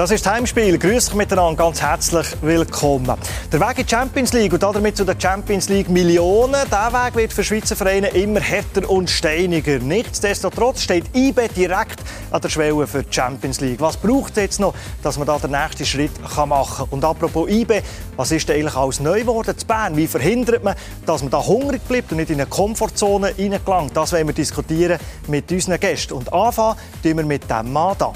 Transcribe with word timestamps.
Das 0.00 0.10
ist 0.10 0.26
Heimspiel. 0.26 0.78
Grüß 0.78 1.04
dich 1.08 1.14
miteinander, 1.14 1.62
ganz 1.62 1.82
herzlich 1.82 2.26
willkommen. 2.40 3.18
Der 3.52 3.60
Weg 3.60 3.80
in 3.80 3.84
die 3.84 3.90
Champions 3.90 4.32
League 4.32 4.50
und 4.54 4.62
damit 4.62 4.96
zu 4.96 5.04
der 5.04 5.14
Champions 5.20 5.68
League 5.68 5.90
Millionen, 5.90 6.56
der 6.70 6.90
Weg 6.90 7.16
wird 7.16 7.34
für 7.34 7.44
Schweizer 7.44 7.76
Vereine 7.76 8.08
immer 8.08 8.40
härter 8.40 8.88
und 8.88 9.10
steiniger. 9.10 9.78
Nichtsdestotrotz 9.78 10.80
steht 10.80 11.04
IBE 11.14 11.48
direkt 11.54 12.00
an 12.30 12.40
der 12.40 12.48
Schwelle 12.48 12.86
für 12.86 13.02
die 13.02 13.12
Champions 13.12 13.60
League. 13.60 13.78
Was 13.82 13.98
braucht 13.98 14.38
es 14.38 14.42
jetzt 14.42 14.60
noch, 14.60 14.72
dass 15.02 15.18
man 15.18 15.26
da 15.26 15.38
den 15.38 15.50
nächsten 15.50 15.84
Schritt 15.84 16.12
machen 16.46 16.76
kann? 16.78 16.86
Und 16.88 17.04
apropos 17.04 17.50
IBE, 17.50 17.82
was 18.16 18.32
ist 18.32 18.48
denn 18.48 18.56
eigentlich 18.56 18.76
alles 18.76 19.00
neu 19.00 19.20
geworden 19.20 19.52
zu 19.54 19.66
Bern? 19.66 19.98
Wie 19.98 20.06
verhindert 20.06 20.64
man, 20.64 20.76
dass 21.04 21.20
man 21.20 21.30
da 21.30 21.46
hungrig 21.46 21.86
bleibt 21.86 22.10
und 22.10 22.16
nicht 22.16 22.30
in 22.30 22.40
eine 22.40 22.46
Komfortzone 22.48 23.34
hineingelangt? 23.36 23.94
Das 23.94 24.14
wollen 24.14 24.28
wir 24.28 24.34
diskutieren 24.34 24.98
mit 25.28 25.52
unseren 25.52 25.78
Gästen. 25.78 26.14
Und 26.14 26.32
anfangen 26.32 26.78
tun 27.02 27.18
wir 27.18 27.26
mit 27.26 27.50
dem 27.50 27.70
Mann 27.70 27.96
da. 27.98 28.14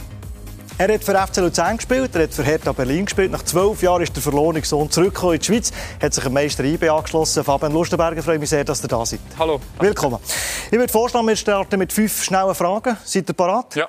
Er 0.77 0.93
hat 0.93 1.05
für 1.05 1.15
FC 1.15 1.37
Luzern 1.37 1.77
gespielt, 1.77 2.17
er 2.17 2.25
hat 2.25 2.35
für 2.35 2.43
Hertha 2.43 2.73
Berlin 2.73 3.05
gespielt. 3.05 3.31
Nach 3.31 3.45
zwölf 3.45 3.81
Jahren 3.81 4.03
ist 4.03 4.17
der 4.17 4.21
verlorene 4.21 4.61
Sohn 4.65 4.91
zurückgekommen 4.91 5.35
in 5.35 5.39
die 5.39 5.47
Schweiz, 5.47 5.73
hat 6.03 6.13
sich 6.13 6.25
dem 6.25 6.33
Meister 6.33 6.65
IB 6.65 6.89
angeschlossen. 6.89 7.45
Fabian 7.45 7.73
Lustenberger, 7.73 8.21
freue 8.25 8.41
mich 8.41 8.51
sehr, 8.51 8.65
dass 8.65 8.83
ihr 8.83 8.89
da 8.89 9.07
seid. 9.07 9.21
Hallo. 9.39 9.61
Willkommen. 9.79 10.19
Ich 10.67 10.73
würde 10.73 10.93
vorschlagen, 10.93 11.29
wir 11.29 11.37
starten 11.37 11.79
mit 11.79 11.93
fünf 11.93 12.25
schnellen 12.25 12.57
Fragen. 12.57 12.97
Seid 13.05 13.31
ihr 13.31 13.35
bereit? 13.35 13.77
Ja. 13.77 13.89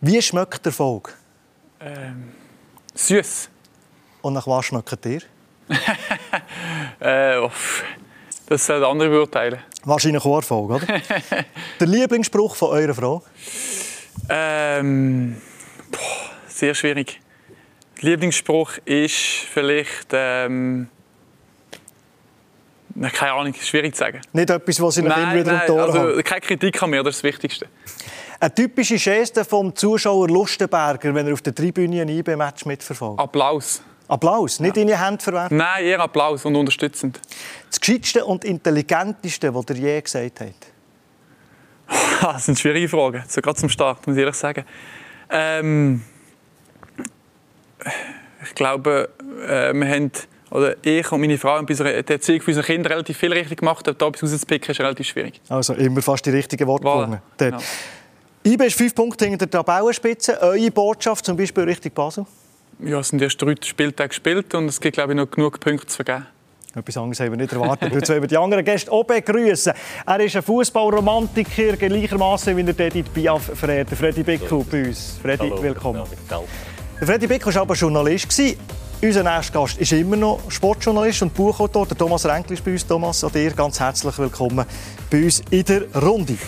Wie 0.00 0.20
schmeckt 0.20 0.66
der 0.66 0.70
Erfolg? 0.70 1.16
Ähm, 1.78 2.32
süß. 2.94 3.48
Und 4.22 4.32
nach 4.32 4.48
was 4.48 4.64
schmeckt 4.64 5.06
ihr? 5.06 5.22
äh, 6.98 7.48
das 8.46 8.66
sollen 8.66 8.82
andere 8.82 9.10
beurteilen. 9.10 9.60
Wahrscheinlich 9.84 10.24
auch 10.24 10.38
Erfolg, 10.38 10.70
oder? 10.70 10.86
der 11.78 11.86
Lieblingsspruch 11.86 12.56
von 12.56 12.70
eurer 12.70 12.94
Frau? 12.94 13.22
Ähm, 14.28 15.36
boah, 15.92 16.30
sehr 16.48 16.74
schwierig. 16.74 17.20
Lieblingsspruch 18.00 18.78
ist 18.84 19.14
vielleicht. 19.52 20.08
Ähm, 20.12 20.88
keine 23.12 23.32
Ahnung, 23.32 23.54
schwierig 23.54 23.94
zu 23.94 24.00
sagen. 24.00 24.20
Nicht 24.32 24.50
etwas, 24.50 24.80
was 24.80 24.94
Sie 24.94 25.00
immer 25.00 25.16
wieder 25.32 25.52
nein, 25.52 25.60
im 25.62 25.66
Tor 25.66 25.82
also, 25.82 25.98
haben? 25.98 26.24
Keine 26.24 26.40
Kritik 26.40 26.82
an 26.82 26.90
mir, 26.90 27.02
das 27.02 27.16
ist 27.16 27.24
das 27.24 27.32
Wichtigste. 27.32 27.66
Eine 28.38 28.54
typische 28.54 28.96
Geste 28.96 29.44
vom 29.44 29.74
Zuschauer 29.74 30.28
Lustenberger, 30.28 31.14
wenn 31.14 31.26
er 31.26 31.32
auf 31.32 31.42
der 31.42 31.54
Tribüne 31.54 32.02
ein 32.02 32.08
IB-Match 32.08 32.66
mitverfolgt? 32.66 33.20
Applaus. 33.20 33.82
Applaus, 34.08 34.60
nicht 34.60 34.76
ja. 34.76 34.82
in 34.82 34.88
die 34.88 34.98
Hände 34.98 35.22
verwerfen? 35.22 35.56
Nein, 35.56 35.84
eher 35.84 36.00
Applaus 36.00 36.44
und 36.44 36.54
unterstützend. 36.56 37.20
Das 37.70 37.80
Gescheitste 37.80 38.24
und 38.24 38.44
Intelligenteste, 38.44 39.54
was 39.54 39.64
ihr 39.70 39.76
je 39.76 40.00
gesagt 40.00 40.40
habt? 40.40 40.66
Das 42.20 42.46
sind 42.46 42.58
schwierige 42.58 42.88
Fragen, 42.88 43.22
so 43.26 43.40
gerade 43.40 43.58
zum 43.58 43.68
Start, 43.68 44.06
muss 44.06 44.16
ich 44.16 44.20
ehrlich 44.20 44.36
sagen. 44.36 44.64
Ähm, 45.32 46.02
ich 48.44 48.54
glaube, 48.54 49.08
äh, 49.48 49.72
wir 49.72 49.88
haben, 49.88 50.10
oder 50.50 50.76
ich 50.82 51.10
und 51.10 51.20
meine 51.20 51.38
Frau 51.38 51.56
haben 51.56 51.66
bei 51.66 51.74
der 51.74 52.08
Erziehung 52.08 52.40
für 52.40 52.50
unsere 52.50 52.66
Kinder 52.66 52.90
relativ 52.90 53.16
viel 53.16 53.32
richtig 53.32 53.58
gemacht. 53.60 53.86
Da 53.86 53.92
etwas 53.92 54.22
rauszupicken 54.22 54.70
ist 54.70 54.80
relativ 54.80 55.06
schwierig. 55.06 55.40
Also 55.48 55.74
immer 55.74 56.02
fast 56.02 56.26
die 56.26 56.30
richtigen 56.30 56.66
Worte 56.66 56.84
Voilà. 56.86 56.98
gefunden. 57.06 57.22
Der 57.38 57.50
Ja. 57.50 57.58
IB 58.44 58.66
ist 58.66 58.76
fünf 58.76 58.94
Punkte 58.94 59.24
hinter 59.26 59.46
der 59.46 59.64
Tabellenspitze. 59.64 60.40
Eure 60.42 60.70
Botschaft 60.70 61.24
zum 61.24 61.36
Beispiel 61.36 61.64
Richtung 61.64 61.92
Basel? 61.92 62.26
Ja, 62.80 62.98
es 62.98 63.08
sind 63.08 63.22
erst 63.22 63.40
drei 63.40 63.54
Spieltage 63.62 64.08
gespielt 64.08 64.52
und 64.54 64.66
es 64.66 64.80
gibt, 64.80 64.94
glaube 64.94 65.12
ich, 65.12 65.16
noch 65.16 65.30
genug 65.30 65.60
Punkte 65.60 65.86
zu 65.86 65.96
vergeben. 65.96 66.26
Etwas 66.74 66.96
anderes 66.96 67.20
haben 67.20 67.32
wir 67.32 67.36
nicht 67.36 67.52
erwartet. 67.52 67.92
Jetzt 67.92 68.08
wollen 68.08 68.22
wir 68.22 68.28
die 68.28 68.38
anderen 68.38 68.64
Gäste 68.64 68.90
auch 68.90 69.04
begrüßen. 69.04 69.74
Er 70.06 70.20
ist 70.20 70.36
ein 70.36 70.42
Fußballromantiker, 70.42 71.76
gleichermaßen 71.76 72.56
wie 72.56 72.64
der 72.64 72.86
Edith 72.86 73.10
Piaf 73.12 73.50
verehrt. 73.54 73.90
Freddy 73.90 74.22
Bickel 74.22 74.64
bei 74.70 74.84
uns. 74.86 75.18
Freddy, 75.20 75.50
Hallo, 75.50 75.62
willkommen. 75.62 76.02
Der 76.98 77.06
Freddy 77.06 77.26
Bickel 77.26 77.54
war 77.54 77.62
aber 77.62 77.74
Journalist. 77.74 78.40
Unser 79.02 79.22
nächster 79.22 79.52
Gast 79.52 79.78
ist 79.78 79.92
immer 79.92 80.16
noch 80.16 80.40
Sportjournalist 80.48 81.22
und 81.22 81.34
Buchautor. 81.34 81.86
Der 81.86 81.98
Thomas 81.98 82.24
Renkli 82.24 82.54
ist 82.54 82.64
bei 82.64 82.72
uns. 82.72 82.86
Thomas, 82.86 83.22
auch 83.22 83.30
dir 83.30 83.50
ganz 83.50 83.78
herzlich 83.78 84.16
willkommen 84.16 84.64
bei 85.10 85.24
uns 85.24 85.42
in 85.50 85.64
der 85.64 85.94
Runde. 85.94 86.38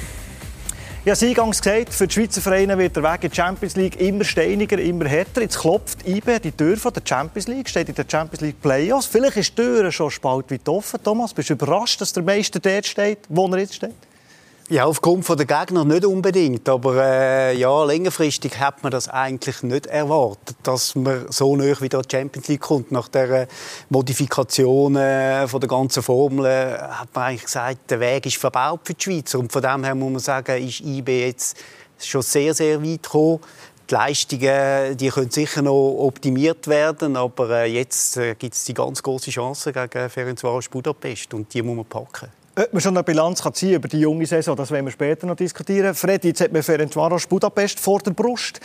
Ich 1.06 1.10
habe 1.10 1.16
es 1.16 1.22
eingangs 1.22 1.60
gesagt, 1.60 1.92
für 1.92 2.06
die 2.06 2.14
Schweizer 2.14 2.40
Vereine 2.40 2.78
wird 2.78 2.96
der 2.96 3.02
Weg 3.02 3.24
in 3.24 3.30
die 3.30 3.36
Champions 3.36 3.76
League 3.76 4.00
immer 4.00 4.24
steiniger, 4.24 4.78
immer 4.78 5.04
härter. 5.04 5.42
Jetzt 5.42 5.58
klopft 5.58 6.08
IB 6.08 6.38
die 6.38 6.50
Tür 6.50 6.78
von 6.78 6.94
der 6.94 7.02
Champions 7.04 7.46
League, 7.46 7.68
steht 7.68 7.90
in 7.90 7.94
der 7.94 8.06
Champions 8.10 8.40
League 8.40 8.62
Playoffs. 8.62 9.04
Vielleicht 9.04 9.36
ist 9.36 9.50
die 9.50 9.62
Tür 9.62 9.92
schon 9.92 10.10
spaltweit 10.10 10.66
offen. 10.66 10.98
Thomas, 11.04 11.34
bist 11.34 11.50
du 11.50 11.52
überrascht, 11.52 12.00
dass 12.00 12.14
der 12.14 12.22
Meister 12.22 12.58
dort 12.58 12.86
steht, 12.86 13.18
wo 13.28 13.46
er 13.48 13.58
jetzt 13.58 13.74
steht? 13.74 13.92
Ja, 14.70 14.86
aufgrund 14.86 15.28
der 15.28 15.44
Gegner 15.44 15.84
nicht 15.84 16.06
unbedingt. 16.06 16.66
Aber 16.70 16.96
äh, 16.96 17.54
ja, 17.54 17.84
längerfristig 17.84 18.58
hat 18.58 18.82
man 18.82 18.92
das 18.92 19.10
eigentlich 19.10 19.62
nicht 19.62 19.86
erwartet, 19.86 20.56
dass 20.62 20.94
man 20.94 21.26
so 21.28 21.54
nah 21.54 21.78
wieder 21.82 22.00
die 22.00 22.16
Champions 22.16 22.48
League 22.48 22.62
kommt. 22.62 22.90
Nach 22.90 23.08
der 23.08 23.46
Modifikation 23.90 24.96
äh, 24.96 25.46
von 25.46 25.60
der 25.60 25.68
ganzen 25.68 26.02
Formel 26.02 26.46
äh, 26.46 26.78
hat 26.78 27.14
man 27.14 27.24
eigentlich 27.24 27.44
gesagt, 27.44 27.90
der 27.90 28.00
Weg 28.00 28.24
ist 28.24 28.38
verbaut 28.38 28.80
für 28.84 28.94
die 28.94 29.02
Schweizer. 29.02 29.38
Und 29.38 29.52
von 29.52 29.60
dem 29.60 29.84
her 29.84 29.94
muss 29.94 30.12
man 30.12 30.20
sagen, 30.20 30.66
ist 30.66 30.80
IB 30.80 31.26
jetzt 31.26 31.58
schon 31.98 32.22
sehr, 32.22 32.54
sehr 32.54 32.82
weit 32.82 33.02
gekommen. 33.02 33.40
Die 33.90 33.94
Leistungen 33.94 34.96
die 34.96 35.10
können 35.10 35.30
sicher 35.30 35.60
noch 35.60 36.06
optimiert 36.06 36.68
werden, 36.68 37.18
aber 37.18 37.50
äh, 37.50 37.66
jetzt 37.66 38.16
äh, 38.16 38.34
gibt 38.34 38.54
es 38.54 38.64
die 38.64 38.72
ganz 38.72 39.02
große 39.02 39.30
Chance 39.30 39.74
gegen 39.74 40.08
Ferencvaros 40.08 40.70
Budapest 40.70 41.34
und 41.34 41.52
die 41.52 41.60
muss 41.60 41.76
man 41.76 41.84
packen. 41.84 42.43
Ob 42.56 42.72
man 42.72 42.80
schon 42.80 42.96
eine 42.96 43.02
Bilanz 43.02 43.42
kann 43.42 43.52
ziehen 43.52 43.74
über 43.74 43.88
die 43.88 43.98
junge 43.98 44.26
Saison, 44.26 44.54
das 44.54 44.70
werden 44.70 44.86
wir 44.86 44.92
später 44.92 45.26
noch 45.26 45.34
diskutieren. 45.34 45.92
Freddy, 45.92 46.28
jetzt 46.28 46.40
hat 46.40 46.52
man 46.52 46.62
Ferencvaros 46.62 47.26
Budapest 47.26 47.80
vor 47.80 47.98
der 47.98 48.12
Brust. 48.12 48.60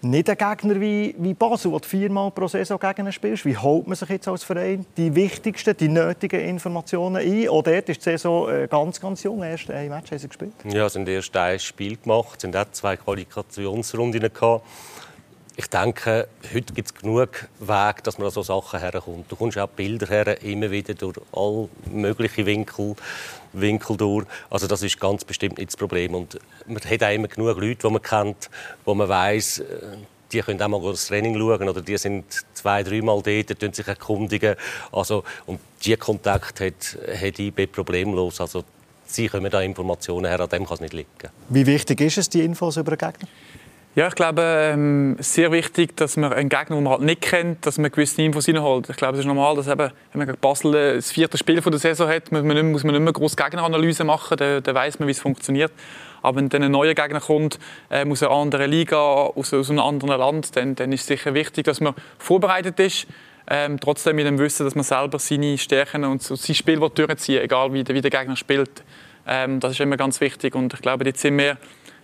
Nicht 0.00 0.30
ein 0.30 0.38
Gegner 0.38 0.80
wie, 0.80 1.14
wie 1.18 1.34
Basel, 1.34 1.70
du 1.70 1.78
viermal 1.80 2.30
pro 2.30 2.48
Saison 2.48 2.78
gegen 2.78 3.06
ihn 3.06 3.12
spielst. 3.12 3.44
Wie 3.44 3.56
holt 3.56 3.86
man 3.86 3.94
sich 3.94 4.08
jetzt 4.08 4.26
als 4.26 4.42
Verein 4.42 4.86
die 4.96 5.14
wichtigsten, 5.14 5.76
die 5.76 5.88
nötigen 5.88 6.40
Informationen 6.40 7.16
ein? 7.16 7.48
Auch 7.50 7.62
dort 7.62 7.90
ist 7.90 8.00
die 8.00 8.10
Saison 8.10 8.48
äh, 8.48 8.68
ganz, 8.70 9.00
ganz 9.00 9.22
jung. 9.22 9.42
Erst 9.42 9.70
ein 9.70 9.90
Match 9.90 10.10
haben 10.10 10.18
sie 10.18 10.28
gespielt. 10.28 10.52
Ja, 10.64 10.86
es 10.86 10.94
haben 10.94 11.06
erst 11.06 11.36
ein 11.36 11.58
Spiel 11.58 11.98
gemacht, 11.98 12.36
es 12.36 12.42
sind 12.42 12.56
auch 12.56 12.70
zwei 12.72 12.96
Qualifikationsrunden 12.96 14.32
gehabt. 14.32 14.64
Ich 15.58 15.68
denke, 15.68 16.28
heute 16.52 16.74
gibt 16.74 16.88
es 16.88 16.94
genug 16.94 17.48
Wege, 17.60 18.02
dass 18.02 18.18
man 18.18 18.26
an 18.26 18.30
so 18.30 18.42
Sachen 18.42 18.78
herkommt. 18.78 19.32
Du 19.32 19.36
kommst 19.36 19.56
auch 19.56 19.68
Bilder 19.68 20.06
her, 20.06 20.42
immer 20.42 20.70
wieder 20.70 20.92
durch 20.92 21.16
all 21.32 21.70
mögliche 21.90 22.44
Winkel, 22.44 22.94
Winkel 23.54 23.96
durch. 23.96 24.26
Also 24.50 24.66
das 24.66 24.82
ist 24.82 25.00
ganz 25.00 25.24
bestimmt 25.24 25.56
nicht 25.56 25.70
das 25.70 25.76
Problem. 25.78 26.14
Und 26.14 26.38
man 26.66 26.82
hat 26.84 27.02
auch 27.02 27.10
immer 27.10 27.28
genug 27.28 27.58
Leute, 27.58 27.88
die 27.88 27.90
man 27.90 28.02
kennt, 28.02 28.50
wo 28.84 28.94
man 28.94 29.08
weiß, 29.08 29.62
die 30.30 30.40
können 30.40 30.60
auch 30.60 30.68
mal 30.68 30.82
das 30.90 31.06
Training 31.06 31.38
schauen 31.38 31.68
oder 31.70 31.80
die 31.80 31.96
sind 31.96 32.24
zwei, 32.52 32.82
dreimal 32.82 33.22
dort, 33.22 33.58
tun 33.58 33.72
sich 33.72 33.88
erkundigen. 33.88 34.56
Also, 34.92 35.24
und 35.46 35.60
diese 35.82 35.96
Kontakt 35.96 36.60
hat, 36.60 36.98
hat 37.18 37.38
IB 37.38 37.66
problemlos. 37.68 38.42
Also, 38.42 38.62
sie 39.06 39.28
kommen 39.28 39.50
da 39.50 39.62
Informationen 39.62 40.26
her, 40.26 40.40
an 40.40 40.50
dem 40.50 40.66
kann 40.66 40.74
es 40.74 40.80
nicht 40.80 40.92
liegen. 40.92 41.08
Wie 41.48 41.64
wichtig 41.64 41.98
ist 42.02 42.18
es, 42.18 42.28
die 42.28 42.42
Infos 42.42 42.76
über 42.76 42.94
den 42.94 42.98
Gegner? 42.98 43.28
Ja, 43.96 44.08
ich 44.08 44.14
glaube, 44.14 44.42
ähm, 44.42 45.16
sehr 45.20 45.50
wichtig, 45.52 45.96
dass 45.96 46.18
man 46.18 46.30
einen 46.30 46.50
Gegner, 46.50 46.76
den 46.76 46.82
man 46.82 46.92
halt 46.92 47.00
nicht 47.00 47.22
kennt, 47.22 47.64
dass 47.64 47.78
man 47.78 47.90
gewisse 47.90 48.20
Infos 48.20 48.46
reinholt. 48.46 48.90
Ich 48.90 48.96
glaube, 48.96 49.14
es 49.14 49.20
ist 49.20 49.24
normal, 49.24 49.56
dass 49.56 49.68
eben, 49.68 49.90
wenn 50.12 50.18
man 50.18 50.26
gegen 50.26 50.38
Basel 50.38 50.96
das 50.96 51.10
vierte 51.10 51.38
Spiel 51.38 51.62
der 51.62 51.78
Saison 51.78 52.06
hat, 52.06 52.30
muss 52.30 52.42
man 52.42 52.56
nicht, 52.56 52.64
muss 52.64 52.84
man 52.84 52.92
nicht 52.92 53.02
mehr 53.02 53.14
große 53.14 53.36
Gegneranalyse 53.36 54.04
machen, 54.04 54.36
dann, 54.36 54.62
dann 54.62 54.74
weiß 54.74 54.98
man, 54.98 55.08
wie 55.08 55.12
es 55.12 55.20
funktioniert. 55.20 55.72
Aber 56.20 56.36
wenn 56.36 56.50
dann 56.50 56.62
ein 56.64 56.72
neuer 56.72 56.92
Gegner 56.92 57.22
kommt, 57.22 57.58
äh, 57.88 58.06
aus 58.06 58.22
einer 58.22 58.32
anderen 58.32 58.70
Liga, 58.70 58.98
aus, 58.98 59.54
aus 59.54 59.70
einem 59.70 59.78
anderen 59.78 60.20
Land, 60.20 60.54
dann, 60.56 60.74
dann 60.74 60.92
ist 60.92 61.00
es 61.00 61.06
sicher 61.06 61.32
wichtig, 61.32 61.64
dass 61.64 61.80
man 61.80 61.94
vorbereitet 62.18 62.78
ist. 62.78 63.06
Ähm, 63.48 63.80
trotzdem 63.80 64.16
mit 64.16 64.26
dem 64.26 64.38
Wissen, 64.38 64.66
dass 64.66 64.74
man 64.74 64.84
selber 64.84 65.18
seine 65.18 65.56
Stärken 65.56 66.04
und 66.04 66.22
sein 66.22 66.54
Spiel 66.54 66.78
durchziehen 66.80 67.36
will, 67.36 67.44
egal 67.44 67.72
wie 67.72 67.82
der, 67.82 67.94
wie 67.94 68.02
der 68.02 68.10
Gegner 68.10 68.36
spielt. 68.36 68.84
Ähm, 69.26 69.58
das 69.58 69.72
ist 69.72 69.80
immer 69.80 69.96
ganz 69.96 70.20
wichtig. 70.20 70.54
Und 70.54 70.74
ich 70.74 70.82
glaube, 70.82 71.06
jetzt 71.06 71.22
sind 71.22 71.38
wir 71.38 71.56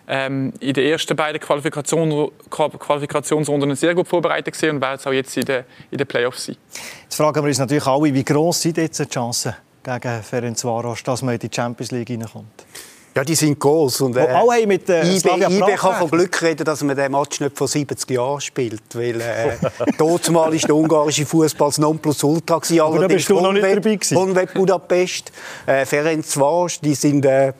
ähm, 0.08 0.52
in 0.60 0.74
den 0.74 0.86
ersten 0.86 1.16
beiden 1.16 1.40
Qualifikation, 1.40 2.30
Qualifikationsrunden 2.50 3.74
sehr 3.76 3.94
gut 3.94 4.08
vorbereitet 4.08 4.54
und 4.62 4.80
werden 4.80 4.96
es 4.98 5.06
auch 5.06 5.12
jetzt 5.12 5.36
in 5.36 5.44
den, 5.44 5.64
in 5.90 5.98
den 5.98 6.06
Playoffs 6.06 6.46
sein. 6.46 6.56
Jetzt 7.04 7.16
fragen 7.16 7.42
wir 7.42 7.48
uns 7.48 7.58
natürlich 7.58 7.86
alle, 7.86 8.12
wie 8.12 8.24
gross 8.24 8.62
sind 8.62 8.76
jetzt 8.76 8.98
die 8.98 9.08
Chancen 9.08 9.54
gegen 9.82 10.22
Ferencvaros, 10.22 11.02
dass 11.02 11.22
man 11.22 11.34
in 11.34 11.40
die 11.40 11.50
Champions 11.52 11.90
League 11.90 12.08
hineinkommt? 12.08 12.66
Ja, 13.14 13.24
die 13.24 13.34
sind 13.34 13.60
groß 13.60 14.00
und 14.02 14.16
äh, 14.16 14.20
alle 14.20 14.52
haben 14.52 14.68
mit 14.68 14.88
äh, 14.88 15.02
IB, 15.02 15.18
Slavia 15.18 15.50
IB 15.50 15.74
kann 15.76 15.96
von. 15.96 16.10
Glück 16.10 16.40
reden, 16.40 16.64
dass 16.64 16.82
man 16.82 16.96
den 16.96 17.12
Match 17.12 17.40
nicht 17.40 17.58
vor 17.58 17.68
70 17.68 18.10
Jahren 18.10 18.40
spielt, 18.40 18.82
weil 18.94 19.20
äh, 19.20 19.56
dort 19.98 20.30
mal 20.30 20.54
ist 20.54 20.66
der 20.66 20.74
ungarische 20.74 21.26
Fußball 21.26 21.68
das 21.68 21.78
Nonplusultra 21.78 22.58
gewesen. 22.58 22.80
Aber 22.80 23.00
da 23.00 23.08
bist 23.08 23.28
du 23.28 23.38
noch 23.38 23.52
nicht 23.52 23.64
dabei 23.64 23.96
gewesen. 23.96 24.16
Honved 24.16 24.54
Budapest, 24.54 25.30
äh, 25.66 25.84
Ferencvaros, 25.84 26.80
die 26.80 26.94
sind 26.94 27.26
äh, 27.26 27.52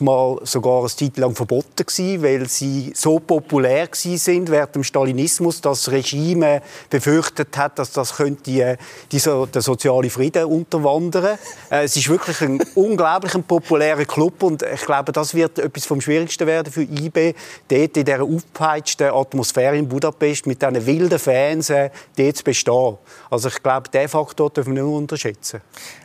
mal 0.00 0.38
sogar 0.42 0.80
eine 0.80 0.88
Zeit 0.88 1.16
lang 1.16 1.34
verboten 1.34 1.86
gewesen, 1.86 2.22
weil 2.22 2.48
sie 2.48 2.92
so 2.94 3.18
populär 3.18 3.86
gewesen 3.86 4.18
sind 4.18 4.50
während 4.50 4.74
dem 4.74 4.84
Stalinismus, 4.84 5.60
dass 5.60 5.84
das 5.84 5.92
Regime 5.92 6.62
befürchtet 6.90 7.56
hat, 7.56 7.78
dass 7.78 7.92
das 7.92 8.16
könnte 8.16 8.50
äh, 8.50 8.76
die, 9.10 9.18
die, 9.18 9.46
den 9.46 9.62
sozialen 9.62 10.10
Frieden 10.10 10.44
unterwandern. 10.44 11.38
Äh, 11.70 11.84
es 11.84 11.96
ist 11.96 12.08
wirklich 12.08 12.40
ein 12.40 12.62
unglaublich 12.74 13.32
populärer 13.46 14.04
Club 14.04 14.42
und 14.42 14.62
ich 14.62 14.84
glaube, 14.84 15.12
das 15.12 15.34
wird 15.34 15.58
etwas 15.58 15.86
vom 15.86 16.00
Schwierigsten 16.00 16.46
werden 16.46 16.72
für 16.72 16.82
IB, 16.82 17.34
dort 17.68 17.96
in 17.96 18.04
dieser 18.04 18.22
aufgepeitschten 18.22 19.08
Atmosphäre 19.08 19.76
in 19.76 19.88
Budapest 19.88 20.46
mit 20.46 20.60
diesen 20.60 20.86
wilden 20.86 21.18
Fans 21.18 21.70
äh, 21.70 21.90
dort 22.16 22.36
zu 22.36 22.44
bestehen. 22.44 22.98
Also 23.30 23.48
ich 23.48 23.62
glaube, 23.62 23.88
diesen 23.88 24.08
Faktor 24.08 24.50
dürfen 24.50 24.74
wir 24.74 24.82
nicht 24.82 24.92
unterschätzen. 24.92 25.60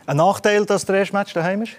Ein 0.06 0.16
Nachteil, 0.16 0.64
dass 0.64 0.84
der 0.84 0.96
erste 0.96 1.14
Match 1.14 1.34
daheim 1.34 1.62
ist? 1.62 1.72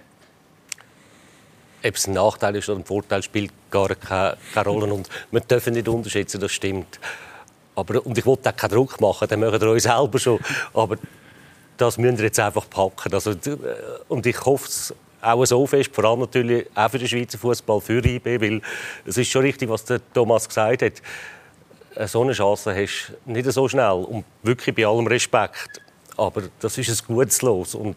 Ob 1.83 1.95
es 1.95 2.07
ein 2.07 2.13
Nachteil 2.13 2.55
ist 2.55 2.69
oder 2.69 2.79
ein 2.79 2.85
Vorteil, 2.85 3.23
spielt 3.23 3.51
gar 3.69 3.93
keine, 3.95 4.37
keine 4.53 4.69
Rolle. 4.69 4.93
Und 4.93 5.09
wir 5.31 5.41
dürfen 5.41 5.73
nicht 5.73 5.87
unterschätzen, 5.87 6.39
das 6.39 6.51
stimmt. 6.51 6.99
Aber, 7.75 8.05
und 8.05 8.17
ich 8.17 8.25
wollte 8.25 8.49
auch 8.49 8.55
keinen 8.55 8.71
Druck 8.71 8.99
machen, 8.99 9.27
dann 9.27 9.39
machen 9.39 9.59
wir 9.59 9.69
euch 9.69 9.83
selber 9.83 10.19
schon. 10.19 10.39
Aber 10.73 10.97
das 11.77 11.97
müssen 11.97 12.17
wir 12.17 12.25
jetzt 12.25 12.39
einfach 12.39 12.69
packen. 12.69 13.13
Also, 13.13 13.31
äh, 13.31 13.57
und 14.07 14.25
ich 14.25 14.39
hoffe 14.45 14.67
es 14.67 14.93
auch 15.21 15.45
so 15.45 15.65
fest, 15.65 15.93
vor 15.93 16.03
allem 16.05 16.19
natürlich 16.21 16.67
auch 16.75 16.89
für 16.89 16.99
den 16.99 17.07
Schweizer 17.07 17.37
Fußball, 17.37 17.81
für 17.81 18.03
IB, 18.05 18.41
weil 18.41 18.61
es 19.05 19.17
ist 19.17 19.29
schon 19.29 19.43
richtig, 19.43 19.69
was 19.69 19.85
der 19.85 20.01
Thomas 20.13 20.47
gesagt 20.47 20.81
hat. 20.81 20.93
So 22.09 22.21
eine 22.21 22.33
Chance 22.33 22.75
hast 22.75 23.13
du 23.25 23.31
nicht 23.31 23.51
so 23.51 23.67
schnell. 23.67 24.05
Und 24.07 24.25
wirklich 24.43 24.75
bei 24.75 24.85
allem 24.85 25.07
Respekt 25.07 25.81
aber 26.17 26.43
das 26.59 26.77
ist 26.77 26.89
ein 26.89 27.15
gutes 27.15 27.41
Los. 27.41 27.75
Und 27.75 27.95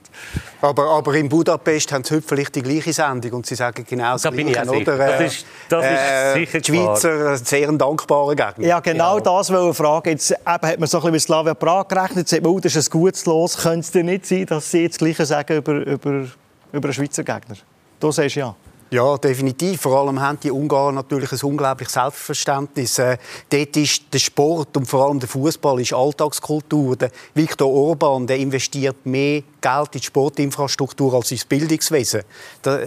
aber, 0.61 0.89
aber 0.91 1.15
in 1.15 1.29
Budapest 1.29 1.93
haben 1.93 2.05
sie 2.05 2.17
heute 2.17 2.27
vielleicht 2.27 2.55
die 2.55 2.63
gleiche 2.63 2.93
Sendung 2.93 3.33
und 3.33 3.47
sie 3.47 3.55
sagen 3.55 3.85
genau 3.89 4.13
das 4.13 4.23
da 4.23 4.31
bin 4.31 4.49
ich 4.49 4.59
oder? 4.59 4.97
Das 4.97 5.21
ist, 5.21 5.47
das 5.69 5.85
ist 5.85 5.91
äh, 5.91 6.35
sicher 6.35 6.61
Die 6.61 6.73
Schweizer 6.73 7.17
klar. 7.17 7.37
sehr 7.37 7.69
ein 7.69 7.79
dankbarer 7.79 8.35
Gegner. 8.35 8.67
Ja, 8.67 8.81
genau, 8.81 9.17
genau. 9.17 9.39
das 9.39 9.53
wollte 9.53 9.71
ich 9.71 9.77
fragen. 9.77 10.11
Jetzt 10.11 10.31
eben, 10.31 10.43
hat 10.47 10.79
man 10.79 10.89
so 10.89 10.99
ein 10.99 11.01
bisschen 11.01 11.13
mit 11.13 11.23
Slavia 11.23 11.55
Prag 11.55 11.89
gerechnet. 11.89 12.19
Jetzt 12.19 12.31
sagt 12.31 12.43
man, 12.43 12.53
oh, 12.53 12.61
das 12.61 12.77
ist 12.77 12.89
ein 12.89 12.91
gutes 12.91 13.27
Los. 13.27 13.57
Könnte 13.57 13.81
es 13.81 13.91
denn 13.91 14.07
nicht 14.07 14.27
sein, 14.27 14.47
dass 14.47 14.71
sie 14.71 14.83
jetzt 14.83 14.95
das 14.95 14.99
Gleiche 14.99 15.27
sagen 15.27 15.57
über, 15.57 15.75
über, 15.75 16.27
über 16.73 16.85
einen 16.85 16.93
Schweizer 16.93 17.25
Gegner? 17.25 17.57
Du 18.01 18.13
sagst 18.13 18.37
ja. 18.37 18.55
Ja, 18.91 19.17
definitiv. 19.19 19.81
Vor 19.81 19.99
allem 19.99 20.21
haben 20.21 20.39
die 20.41 20.51
Ungarn 20.51 20.95
natürlich 20.95 21.33
ein 21.33 21.41
unglaubliches 21.43 21.95
Selbstverständnis. 21.95 22.99
Äh, 22.99 23.19
dort 23.51 23.77
ist 23.77 24.03
der 24.13 24.19
Sport 24.19 24.77
und 24.77 24.87
vor 24.87 25.07
allem 25.07 25.19
der 25.19 25.29
Fußball 25.29 25.81
ist 25.81 25.93
Alltagskultur. 25.93 26.97
Der 26.97 27.11
Viktor 27.35 27.69
Orban 27.69 28.27
der 28.27 28.39
investiert 28.39 29.05
mehr 29.05 29.43
Geld 29.61 29.95
in 29.95 30.01
die 30.01 30.07
Sportinfrastruktur 30.07 31.15
als 31.15 31.33
ins 31.33 31.45
Bildungswesen. 31.45 32.23
Da, 32.63 32.79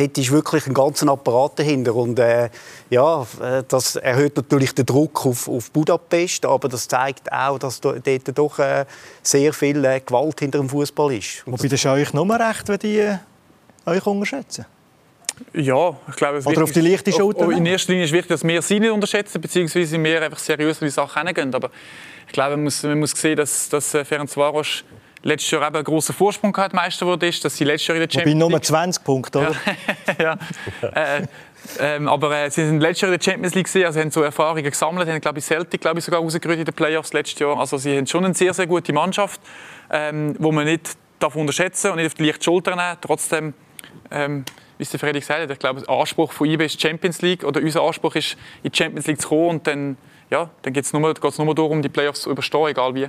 dort 0.00 0.18
ist 0.18 0.30
wirklich 0.30 0.66
ein 0.66 0.74
ganzer 0.74 1.08
Apparat 1.08 1.58
dahinter. 1.58 1.94
Und 1.94 2.18
äh, 2.18 2.48
ja, 2.88 3.26
äh, 3.40 3.62
das 3.66 3.96
erhöht 3.96 4.36
natürlich 4.36 4.74
den 4.74 4.86
Druck 4.86 5.26
auf, 5.26 5.48
auf, 5.48 5.70
Budapest, 5.70 6.46
aber 6.46 6.68
das 6.68 6.88
zeigt 6.88 7.30
auch, 7.30 7.58
dass 7.58 7.80
dort 7.80 8.06
doch 8.38 8.58
äh, 8.58 8.86
sehr 9.22 9.52
viel 9.52 9.84
äh, 9.84 10.00
Gewalt 10.00 10.40
hinter 10.40 10.58
dem 10.58 10.68
Fußball 10.68 11.12
ist. 11.12 11.42
Wobei 11.46 11.68
das 11.68 11.80
ist 11.80 11.86
euch 11.86 12.12
nur 12.12 12.28
recht, 12.38 12.68
wenn 12.68 12.78
die 12.78 12.98
äh, 12.98 13.18
euch 13.86 14.06
unterschätzen. 14.06 14.66
Ja, 15.52 15.96
ich 16.08 16.16
glaube, 16.16 16.38
es 16.38 16.46
Oder 16.46 16.62
auf 16.62 16.72
die 16.72 16.80
leichte 16.80 17.12
Schulter? 17.12 17.50
In 17.50 17.66
erster 17.66 17.92
Linie 17.92 18.04
ist 18.04 18.12
wichtig, 18.12 18.28
dass 18.28 18.44
wir 18.44 18.62
sie 18.62 18.80
nicht 18.80 18.90
unterschätzen, 18.90 19.40
beziehungsweise 19.40 20.02
wir 20.02 20.22
einfach 20.22 20.38
seriös 20.38 20.80
an 20.80 20.86
die 20.86 20.92
Sache 20.92 21.20
herangehen. 21.20 21.54
Aber 21.54 21.70
ich 22.26 22.32
glaube, 22.32 22.56
man 22.56 22.64
muss, 22.64 22.82
man 22.82 22.98
muss 22.98 23.12
sehen, 23.12 23.36
dass, 23.36 23.68
dass 23.68 23.94
äh, 23.94 24.04
Ferencvaros 24.04 24.84
letztes 25.22 25.50
Jahr 25.50 25.66
eben 25.66 25.76
einen 25.76 25.84
grossen 25.84 26.14
Vorsprung 26.14 26.56
hat, 26.56 26.72
Meister 26.72 27.06
wurde, 27.06 27.28
ist, 27.28 27.44
dass 27.44 27.56
sie 27.56 27.64
letztes 27.64 27.88
Jahr 27.88 27.96
in 27.96 28.02
der 28.02 28.10
Champions 28.10 28.34
League... 28.34 28.42
Wobei 28.42 28.52
nur 28.52 28.62
20 28.62 29.04
Punkte, 29.04 29.38
oder? 29.38 29.54
ja. 30.18 30.38
äh, 30.94 31.26
ähm, 31.78 32.08
aber 32.08 32.36
äh, 32.36 32.50
sie 32.50 32.66
sind 32.66 32.80
letztes 32.80 33.02
Jahr 33.02 33.12
in 33.12 33.18
der 33.18 33.24
Champions 33.24 33.54
League 33.54 33.66
gesehen, 33.66 33.84
also 33.84 34.00
haben 34.00 34.10
so 34.10 34.22
Erfahrungen 34.22 34.64
gesammelt, 34.64 35.08
haben 35.08 35.20
glaube 35.20 35.38
ich 35.38 35.44
Celtic 35.44 35.80
glaube 35.80 35.98
ich 35.98 36.04
sogar 36.04 36.20
rausgerührt 36.20 36.58
in 36.58 36.64
den 36.64 36.74
Playoffs 36.74 37.12
letztes 37.12 37.38
Jahr. 37.38 37.58
Also 37.58 37.76
sie 37.76 37.96
haben 37.96 38.06
schon 38.06 38.24
eine 38.24 38.34
sehr 38.34 38.54
sehr 38.54 38.66
gute 38.66 38.92
Mannschaft, 38.92 39.40
ähm, 39.90 40.34
wo 40.38 40.52
man 40.52 40.64
nicht 40.64 40.96
darf 41.18 41.36
unterschätzen 41.36 41.90
und 41.90 41.96
nicht 41.98 42.06
auf 42.06 42.14
die 42.14 42.24
leichte 42.24 42.44
Schulter 42.44 42.74
nehmen. 42.74 42.96
Trotzdem 43.00 43.54
ähm, 44.10 44.44
wie 44.80 44.84
es 44.84 44.90
der 44.90 44.98
Fredrik 44.98 45.22
gesagt 45.22 45.42
hat, 45.42 45.50
ich 45.50 45.58
glaube, 45.58 45.82
der 45.82 45.90
Anspruch 45.90 46.32
von 46.32 46.48
IB 46.48 46.64
ist 46.64 46.80
Champions 46.80 47.20
League 47.20 47.44
oder 47.44 47.60
unser 47.60 47.82
Anspruch 47.82 48.14
ist, 48.14 48.38
in 48.62 48.72
die 48.72 48.76
Champions 48.76 49.06
League 49.06 49.20
zu 49.20 49.28
kommen 49.28 49.50
und 49.50 49.66
dann, 49.66 49.98
ja, 50.30 50.48
dann 50.62 50.72
geht 50.72 50.86
es 50.86 50.92
nur, 50.94 51.00
nur 51.02 51.54
darum, 51.54 51.82
die 51.82 51.90
Playoffs 51.90 52.22
zu 52.22 52.30
überstehen, 52.30 52.66
egal 52.68 52.94
wie. 52.94 53.06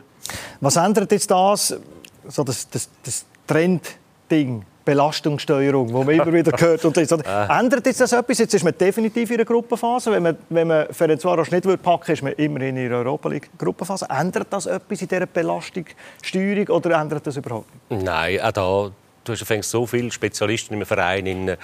Was 0.59 0.75
ändert 0.75 1.09
jetzt 1.13 1.31
das, 1.31 1.79
so 2.27 2.43
das, 2.43 2.69
das, 2.69 2.89
das 3.03 3.25
Trendding? 3.47 4.65
Belastungssteuerung, 4.83 5.87
die 5.87 5.93
man 5.93 6.09
immer 6.09 6.33
wieder 6.33 6.51
hört. 6.57 6.83
Und 6.83 6.95
so. 7.07 7.15
Äh. 7.17 7.59
Ändert 7.59 7.85
jetzt 7.85 8.01
das 8.01 8.13
etwas? 8.13 8.39
Jetzt 8.39 8.55
ist 8.55 8.63
man 8.63 8.75
definitiv 8.75 9.29
in 9.29 9.37
der 9.37 9.45
Gruppenphase. 9.45 10.11
Wenn 10.11 10.23
man, 10.23 10.37
wenn 10.49 10.67
man 10.67 10.87
Ferencvaros 10.91 11.51
nicht 11.51 11.63
packen 11.83 12.07
würde, 12.07 12.13
ist 12.13 12.23
man 12.23 12.33
immerhin 12.33 12.77
in 12.77 12.89
der 12.89 12.97
Europa 12.97 13.29
League 13.29 13.51
Gruppenphase. 13.59 14.07
Ändert 14.09 14.47
das 14.49 14.65
etwas 14.65 15.01
in 15.03 15.07
dieser 15.07 15.27
Belastungssteuerung 15.27 16.67
oder 16.69 16.99
ändert 16.99 17.27
das 17.27 17.37
überhaupt 17.37 17.67
nicht? 17.89 18.03
Nein, 18.03 18.41
auch 18.41 18.51
da 18.51 18.91
Du 19.23 19.33
hast 19.33 19.69
so 19.69 19.85
viele 19.85 20.11
Spezialisten 20.11 20.73
im 20.73 20.85
Verein. 20.85 21.47
Äh, 21.47 21.57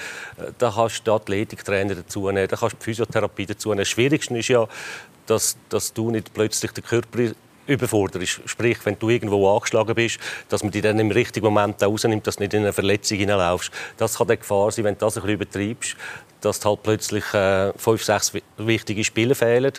da 0.58 0.72
kannst 0.76 1.08
du 1.08 1.14
Athletiktrainer 1.14 1.96
dazu 1.96 2.30
nehmen, 2.30 2.48
da 2.48 2.56
kannst 2.56 2.76
du 2.76 2.84
Physiotherapie 2.84 3.48
dazu 3.48 3.70
nehmen. 3.70 3.80
Das 3.80 3.90
Schwierigste 3.90 4.38
ist 4.38 4.50
ja, 4.50 4.68
dass, 5.26 5.58
dass 5.70 5.94
du 5.94 6.12
nicht 6.12 6.34
plötzlich 6.34 6.72
den 6.72 6.84
Körper 6.84 7.32
überforderst. 7.66 8.42
Sprich, 8.46 8.78
wenn 8.86 8.98
du 8.98 9.10
irgendwo 9.10 9.54
angeschlagen 9.54 9.96
bist, 9.96 10.20
dass 10.50 10.64
man 10.64 10.72
dich 10.72 10.82
dann 10.82 11.00
im 11.00 11.12
richtigen 11.12 11.46
Moment 11.46 11.82
rausnimmt, 11.84 12.26
dass 12.26 12.38
du 12.38 12.44
nicht 12.44 12.54
in 12.54 12.64
eine 12.64 12.74
Verletzung 12.74 13.18
hineinlaufst. 13.18 13.72
Das 13.98 14.18
kann 14.18 14.28
eine 14.28 14.38
Gefahr 14.38 14.72
sein, 14.72 14.86
wenn 14.86 14.94
du 14.94 15.00
das 15.00 15.18
ein 15.18 15.24
bisschen 15.24 15.36
übertreibst, 15.36 15.98
dass 16.42 16.64
halt 16.64 16.84
plötzlich 16.84 17.34
äh, 17.34 17.74
fünf, 17.74 18.04
sechs 18.04 18.34
wichtige 18.58 19.04
Spiele 19.04 19.36
fehlen. 19.36 19.74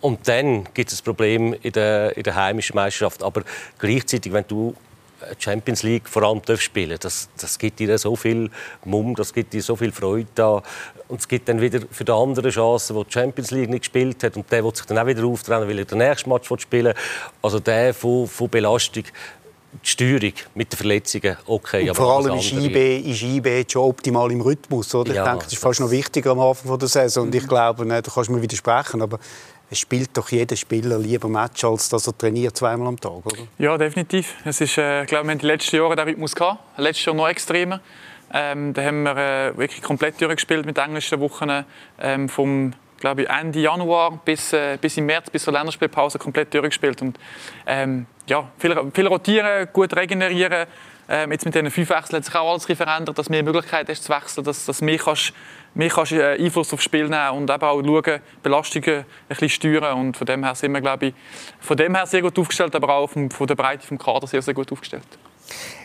Und 0.00 0.26
dann 0.28 0.64
gibt 0.74 0.92
es 0.92 1.00
ein 1.00 1.04
Problem 1.04 1.54
in 1.62 1.72
der, 1.72 2.16
in 2.16 2.22
der 2.22 2.34
heimischen 2.34 2.74
Meisterschaft. 2.74 3.22
Aber 3.22 3.42
gleichzeitig, 3.78 4.32
wenn 4.32 4.46
du 4.46 4.74
Champions 5.38 5.82
League 5.82 6.08
vor 6.08 6.22
allem 6.22 6.40
spielen 6.58 6.96
das, 7.00 7.28
das 7.40 7.58
gibt 7.58 7.78
dir 7.78 7.96
so 7.98 8.16
viel 8.16 8.50
Mumm, 8.84 9.14
das 9.14 9.32
gibt 9.32 9.52
dir 9.52 9.62
so 9.62 9.76
viel 9.76 9.92
Freude 9.92 10.28
da. 10.34 10.62
Und 11.08 11.20
es 11.20 11.28
gibt 11.28 11.48
dann 11.48 11.60
wieder 11.60 11.80
für 11.90 12.04
den 12.04 12.14
anderen 12.14 12.50
Chancen, 12.50 12.96
der 12.96 13.04
die 13.04 13.12
Champions 13.12 13.50
League 13.50 13.70
nicht 13.70 13.82
gespielt 13.82 14.22
hat 14.22 14.36
und 14.36 14.50
der 14.50 14.64
will 14.64 14.74
sich 14.74 14.86
dann 14.86 14.98
auch 14.98 15.06
wieder 15.06 15.24
auftrennen, 15.24 15.68
weil 15.68 15.78
er 15.78 15.84
den 15.84 15.98
nächsten 15.98 16.30
Match 16.30 16.48
spielen 16.58 16.86
will. 16.86 16.94
Also 17.42 17.60
der 17.60 17.92
von, 17.94 18.26
von 18.26 18.48
Belastung 18.48 19.04
die 19.82 19.88
Steuerung 19.88 20.32
mit 20.54 20.72
den 20.72 20.76
Verletzungen 20.76 21.36
okay. 21.46 21.88
Und 21.88 21.96
vor 21.96 22.16
allem 22.16 22.38
ist 22.38 22.52
IB, 22.52 22.98
ist 22.98 23.22
IB 23.22 23.64
schon 23.68 23.82
optimal 23.82 24.30
im 24.30 24.40
Rhythmus. 24.40 24.94
Oder? 24.94 25.14
Ja, 25.14 25.22
ich 25.22 25.28
denke, 25.30 25.44
das 25.44 25.52
ist 25.52 25.62
fast 25.62 25.80
noch 25.80 25.90
wichtiger 25.90 26.30
am 26.30 26.40
Anfang 26.40 26.78
der 26.78 26.88
Saison. 26.88 27.24
Und 27.24 27.34
ich 27.34 27.46
glaube, 27.46 27.84
da 27.86 28.00
kannst 28.00 28.28
du 28.28 28.32
mir 28.32 28.42
widersprechen, 28.42 29.02
aber 29.02 29.18
es 29.74 29.80
spielt 29.80 30.16
doch 30.16 30.30
jeder 30.30 30.54
Spieler 30.54 30.98
lieber 30.98 31.28
Match, 31.28 31.64
als 31.64 31.88
dass 31.88 32.06
er 32.06 32.16
trainiert 32.16 32.56
zweimal 32.56 32.86
am 32.86 33.00
Tag, 33.00 33.26
oder? 33.26 33.36
Ja, 33.58 33.76
definitiv. 33.76 34.36
Es 34.44 34.60
ist, 34.60 34.78
äh, 34.78 35.02
ich 35.02 35.08
glaube, 35.08 35.26
wir 35.26 35.32
haben 35.32 35.38
die 35.38 35.46
letzten 35.46 35.76
Jahre 35.76 35.96
den 35.96 36.08
Rhythmus 36.08 36.34
gehabt. 36.34 36.60
Letztes 36.78 37.04
Jahr 37.06 37.16
noch 37.16 37.28
extremer. 37.28 37.80
Ähm, 38.32 38.72
da 38.72 38.82
haben 38.82 39.02
wir 39.02 39.16
äh, 39.16 39.58
wirklich 39.58 39.82
komplett 39.82 40.20
durchgespielt 40.20 40.64
mit 40.64 40.78
englischen 40.78 41.18
Wochen. 41.20 41.64
Ähm, 42.00 42.28
vom 42.28 42.72
glaube 43.00 43.22
ich, 43.22 43.28
Ende 43.28 43.60
Januar 43.60 44.18
bis, 44.24 44.52
äh, 44.52 44.78
bis 44.80 44.96
im 44.96 45.06
März, 45.06 45.28
bis 45.28 45.42
zur 45.42 45.52
Länderspielpause 45.52 46.18
komplett 46.18 46.54
durchgespielt. 46.54 47.02
Und, 47.02 47.18
ähm, 47.66 48.06
ja, 48.26 48.48
viel, 48.56 48.74
viel 48.94 49.06
rotieren, 49.08 49.68
gut 49.72 49.94
regenerieren. 49.94 50.66
Ähm, 51.08 51.32
jetzt 51.32 51.44
mit 51.44 51.54
diesen 51.54 51.70
fünf 51.70 51.90
Wechseln 51.90 52.16
hat 52.16 52.24
sich 52.24 52.34
auch 52.34 52.50
alles 52.50 52.64
verändert, 52.64 53.18
dass 53.18 53.28
mehr 53.28 53.42
Möglichkeit 53.42 53.88
hast 53.88 54.04
zu 54.04 54.12
wechseln, 54.12 54.44
dass, 54.44 54.64
dass 54.64 54.80
mehr 54.80 54.98
kannst 54.98 55.32
mehr 55.74 55.88
kannst 55.88 56.12
äh, 56.12 56.36
Einfluss 56.38 56.72
aufs 56.72 56.84
Spiel 56.84 57.08
nehmen 57.08 57.30
und 57.30 57.50
eben 57.50 57.62
auch 57.62 57.82
schauen, 57.82 58.20
Belastungen 58.42 58.98
ein 58.98 59.04
bisschen 59.28 59.48
steuern. 59.48 59.98
Und 59.98 60.16
von 60.16 60.26
dem 60.26 60.44
her 60.44 60.54
sind 60.54 60.72
wir, 60.72 60.80
glaube 60.80 61.06
ich, 61.06 61.14
von 61.60 61.76
dem 61.76 61.94
her 61.94 62.06
sehr 62.06 62.22
gut 62.22 62.38
aufgestellt, 62.38 62.74
aber 62.74 62.94
auch 62.94 63.10
von 63.10 63.28
der 63.28 63.54
Breite 63.54 63.86
des 63.86 63.98
Kader 63.98 64.26
sehr, 64.26 64.42
sehr 64.42 64.54
gut 64.54 64.70
aufgestellt. 64.72 65.06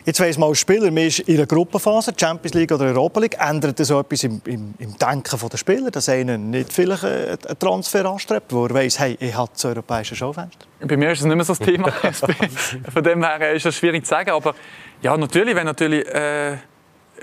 Jetzt 0.06 0.18
weiss 0.20 0.38
mal 0.38 0.46
als 0.46 0.58
Spieler, 0.58 0.90
man 0.90 1.04
ist 1.04 1.20
in 1.20 1.36
einer 1.36 1.46
Gruppenphase, 1.46 2.14
Champions 2.18 2.54
League 2.54 2.72
oder 2.72 2.86
Europa 2.86 3.20
League. 3.20 3.36
Ändert 3.38 3.78
das 3.78 3.88
so 3.88 4.00
etwas 4.00 4.24
im, 4.24 4.40
im, 4.46 4.74
im 4.78 4.96
Denken 4.96 5.48
der 5.48 5.56
Spieler, 5.58 5.90
dass 5.90 6.08
einer 6.08 6.38
nicht 6.38 6.72
vielleicht 6.72 7.04
einen 7.04 7.58
Transfer 7.58 8.06
anstrebt, 8.06 8.52
wo 8.52 8.64
er 8.64 8.74
weiss, 8.74 8.98
hey, 8.98 9.18
ich 9.20 9.34
habe 9.34 9.50
das 9.52 9.64
europäische 9.66 10.16
Schaufenster? 10.16 10.66
Bei 10.80 10.96
mir 10.96 11.12
ist 11.12 11.20
es 11.20 11.26
nicht 11.26 11.36
mehr 11.36 11.44
so 11.44 11.54
das 11.54 11.66
Thema. 11.66 11.92
Von 12.92 13.04
dem 13.04 13.22
her 13.22 13.52
ist 13.52 13.66
es 13.66 13.76
schwierig 13.76 14.04
zu 14.06 14.10
sagen. 14.10 14.30
Aber 14.30 14.54
ja, 15.02 15.16
natürlich, 15.16 15.54
wenn 15.54 15.66
natürlich... 15.66 16.06
Äh, 16.06 16.58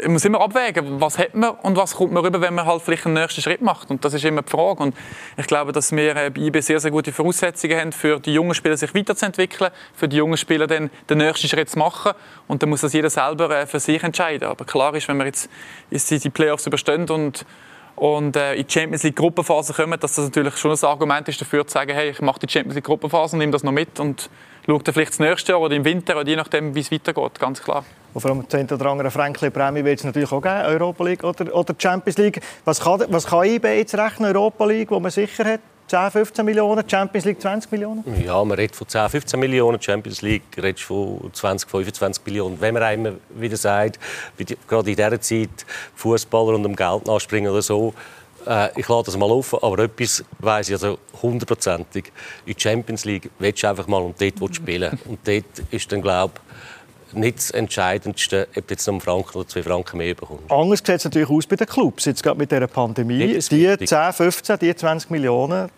man 0.04 0.14
muss 0.14 0.26
immer 0.26 0.42
abwägen, 0.42 1.02
was 1.02 1.18
hat 1.18 1.34
man 1.34 1.52
und 1.52 1.76
was 1.76 1.96
kommt 1.96 2.12
man 2.12 2.24
rüber, 2.24 2.40
wenn 2.42 2.54
man 2.54 2.66
halt 2.66 2.82
vielleicht 2.82 3.06
einen 3.06 3.16
nächsten 3.16 3.42
Schritt 3.42 3.62
macht. 3.62 3.90
Und 3.90 4.04
das 4.06 4.14
ist 4.14 4.26
immer 4.26 4.42
die 4.42 4.50
Frage. 4.50 4.84
Und 4.84 4.96
ich 5.38 5.48
glaube, 5.48 5.72
dass 5.72 5.92
wir 5.92 6.16
äh, 6.16 6.30
bei 6.30 6.42
IB 6.42 6.62
sehr, 6.62 6.80
sehr 6.80 6.92
gute 6.92 7.12
Voraussetzungen 7.12 7.80
haben, 7.80 7.92
für 7.92 8.20
die 8.20 8.34
jungen 8.34 8.54
Spieler 8.54 8.78
sich 8.78 8.94
weiterzuentwickeln, 8.94 9.72
für 9.94 10.08
die 10.08 10.18
jungen 10.18 10.38
Spieler 10.38 10.68
dann 10.68 10.90
den 11.10 11.18
nächsten 11.18 11.48
Schritt 11.48 11.70
zu 11.70 11.80
machen. 11.80 12.14
Und 12.48 12.62
dann 12.62 12.70
muss 12.70 12.82
das 12.82 12.94
jeder 12.94 13.10
selber 13.10 13.50
äh, 13.56 13.66
für 13.66 13.80
sich 13.80 14.04
entscheiden. 14.04 14.48
Aber 14.48 14.66
klar 14.66 14.94
ist, 14.94 15.08
wenn 15.08 15.18
wir 15.18 15.26
jetzt 15.26 15.50
die 15.92 16.30
Playoffs 16.30 16.68
überstehen 16.68 17.10
und 17.10 17.46
und 17.96 18.36
äh, 18.36 18.54
in 18.54 18.68
die 18.68 18.72
Champions 18.72 19.02
League 19.02 19.16
Gruppenphase 19.16 19.74
kommen, 19.74 20.00
dass 20.00 20.14
das 20.14 20.26
natürlich 20.26 20.56
schon 20.58 20.70
ein 20.70 20.84
Argument 20.84 21.28
ist 21.30 21.42
dafür 21.42 21.66
zu 21.66 21.74
sagen, 21.74 21.96
hey, 21.96 22.12
ich 22.12 22.22
mache 22.22 22.40
die 22.40 22.48
Champions 22.48 22.76
League 22.76 22.84
Gruppenphase 22.84 23.36
und 23.36 23.40
nehme 23.40 23.52
das 23.52 23.64
noch 23.64 23.72
mit 23.72 24.00
und 24.00 24.30
schaut 24.68 24.88
er 24.88 24.94
vielleicht 24.94 25.12
das 25.12 25.20
nächste 25.20 25.54
Jahr 25.54 25.62
oder 25.62 25.76
im 25.76 25.86
Winter 25.86 26.20
oder 26.20 26.28
je 26.28 26.36
nachdem, 26.36 26.76
wie 26.76 26.82
es 26.82 26.92
weitergeht, 26.92 27.40
ganz 27.40 27.62
klar. 27.62 27.86
Und 28.14 28.22
vor 28.22 28.32
allem 28.32 28.46
das 28.48 28.72
oder 28.72 28.86
andere 28.88 29.12
Franklin 29.12 29.52
Prämie 29.52 29.84
wird 29.84 30.00
es 30.00 30.06
natürlich 30.06 30.32
auch 30.32 30.42
geben, 30.42 30.66
Europa 30.66 31.04
League 31.04 31.24
oder, 31.24 31.56
oder 31.56 31.76
Champions 31.78 32.18
League. 32.18 32.42
Was 32.66 32.82
kann, 32.82 33.04
was 33.10 33.28
kann 33.28 33.46
IB 33.46 33.68
jetzt 33.68 33.96
rechnen, 33.96 34.36
Europa 34.36 34.66
League, 34.66 34.92
wo 34.92 35.00
man 35.00 35.12
sicher 35.12 35.46
hat? 35.46 35.62
10, 35.88 36.12
15 36.12 36.44
Millionen, 36.44 36.90
Champions 36.90 37.24
League 37.24 37.42
20 37.42 37.72
Millionen? 37.72 38.04
Ja, 38.22 38.44
man 38.44 38.58
redet 38.58 38.76
von 38.76 38.88
10, 38.88 39.08
15 39.08 39.40
Millionen, 39.40 39.82
Champions 39.82 40.22
League 40.22 40.44
redet 40.58 40.82
von 40.82 41.30
20, 41.32 41.70
25 41.70 42.26
Millionen. 42.26 42.60
Wenn 42.60 42.74
man 42.74 42.84
einmal 42.84 43.18
wieder 43.30 43.56
sagt, 43.56 43.98
wie 44.36 44.44
die, 44.44 44.58
gerade 44.68 44.90
in 44.90 44.98
dieser 44.98 45.22
Zeit 45.22 45.66
Fußballer 45.96 46.56
und 46.56 46.66
um 46.66 46.76
Geld 46.76 47.08
nachspringen 47.08 47.52
oder 47.52 47.62
so, 47.62 47.94
äh, 48.46 48.80
ich 48.80 48.88
lade 48.88 49.06
das 49.06 49.18
mal 49.18 49.30
offen, 49.30 49.60
aber 49.62 49.84
etwas 49.84 50.24
weiss 50.40 50.70
ich 50.70 50.76
also 50.76 50.98
hundertprozentig. 51.22 52.12
In 52.46 52.54
der 52.54 52.60
Champions 52.60 53.06
League 53.06 53.30
willst 53.40 53.64
du 53.64 53.70
einfach 53.70 53.88
mal 53.88 54.02
und 54.02 54.20
dort 54.22 54.40
willst 54.40 54.58
du 54.58 54.62
spielen. 54.62 55.00
Und 55.06 55.20
dort 55.26 55.46
ist 55.72 55.92
dann, 55.92 56.02
glaube 56.02 56.34
nicht 57.14 57.38
das 57.38 57.52
Entscheidendste, 57.52 58.48
ob 58.56 58.68
du 58.68 58.74
jetzt 58.74 58.86
noch 58.86 58.94
einen 58.96 59.02
Franken 59.02 59.38
oder 59.38 59.48
zwei 59.48 59.64
Franken 59.64 59.98
mehr 59.98 60.14
bekommst. 60.14 60.52
Anders 60.52 60.80
sieht 60.80 60.90
es 60.90 61.06
natürlich 61.06 61.30
aus 61.30 61.48
bei 61.48 61.56
den 61.56 61.68
Clubs, 61.68 62.06
jetzt 62.06 62.24
gerade 62.24 62.38
mit 62.38 62.52
dieser 62.52 62.68
Pandemie. 62.68 63.40
Die 63.40 63.40
10, 63.40 64.14
15, 64.14 64.60
die 64.60 64.76
20 64.76 65.10
Millionen, 65.10 65.70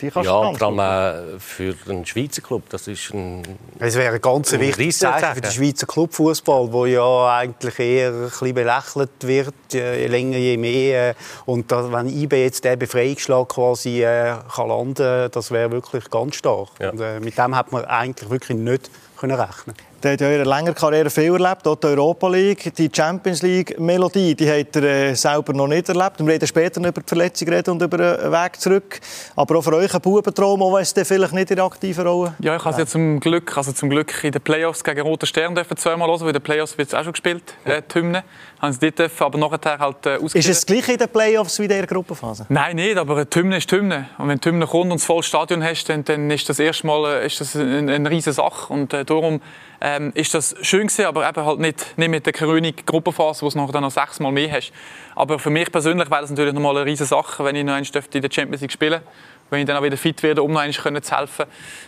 die 0.00 0.10
kannst 0.10 0.26
ja, 0.26 0.52
vor 0.52 0.62
allem 0.62 0.80
auch 0.80 1.40
für 1.40 1.74
den 1.74 2.06
Schweizer 2.06 2.42
Club. 2.42 2.64
Das 2.70 2.88
ist 2.88 3.12
ein 3.12 3.42
Es 3.78 3.96
wäre 3.96 4.14
ein 4.14 4.20
ganz 4.20 4.52
ein 4.52 4.60
wichtiges 4.60 4.98
Zeichen 4.98 5.34
für 5.34 5.40
den 5.40 5.50
Schweizer 5.50 5.86
Clubfußball, 5.86 6.72
wo 6.72 6.86
ja 6.86 7.36
eigentlich 7.36 7.78
eher 7.78 8.12
ein 8.12 8.22
bisschen 8.22 8.54
belächelt 8.54 9.10
wird, 9.20 9.54
je 9.72 10.06
länger, 10.06 10.38
je 10.38 10.56
mehr. 10.56 11.14
Und 11.46 11.70
da, 11.70 11.92
wenn 11.92 12.08
IB 12.08 12.42
jetzt 12.42 12.64
den 12.64 12.78
Befreiungsschlag 12.78 13.48
quasi 13.48 14.02
äh, 14.02 14.36
kann 14.54 14.68
landen 14.68 15.30
das 15.30 15.50
wäre 15.50 15.70
wirklich 15.70 16.08
ganz 16.10 16.36
stark. 16.36 16.70
Ja. 16.78 16.90
Und, 16.90 17.00
äh, 17.00 17.20
mit 17.20 17.36
dem 17.36 17.54
hat 17.54 17.72
man 17.72 17.84
eigentlich 17.84 18.30
wirklich 18.30 18.58
nicht 18.58 18.90
können 19.18 19.38
rechnen 19.38 19.74
der 20.02 20.12
hat 20.12 20.20
ja 20.20 20.30
in 20.30 20.44
längeren 20.44 20.74
Karriere 20.74 21.10
viel 21.10 21.32
erlebt, 21.32 21.66
auch 21.66 21.76
die 21.76 21.88
Europa 21.88 22.28
League, 22.28 22.74
die 22.74 22.90
Champions 22.94 23.42
League-Melodie, 23.42 24.34
die 24.34 24.50
hat 24.50 24.74
er 24.76 24.82
äh, 24.82 25.14
selber 25.14 25.52
noch 25.52 25.66
nicht 25.66 25.88
erlebt. 25.88 26.18
Wir 26.18 26.26
reden 26.26 26.46
später 26.46 26.80
über 26.80 27.00
die 27.00 27.06
Verletzung 27.06 27.48
reden 27.48 27.70
und 27.70 27.82
über 27.82 27.98
den 27.98 28.32
Weg 28.32 28.60
zurück. 28.60 29.00
Aber 29.36 29.58
auch 29.58 29.62
für 29.62 29.74
euch 29.74 29.94
ein 29.94 30.00
Bubentraum, 30.00 30.62
auch 30.62 30.74
wenn 30.74 30.82
es 30.82 30.92
vielleicht 30.92 31.32
nicht 31.32 31.50
in 31.50 31.56
der 31.56 31.64
aktiven 31.64 32.06
Rolle 32.06 32.34
Ja, 32.40 32.56
ich 32.56 32.64
habe 32.64 32.78
ja 32.78 32.86
zum 32.86 33.20
Glück, 33.20 33.56
also 33.56 33.72
zum 33.72 33.90
Glück 33.90 34.24
in 34.24 34.32
den 34.32 34.42
Playoffs 34.42 34.82
gegen 34.82 35.00
Roter 35.02 35.26
Stern 35.26 35.54
dürfen 35.54 35.76
zweimal 35.76 36.08
hören, 36.08 36.20
weil 36.20 36.28
in 36.28 36.34
den 36.34 36.42
Playoffs 36.42 36.78
wird 36.78 36.88
es 36.88 36.94
auch 36.94 37.04
schon 37.04 37.12
gespielt, 37.12 37.42
äh, 37.64 37.82
die 37.82 37.98
Hymne. 37.98 38.24
Haben 38.60 38.72
sie 38.72 38.90
dürfen, 38.90 39.24
aber 39.24 39.38
nachher 39.38 39.78
halt 39.78 40.06
äh, 40.06 40.16
Ist 40.16 40.34
es 40.36 40.46
das 40.46 40.66
gleiche 40.66 40.92
in 40.92 40.98
den 40.98 41.08
Playoffs 41.08 41.58
wie 41.58 41.64
in 41.64 41.68
der 41.70 41.86
Gruppenphase? 41.86 42.46
Nein, 42.48 42.76
nicht, 42.76 42.96
aber 42.96 43.24
die 43.24 43.38
Hymne 43.38 43.56
ist 43.56 43.70
die 43.70 43.76
Hymne. 43.76 44.08
Und 44.18 44.28
wenn 44.28 44.38
die 44.38 44.48
Hymne 44.48 44.66
kommt 44.66 44.92
und 44.92 45.00
das 45.00 45.04
volles 45.04 45.26
Stadion 45.26 45.62
hast, 45.62 45.88
dann, 45.88 46.04
dann 46.04 46.30
ist 46.30 46.48
das 46.48 46.58
erstmal 46.58 47.22
äh, 47.22 47.26
ist 47.26 47.40
das 47.40 47.56
eine, 47.56 47.92
eine 47.92 48.10
riesige 48.10 48.34
Sache. 48.34 48.72
Und 48.72 48.92
äh, 48.92 49.04
darum 49.04 49.40
ähm, 49.80 50.12
ist 50.14 50.34
das 50.34 50.54
schön 50.62 50.86
gewesen, 50.86 51.06
aber 51.06 51.28
eben 51.28 51.44
halt 51.44 51.58
nicht, 51.58 51.98
nicht 51.98 52.08
mit 52.08 52.26
der 52.26 52.32
König 52.32 52.86
Gruppenphase, 52.86 53.42
wo 53.42 53.48
du 53.48 53.58
noch, 53.58 53.72
noch 53.72 53.90
sechsmal 53.90 54.32
mehr 54.32 54.52
hast. 54.52 54.72
Aber 55.14 55.38
für 55.38 55.50
mich 55.50 55.72
persönlich 55.72 56.10
wäre 56.10 56.20
das 56.20 56.30
natürlich 56.30 56.52
nochmal 56.52 56.76
eine 56.76 56.86
riesige 56.86 57.08
Sache, 57.08 57.44
wenn 57.44 57.56
ich 57.56 57.64
noch 57.64 57.74
einmal 57.74 58.04
in 58.12 58.22
der 58.22 58.30
Champions 58.30 58.60
League 58.60 58.72
spielen 58.72 59.00
wenn 59.50 59.60
ich 59.60 59.66
dann 59.66 59.76
auch 59.76 59.82
wieder 59.82 59.96
fit 59.96 60.22
werde, 60.22 60.42
um 60.42 60.52
noch 60.52 60.60
einmal 60.60 61.02
zu 61.02 61.16
helfen. 61.16 61.46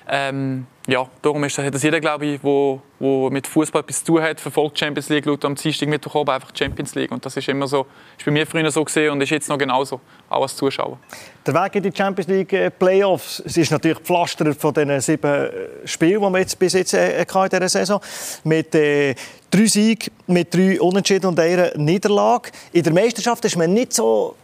Ähm, 0.09 0.67
ja, 0.89 1.07
darum 1.23 1.45
ist 1.45 1.57
das, 1.57 1.83
jeder, 1.83 2.01
glaube 2.01 2.27
ich, 2.27 2.43
wo, 2.43 2.83
wo 2.99 3.31
mit 3.31 3.47
Fußball 3.47 3.83
etwas 3.83 4.03
zu 4.03 4.21
hat, 4.21 4.41
verfolgt 4.41 4.81
Champions 4.81 5.09
League, 5.11 5.25
schaut 5.25 5.45
am 5.45 5.55
Dienstag, 5.55 5.89
oben 6.15 6.31
einfach 6.31 6.51
Champions 6.53 6.97
League. 6.97 7.13
Und 7.13 7.25
das 7.25 7.37
ist 7.37 7.49
immer 7.49 7.69
so, 7.69 7.87
ist 8.19 8.25
bei 8.25 8.33
mir 8.33 8.45
früher 8.47 8.69
so 8.71 8.85
gesehen 8.85 9.13
und 9.13 9.21
ist 9.21 9.31
jetzt 9.31 9.49
noch 9.49 9.59
genauso, 9.59 10.01
auch 10.29 10.43
als 10.43 10.57
Zuschauer. 10.57 10.99
Der 11.47 11.55
Weg 11.55 11.77
in 11.77 11.85
die 11.85 11.93
Champions 11.97 12.29
League 12.29 12.53
äh, 12.53 12.71
Playoffs, 12.71 13.41
es 13.47 13.57
ist 13.57 13.71
natürlich 13.71 13.99
gepflastert 13.99 14.61
von 14.61 14.75
den 14.75 15.01
sieben 15.01 15.31
äh, 15.31 15.51
Spielen, 15.85 16.21
die 16.21 16.31
wir 16.31 16.39
jetzt 16.41 16.59
bis 16.59 16.73
jetzt 16.73 16.95
äh, 16.95 17.21
in 17.23 17.27
dieser 17.27 17.69
Saison 17.69 18.01
mit 18.43 18.75
äh, 18.75 19.15
drei 19.51 19.67
Siegen, 19.67 20.13
mit 20.27 20.53
drei 20.53 20.81
Unentschieden 20.81 21.27
und 21.27 21.39
einer 21.39 21.77
Niederlage. 21.77 22.51
In 22.73 22.83
der 22.83 22.93
Meisterschaft 22.93 23.45
ist 23.45 23.57
man 23.57 23.73
nicht 23.73 23.93
so 23.93 24.35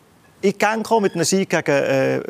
in 0.41 0.57
Gang 0.57 0.85
gekommen 0.85 1.03
mit 1.03 1.15
einem 1.15 1.25
Sieg 1.25 1.51
gegen 1.51 1.71
äh, 1.71 2.21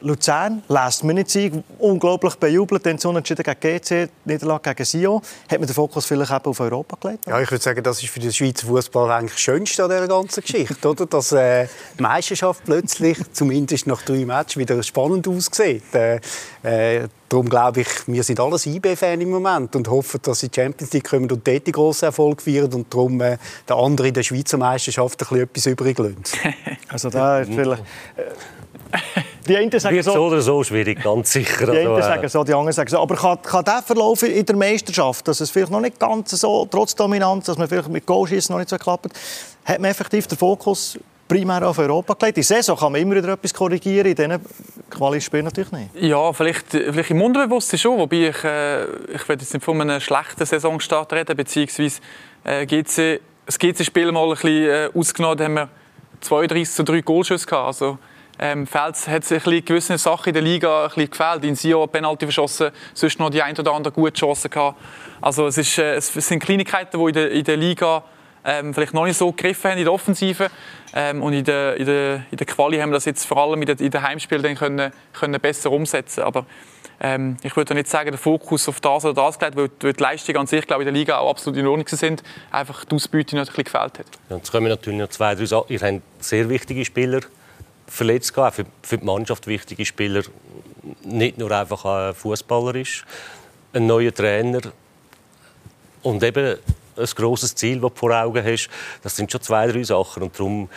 Luzern, 0.00 0.62
Last-Minute-Sieg, 0.68 1.52
unglaublich 1.78 2.34
bejubelt, 2.36 2.86
dann 2.86 2.98
so 2.98 3.14
entschieden 3.14 3.42
gegen 3.42 3.60
GC, 3.60 4.08
Niederlage 4.24 4.74
gegen 4.74 4.84
Sion. 4.84 5.20
Hat 5.48 5.58
man 5.58 5.66
den 5.66 5.74
Fokus 5.74 6.06
vielleicht 6.06 6.30
eben 6.30 6.44
auf 6.44 6.60
Europa 6.60 6.96
gelegt? 7.00 7.26
Ja, 7.26 7.40
ich 7.40 7.50
würde 7.50 7.62
sagen, 7.62 7.82
das 7.82 8.02
ist 8.02 8.08
für 8.08 8.20
den 8.20 8.32
Schweizer 8.32 8.66
Fußball 8.66 9.10
eigentlich 9.10 9.32
das 9.32 9.40
Schönste 9.40 9.84
an 9.84 9.90
dieser 9.90 10.08
ganzen 10.08 10.40
Geschichte, 10.40 10.88
oder? 10.88 11.06
Dass 11.06 11.32
äh, 11.32 11.66
die 11.98 12.02
Meisterschaft 12.02 12.64
plötzlich, 12.64 13.18
zumindest 13.32 13.86
nach 13.86 14.02
drei 14.02 14.24
Matches, 14.24 14.56
wieder 14.56 14.82
spannend 14.82 15.28
aussieht. 15.28 15.94
Äh, 15.94 16.20
äh, 16.62 17.08
darum 17.28 17.48
glaube 17.48 17.82
ich, 17.82 17.88
wir 18.06 18.22
sind 18.22 18.40
alles 18.40 18.66
IB-Fan 18.66 19.20
im 19.20 19.30
Moment 19.30 19.74
und 19.76 19.88
hoffen, 19.88 20.20
dass 20.22 20.40
sie 20.40 20.48
die 20.48 20.60
Champions 20.60 20.92
League 20.92 21.08
kommen 21.08 21.30
und 21.30 21.46
dort 21.46 21.66
die 21.66 21.72
grossen 21.72 22.06
Erfolg 22.06 22.42
feiern 22.42 22.72
und 22.72 22.92
darum 22.92 23.20
äh, 23.20 23.38
der 23.68 23.76
andere 23.76 24.08
in 24.08 24.14
der 24.14 24.22
Schweizer 24.22 24.58
Meisterschaft 24.58 25.20
ein 25.22 25.26
bisschen 25.26 25.42
etwas 25.42 25.66
übrig 25.66 25.98
lassen. 25.98 26.22
also 26.88 27.10
da 27.10 27.40
ist 27.40 27.52
vielleicht... 27.52 27.82
Äh, 28.16 28.22
die 29.46 29.56
einen 29.56 29.78
sagen 29.78 29.94
Wird 29.94 30.04
so, 30.04 30.12
so 30.12 30.26
oder 30.26 30.40
so 30.40 30.62
schwierig, 30.64 31.02
ganz 31.02 31.32
sicher. 31.32 31.66
Die 31.66 31.78
einen 31.78 31.88
also, 31.88 32.08
sagen 32.08 32.28
so, 32.28 32.44
die 32.44 32.54
anderen 32.54 32.72
sagen 32.72 32.88
so. 32.88 32.98
Aber 32.98 33.16
kann, 33.16 33.40
kann 33.42 33.64
der 33.64 33.82
Verlauf 33.82 34.22
in 34.22 34.44
der 34.44 34.56
Meisterschaft, 34.56 35.26
dass 35.28 35.40
es 35.40 35.50
vielleicht 35.50 35.72
noch 35.72 35.80
nicht 35.80 35.98
ganz 35.98 36.30
so, 36.30 36.66
trotz 36.70 36.94
Dominanz, 36.94 37.46
dass 37.46 37.58
man 37.58 37.68
vielleicht 37.68 37.88
mit 37.88 38.06
Goalschießen 38.06 38.52
noch 38.52 38.58
nicht 38.58 38.70
so 38.70 38.78
klappt, 38.78 39.08
hat 39.64 39.78
man 39.78 39.90
effektiv 39.90 40.26
den 40.26 40.38
Fokus 40.38 40.98
primär 41.30 41.66
auf 41.66 41.78
Europa 41.78 42.14
gelegt. 42.14 42.38
In 42.38 42.42
der 42.42 42.56
Saison 42.56 42.76
kann 42.76 42.92
man 42.92 43.00
immer 43.00 43.14
wieder 43.14 43.32
etwas 43.32 43.54
korrigieren, 43.54 44.08
in 44.08 44.16
diesen 44.16 44.40
Quali-Spielen 44.90 45.44
natürlich 45.44 45.70
nicht. 45.70 45.90
Ja, 45.94 46.32
vielleicht, 46.32 46.66
vielleicht 46.70 47.10
im 47.10 47.22
Unterbewusstsein 47.22 47.78
schon, 47.78 47.98
wobei 47.98 48.28
ich, 48.28 48.44
äh, 48.44 48.84
ich 49.14 49.28
will 49.28 49.36
jetzt 49.38 49.54
nicht 49.54 49.64
von 49.64 49.80
einem 49.80 50.00
schlechten 50.00 50.44
Saisonstart 50.44 51.12
reden, 51.12 51.36
beziehungsweise 51.36 52.00
äh, 52.42 52.66
GC, 52.66 53.20
das 53.46 53.58
GC-Spiel 53.58 54.10
mal 54.10 54.24
ein 54.24 54.30
bisschen 54.30 54.48
äh, 54.48 54.90
ausgenommen, 54.92 55.38
da 55.38 55.44
haben 55.44 55.54
wir 55.54 55.68
32 56.20 56.74
zu 56.74 56.82
3 56.82 57.00
Goalschüsse 57.00 57.46
gehabt. 57.46 57.66
Also, 57.66 57.98
ähm, 58.42 58.66
Fels 58.66 59.06
hat 59.06 59.24
sich 59.24 59.46
ein 59.46 59.64
gewisse 59.64 59.98
Sachen 59.98 60.28
in 60.30 60.34
der 60.34 60.42
Liga 60.42 60.84
ein 60.84 60.88
bisschen 60.88 61.10
gefällt. 61.10 61.44
In 61.44 61.54
Sio 61.54 61.86
Penalty 61.86 62.24
verschossen, 62.24 62.70
sonst 62.94 63.18
noch 63.18 63.28
die 63.28 63.42
ein 63.42 63.56
oder 63.58 63.72
andere 63.74 63.92
gute 63.92 64.14
Chance 64.14 64.48
gehabt. 64.48 64.80
Also 65.20 65.46
es, 65.46 65.58
ist, 65.58 65.76
äh, 65.76 65.96
es 65.96 66.12
sind 66.14 66.42
Kleinigkeiten, 66.42 66.98
die 66.98 67.06
in 67.06 67.12
der, 67.12 67.30
in 67.30 67.44
der 67.44 67.56
Liga 67.58 68.02
ähm, 68.42 68.72
vielleicht 68.72 68.94
noch 68.94 69.04
nicht 69.04 69.18
so 69.18 69.30
gegriffen 69.30 69.72
haben 69.72 69.78
in 69.78 69.84
der 69.84 69.92
Offensive. 69.92 70.50
Ähm, 70.94 71.22
und 71.22 71.34
in 71.34 71.44
der, 71.44 71.76
in, 71.76 71.84
der, 71.84 72.22
in 72.30 72.38
der 72.38 72.46
Quali 72.46 72.78
haben 72.78 72.88
wir 72.88 72.94
das 72.94 73.04
jetzt 73.04 73.26
vor 73.26 73.36
allem 73.36 73.60
in 73.60 73.66
den 73.66 73.78
in 73.78 74.02
Heimspielen 74.02 74.42
dann 74.42 74.54
können, 74.54 74.92
können 75.12 75.38
besser 75.38 75.70
umsetzen 75.70 76.22
Aber 76.22 76.46
ähm, 76.98 77.36
ich 77.42 77.54
würde 77.56 77.74
nicht 77.74 77.88
sagen, 77.88 78.10
der 78.10 78.18
Fokus 78.18 78.66
auf 78.70 78.80
das 78.80 79.04
oder 79.04 79.22
das 79.22 79.38
gelegt, 79.38 79.58
weil, 79.58 79.70
weil 79.80 79.92
die 79.92 80.02
Leistungen 80.02 80.38
an 80.38 80.46
sich 80.46 80.66
glaube 80.66 80.82
ich, 80.82 80.88
in 80.88 80.94
der 80.94 80.98
Liga 80.98 81.18
auch 81.18 81.28
absolut 81.28 81.58
in 81.58 81.66
Ordnung 81.66 81.86
sind. 81.88 82.22
Einfach 82.50 82.86
die 82.86 82.94
Ausbeute 82.94 83.36
noch 83.36 83.42
ein 83.42 83.46
bisschen 83.48 83.64
gefällt 83.64 83.98
hat. 83.98 84.06
Ja, 84.30 84.36
jetzt 84.36 84.50
kommen 84.50 84.68
natürlich 84.68 84.98
noch 84.98 85.08
zwei, 85.08 85.34
drei 85.34 85.44
Sachen. 85.44 85.66
Ihr 85.68 85.80
habt 85.80 86.00
sehr 86.20 86.48
wichtige 86.48 86.86
Spieler 86.86 87.20
verletzt 87.90 88.32
gehen, 88.34 88.50
für, 88.52 88.64
für 88.82 88.98
die 88.98 89.04
Mannschaft 89.04 89.46
wichtige 89.46 89.84
Spieler, 89.84 90.22
nicht 91.04 91.36
nur 91.36 91.50
einfach 91.50 91.84
ein 91.84 92.14
Fußballer 92.14 92.76
ist, 92.76 93.04
ein 93.72 93.86
neuer 93.86 94.14
Trainer 94.14 94.60
und 96.02 96.22
eben 96.22 96.56
ein 96.96 97.06
grosses 97.14 97.54
Ziel, 97.54 97.80
das 97.80 97.92
du 97.92 97.98
vor 97.98 98.12
Augen 98.12 98.44
hast. 98.44 98.70
Das 99.02 99.16
sind 99.16 99.30
schon 99.30 99.42
zwei, 99.42 99.66
drei 99.66 99.82
Sachen 99.82 100.22
und 100.22 100.38
darum 100.38 100.68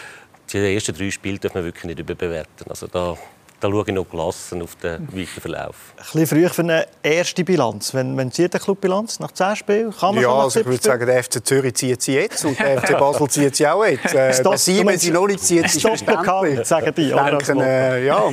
die 0.51 0.57
ersten 0.57 0.95
drei 0.95 1.09
Spiele 1.09 1.39
darf 1.39 1.53
man 1.53 1.63
wirklich 1.63 1.85
nicht 1.85 1.99
überbewerten. 1.99 2.67
Also 2.69 2.87
da 2.87 3.17
da 3.63 3.69
schaue 3.69 3.85
ich 3.87 3.93
noch 3.93 4.09
gelassen 4.09 4.61
auf 4.61 4.75
den 4.75 5.07
weiteren 5.07 5.41
Verlauf. 5.41 5.75
Ein 5.95 6.03
bisschen 6.03 6.27
früh 6.27 6.49
für 6.49 6.61
eine 6.63 6.85
erste 7.01 7.45
Bilanz. 7.45 7.93
Wenn, 7.93 8.17
wenn 8.17 8.29
zieht 8.29 8.53
der 8.53 8.59
Club 8.59 8.81
Bilanz 8.81 9.19
nach 9.19 9.31
10 9.31 9.55
Spielen? 9.55 9.93
Kann 9.97 10.15
man 10.15 10.23
ja, 10.23 10.33
also 10.33 10.59
ich 10.59 10.65
würde 10.65 10.83
sagen, 10.83 11.05
der 11.05 11.23
FC 11.23 11.45
Zürich 11.45 11.73
zieht 11.75 12.01
sie 12.01 12.15
jetzt 12.15 12.43
und 12.43 12.59
der 12.59 12.81
FC 12.81 12.91
Basel 12.99 13.29
zieht 13.29 13.55
sie 13.55 13.67
auch 13.67 13.85
jetzt. 13.85 14.13
Äh, 14.13 14.33
Stop, 14.33 14.53
wenn 14.53 14.99
sie 14.99 15.11
noch 15.11 15.27
nicht 15.27 15.39
zieht, 15.39 15.65
ist 15.65 16.05
bekannt, 16.05 16.65
sagen 16.65 16.93
die. 16.95 17.09
Denken, 17.09 17.61
äh, 17.61 18.05
ja, 18.05 18.29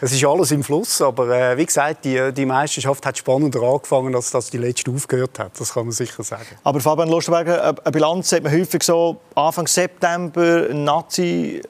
es 0.00 0.12
ist 0.12 0.24
alles 0.24 0.52
im 0.52 0.62
Fluss, 0.62 1.02
aber 1.02 1.28
äh, 1.28 1.56
wie 1.56 1.66
gesagt, 1.66 2.04
die, 2.04 2.32
die 2.32 2.46
Meisterschaft 2.46 3.04
hat 3.04 3.18
spannender 3.18 3.62
angefangen, 3.62 4.14
als 4.14 4.30
dass 4.30 4.50
die 4.50 4.58
letzte 4.58 4.92
aufgehört 4.92 5.38
hat. 5.40 5.58
Das 5.58 5.74
kann 5.74 5.86
man 5.86 5.92
sicher 5.92 6.22
sagen. 6.22 6.46
Aber 6.62 6.78
Fabian 6.78 7.08
Lustenberger, 7.08 7.74
eine 7.82 7.92
Bilanz 7.92 8.30
hat 8.30 8.44
man 8.44 8.52
häufig 8.52 8.84
so 8.84 9.16
Anfang 9.34 9.66
September, 9.66 10.68
Nazi 10.72 11.60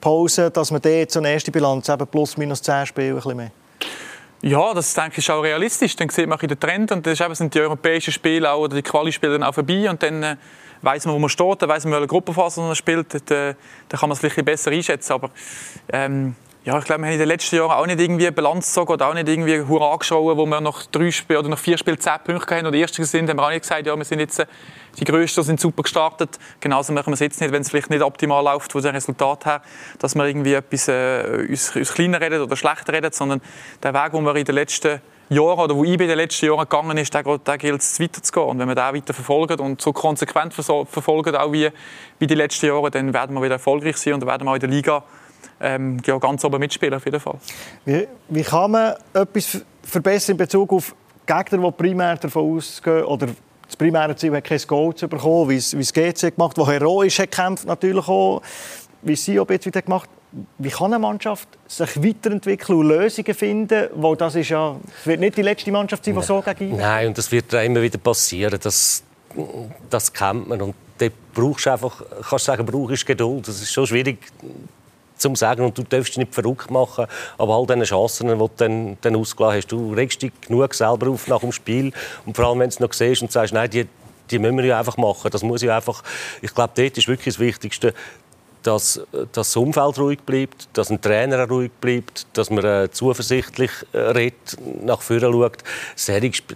Pause, 0.00 0.50
dass 0.50 0.70
man 0.70 0.80
dort 0.80 1.10
so 1.10 1.20
eine 1.20 1.32
erste 1.32 1.50
Bilanz 1.50 1.88
eben 1.88 2.06
plus 2.06 2.36
minus 2.36 2.62
10 2.62 2.86
Spiele 2.86 3.08
ein 3.10 3.14
bisschen 3.16 3.36
mehr? 3.36 3.50
Ja, 4.42 4.72
das 4.72 4.94
denke 4.94 5.12
ich 5.12 5.18
ist 5.18 5.30
auch 5.30 5.42
realistisch. 5.42 5.94
Dann 5.96 6.08
sieht 6.08 6.26
man 6.26 6.38
den 6.38 6.58
Trend 6.58 6.92
und 6.92 7.06
das 7.06 7.18
sind 7.18 7.54
die 7.54 7.60
europäischen 7.60 8.12
Spiele 8.12 8.50
auch, 8.50 8.60
oder 8.60 8.76
die 8.76 8.82
Quali-Spiele 8.82 9.32
dann 9.32 9.42
auch 9.42 9.54
vorbei 9.54 9.88
und 9.90 10.02
dann 10.02 10.22
äh, 10.22 10.36
weiß 10.82 11.04
man, 11.04 11.14
wo 11.14 11.18
man 11.18 11.28
steht, 11.28 11.60
dann 11.60 11.68
weiß 11.68 11.84
man, 11.84 11.92
welche 11.92 12.06
Gruppenphase 12.06 12.60
man 12.60 12.74
spielt. 12.74 13.12
Dann, 13.12 13.20
äh, 13.36 13.54
dann 13.88 14.00
kann 14.00 14.08
man 14.08 14.12
es 14.12 14.20
vielleicht 14.20 14.42
besser 14.44 14.70
einschätzen. 14.70 15.12
Aber 15.12 15.30
ähm, 15.92 16.34
ja, 16.62 16.78
ich 16.78 16.84
glaube, 16.84 17.00
wir 17.00 17.06
haben 17.06 17.14
in 17.14 17.18
den 17.18 17.28
letzten 17.28 17.56
Jahren 17.56 17.70
auch 17.70 17.86
nicht 17.86 17.98
irgendwie 17.98 18.30
Bilanz 18.30 18.66
gezogen 18.66 18.92
oder 18.92 19.08
auch 19.08 19.14
nicht 19.14 19.26
irgendwie 19.26 19.62
Hurra 19.62 19.96
geschaut, 19.96 20.36
wo 20.36 20.44
wir 20.44 20.60
nach 20.60 20.84
drei 20.86 21.10
Spielen 21.10 21.38
oder 21.38 21.48
nach 21.48 21.58
vier 21.58 21.78
Spielen 21.78 21.98
zehn 21.98 22.18
Punkte 22.22 22.54
haben 22.54 22.66
oder 22.66 22.76
Erste 22.76 23.02
sind, 23.06 23.30
haben 23.30 23.38
wir 23.38 23.44
auch 23.44 23.50
nicht 23.50 23.62
gesagt, 23.62 23.86
ja, 23.86 23.96
wir 23.96 24.04
sind 24.04 24.20
jetzt 24.20 24.40
äh, 24.40 24.46
die 24.98 25.04
Größten, 25.04 25.42
sind 25.42 25.58
super 25.58 25.84
gestartet. 25.84 26.38
Genauso 26.60 26.92
machen 26.92 27.06
wir 27.06 27.14
es 27.14 27.20
jetzt 27.20 27.40
nicht, 27.40 27.50
wenn 27.50 27.62
es 27.62 27.70
vielleicht 27.70 27.88
nicht 27.88 28.02
optimal 28.02 28.44
läuft 28.44 28.72
von 28.72 28.82
dem 28.82 28.94
Resultat 28.94 29.46
her, 29.46 29.62
dass 30.00 30.14
wir 30.14 30.26
irgendwie 30.26 30.52
etwas 30.52 30.88
äh, 30.88 31.46
uns, 31.48 31.74
uns 31.74 31.94
kleiner 31.94 32.20
reden 32.20 32.42
oder 32.42 32.54
schlechter 32.56 32.92
reden, 32.92 33.10
sondern 33.10 33.40
der 33.82 33.94
Weg, 33.94 34.12
den 34.12 34.22
wir 34.22 34.36
in 34.36 34.44
den 34.44 34.54
letzten 34.54 35.00
Jahren 35.30 35.60
oder 35.60 35.74
wo 35.74 35.84
IB 35.84 36.02
in 36.02 36.08
den 36.08 36.18
letzten 36.18 36.44
Jahren 36.44 36.68
gegangen 36.68 36.98
ist, 36.98 37.14
da, 37.14 37.22
da 37.22 37.56
gilt 37.56 37.80
es 37.80 37.98
weiterzugehen. 37.98 38.48
Und 38.48 38.58
wenn 38.58 38.68
wir 38.68 38.74
da 38.74 38.92
weiter 38.92 39.14
verfolgen 39.14 39.60
und 39.60 39.80
so 39.80 39.94
konsequent 39.94 40.52
verfolgen, 40.52 41.36
auch 41.36 41.52
wie, 41.52 41.70
wie 42.18 42.26
die 42.26 42.34
letzten 42.34 42.66
Jahre, 42.66 42.90
dann 42.90 43.14
werden 43.14 43.34
wir 43.34 43.42
wieder 43.42 43.54
erfolgreich 43.54 43.96
sein 43.96 44.12
und 44.12 44.26
werden 44.26 44.44
wir 44.44 44.50
auch 44.50 44.56
in 44.56 44.60
der 44.60 44.68
Liga 44.68 45.04
ähm, 45.60 45.98
ja, 46.04 46.18
ganz 46.18 46.44
oben 46.44 46.58
mitspielen, 46.58 46.94
auf 46.94 47.04
jeden 47.04 47.20
Fall. 47.20 47.36
Wie, 47.84 48.06
wie 48.28 48.42
kann 48.42 48.70
man 48.70 48.94
etwas 49.12 49.62
verbessern 49.82 50.34
in 50.34 50.38
Bezug 50.38 50.72
auf 50.72 50.94
Gegner, 51.26 51.58
die 51.58 51.70
primär 51.72 52.16
davon 52.16 52.56
ausgehen, 52.56 53.04
oder 53.04 53.28
das 53.66 53.76
primäre 53.76 54.16
Ziel 54.16 54.34
hat 54.34 54.44
kein 54.44 54.60
Goal 54.66 54.94
zu 54.94 55.06
bekommen, 55.06 55.50
wie 55.50 55.56
es, 55.56 55.76
wie 55.76 55.82
es 55.82 55.92
GC 55.92 56.34
gemacht 56.34 56.56
hat, 56.56 56.58
wo 56.58 56.66
heroisch 56.66 57.18
hat 57.20 57.30
gekämpft 57.30 57.66
natürlich 57.66 58.08
auch, 58.08 58.42
wie 59.02 59.16
sie 59.16 59.38
auch 59.38 59.48
jetzt 59.48 59.66
wieder 59.66 59.82
gemacht 59.82 60.10
wie 60.58 60.68
kann 60.68 60.92
eine 60.92 60.98
Mannschaft 60.98 61.48
sich 61.66 62.02
weiterentwickeln 62.02 62.78
und 62.78 62.88
Lösungen 62.88 63.34
finden? 63.34 63.88
Weil 63.94 64.16
das 64.16 64.34
ist 64.36 64.50
ja, 64.50 64.76
es 65.00 65.06
wird 65.06 65.20
nicht 65.20 65.36
die 65.36 65.42
letzte 65.42 65.72
Mannschaft 65.72 66.04
sein, 66.04 66.14
die 66.14 66.22
so 66.22 66.42
gegen 66.42 66.76
Nein, 66.76 67.08
und 67.08 67.18
das 67.18 67.32
wird 67.32 67.52
immer 67.52 67.82
wieder 67.82 67.98
passieren. 67.98 68.58
Das, 68.62 69.02
das 69.88 70.12
kennt 70.12 70.48
man. 70.48 70.62
Und 70.62 70.74
dort 70.98 71.12
brauchst 71.34 71.66
du 71.66 71.70
einfach, 71.70 72.02
kannst 72.28 72.32
du 72.32 72.52
sagen, 72.52 72.64
brauchst 72.64 73.06
Geduld. 73.06 73.48
Das 73.48 73.60
ist 73.60 73.72
schon 73.72 73.86
schwierig 73.86 74.18
zu 75.20 75.34
sagen 75.34 75.64
und 75.64 75.76
du 75.76 75.82
darfst 75.82 76.10
dich 76.10 76.18
nicht 76.18 76.34
verrückt 76.34 76.70
machen, 76.70 77.06
aber 77.38 77.54
all 77.54 77.66
diese 77.66 77.84
Chancen, 77.84 78.28
die 78.28 78.34
du 78.34 78.50
dann, 78.56 78.98
dann 79.00 79.16
ausgelassen 79.16 79.58
hast, 79.58 79.72
du 79.72 79.92
regst 79.92 80.22
dich 80.22 80.32
genug 80.46 80.74
selber 80.74 81.08
auf 81.08 81.26
nach 81.28 81.40
dem 81.40 81.52
Spiel 81.52 81.92
und 82.26 82.36
vor 82.36 82.46
allem, 82.46 82.60
wenn 82.60 82.70
du 82.70 82.74
es 82.74 82.80
noch 82.80 82.92
siehst 82.92 83.22
und 83.22 83.30
sagst, 83.30 83.52
nein, 83.52 83.70
die, 83.70 83.86
die 84.30 84.38
müssen 84.38 84.56
wir 84.58 84.64
ja 84.64 84.78
einfach 84.78 84.96
machen, 84.96 85.30
das 85.30 85.42
muss 85.42 85.62
ich 85.62 85.70
einfach, 85.70 86.02
ich 86.42 86.54
glaube, 86.54 86.72
dort 86.74 86.98
ist 86.98 87.08
wirklich 87.08 87.34
das 87.34 87.38
Wichtigste, 87.38 87.94
dass, 88.62 89.00
dass 89.12 89.28
das 89.32 89.56
Umfeld 89.56 89.98
ruhig 89.98 90.20
bleibt, 90.20 90.68
dass 90.74 90.90
ein 90.90 91.00
Trainer 91.00 91.48
ruhig 91.48 91.70
bleibt, 91.80 92.26
dass 92.34 92.50
man 92.50 92.64
äh, 92.64 92.90
zuversichtlich 92.90 93.70
äh, 93.92 93.98
redet, 93.98 94.58
nach 94.82 95.00
vorne 95.00 95.32
schaut. 95.32 95.58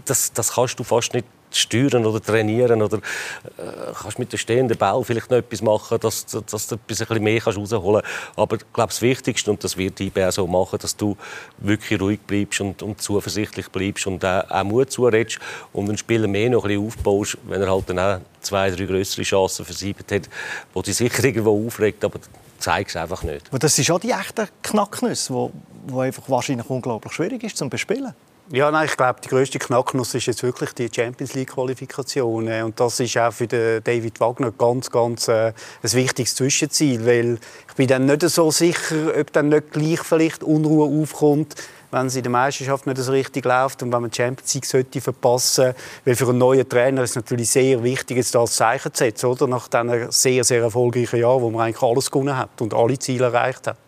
Das, 0.05 0.33
das 0.33 0.53
kannst 0.53 0.79
du 0.79 0.85
fast 0.85 1.15
nicht 1.15 1.27
steuern 1.57 2.07
oder 2.07 2.21
trainieren 2.21 2.83
oder 2.83 2.99
äh, 2.99 3.93
kannst 4.01 4.19
mit 4.19 4.33
dem 4.33 4.39
stehenden 4.39 4.77
Ball 4.77 5.03
vielleicht 5.05 5.31
noch 5.31 5.39
etwas 5.39 5.63
machen, 5.63 5.99
dass, 6.01 6.27
dass 6.27 6.67
du 6.67 6.77
ein 6.77 6.81
bisschen 6.87 7.23
mehr 7.23 7.41
kannst 7.41 7.59
rausholen 7.59 8.03
kannst. 8.03 8.39
Aber 8.39 8.57
ich 8.57 8.73
glaube, 8.73 8.89
das 8.91 9.03
Wichtigste, 9.03 9.51
und 9.51 9.63
das 9.63 9.77
wird 9.77 9.99
die 9.99 10.07
IBR 10.07 10.33
so 10.33 10.47
machen, 10.47 10.79
dass 10.81 10.97
du 10.97 11.17
wirklich 11.59 12.01
ruhig 12.01 12.21
bleibst 12.21 12.61
und, 12.61 12.83
und 12.83 13.01
zuversichtlich 13.01 13.69
bleibst 13.69 14.07
und 14.07 14.25
auch, 14.25 14.51
auch 14.51 14.65
Mut 14.65 14.91
zuredest 14.91 15.39
und 15.73 15.87
den 15.87 15.99
Spieler 15.99 16.29
mehr 16.29 16.51
noch 16.51 16.65
ein 16.65 16.69
bisschen 16.69 16.87
aufbaust, 16.87 17.39
wenn 17.45 17.61
er 17.61 17.71
halt 17.71 17.89
dann 17.89 17.99
auch 17.99 18.21
zwei, 18.41 18.71
drei 18.71 18.85
größere 18.85 19.23
Chancen 19.23 19.65
versiebt 19.65 20.11
hat, 20.13 20.29
wo 20.73 20.83
die 20.83 20.93
sicher 20.93 21.25
irgendwo 21.25 21.67
aufregt, 21.67 22.05
aber 22.05 22.21
zeigt 22.59 22.91
es 22.91 22.97
einfach 22.97 23.23
nicht. 23.23 23.49
Aber 23.49 23.59
das 23.59 23.77
sind 23.77 23.85
schon 23.85 24.01
die 24.01 24.11
echten 24.11 24.49
Knacknüsse, 24.63 25.51
einfach 25.95 26.29
wahrscheinlich 26.29 26.69
unglaublich 26.69 27.13
schwierig 27.13 27.45
ist 27.45 27.57
zum 27.57 27.71
Bespielen. 27.71 28.15
Ja, 28.53 28.71
nein, 28.71 28.85
ich 28.85 28.97
glaube, 28.99 29.21
die 29.25 29.29
größte 29.29 29.59
Knacknuss 29.59 30.15
ist 30.15 30.27
jetzt 30.27 30.43
wirklich 30.43 30.75
die 30.75 30.91
Champions 30.95 31.33
League 31.33 31.55
Qualifikation 31.55 32.47
äh, 32.47 32.61
und 32.61 32.79
das 32.79 33.01
ist 33.01 33.17
auch 33.17 33.33
für 33.33 33.47
David 33.47 34.21
Wagner 34.21 34.53
ganz, 34.53 34.91
ganz 34.91 35.29
äh, 35.29 35.55
ein 35.83 35.93
wichtiges 35.93 36.35
Zwischenziel, 36.35 37.07
weil 37.07 37.39
ich 37.69 37.75
bin 37.75 37.89
dann 37.89 38.05
nicht 38.05 38.21
so 38.21 38.51
sicher, 38.51 39.15
ob 39.19 39.33
dann 39.33 39.49
nicht 39.49 39.73
gleich 39.73 40.01
vielleicht 40.01 40.45
Unruhe 40.45 41.03
aufkommt, 41.03 41.55
wenn 41.91 42.09
es 42.09 42.17
in 42.17 42.23
der 42.23 42.33
Meisterschaft 42.33 42.87
nicht 42.87 42.99
so 42.99 43.13
richtig 43.13 43.47
läuft 43.47 43.83
und 43.83 43.91
wenn 43.91 44.03
man 44.03 44.11
die 44.11 44.17
Champions 44.17 44.53
League 44.53 44.67
sollte 44.67 45.01
verpassen, 45.01 45.73
weil 46.05 46.15
für 46.15 46.29
einen 46.29 46.37
neuen 46.37 46.69
Trainer 46.69 47.03
ist 47.03 47.11
es 47.11 47.17
natürlich 47.17 47.49
sehr 47.49 47.83
wichtig, 47.83 48.19
jetzt 48.19 48.35
das 48.35 48.57
Zeichen 48.57 48.93
zu 48.93 49.05
setzen, 49.05 49.25
oder? 49.25 49.47
Nach 49.47 49.69
diesen 49.69 50.11
sehr, 50.11 50.45
sehr 50.45 50.61
erfolgreichen 50.61 51.19
Jahren, 51.19 51.41
wo 51.41 51.49
man 51.49 51.63
eigentlich 51.63 51.83
alles 51.83 52.11
gewonnen 52.11 52.37
hat 52.37 52.61
und 52.61 52.75
alle 52.75 52.99
Ziele 52.99 53.25
erreicht 53.25 53.69
hat. 53.69 53.84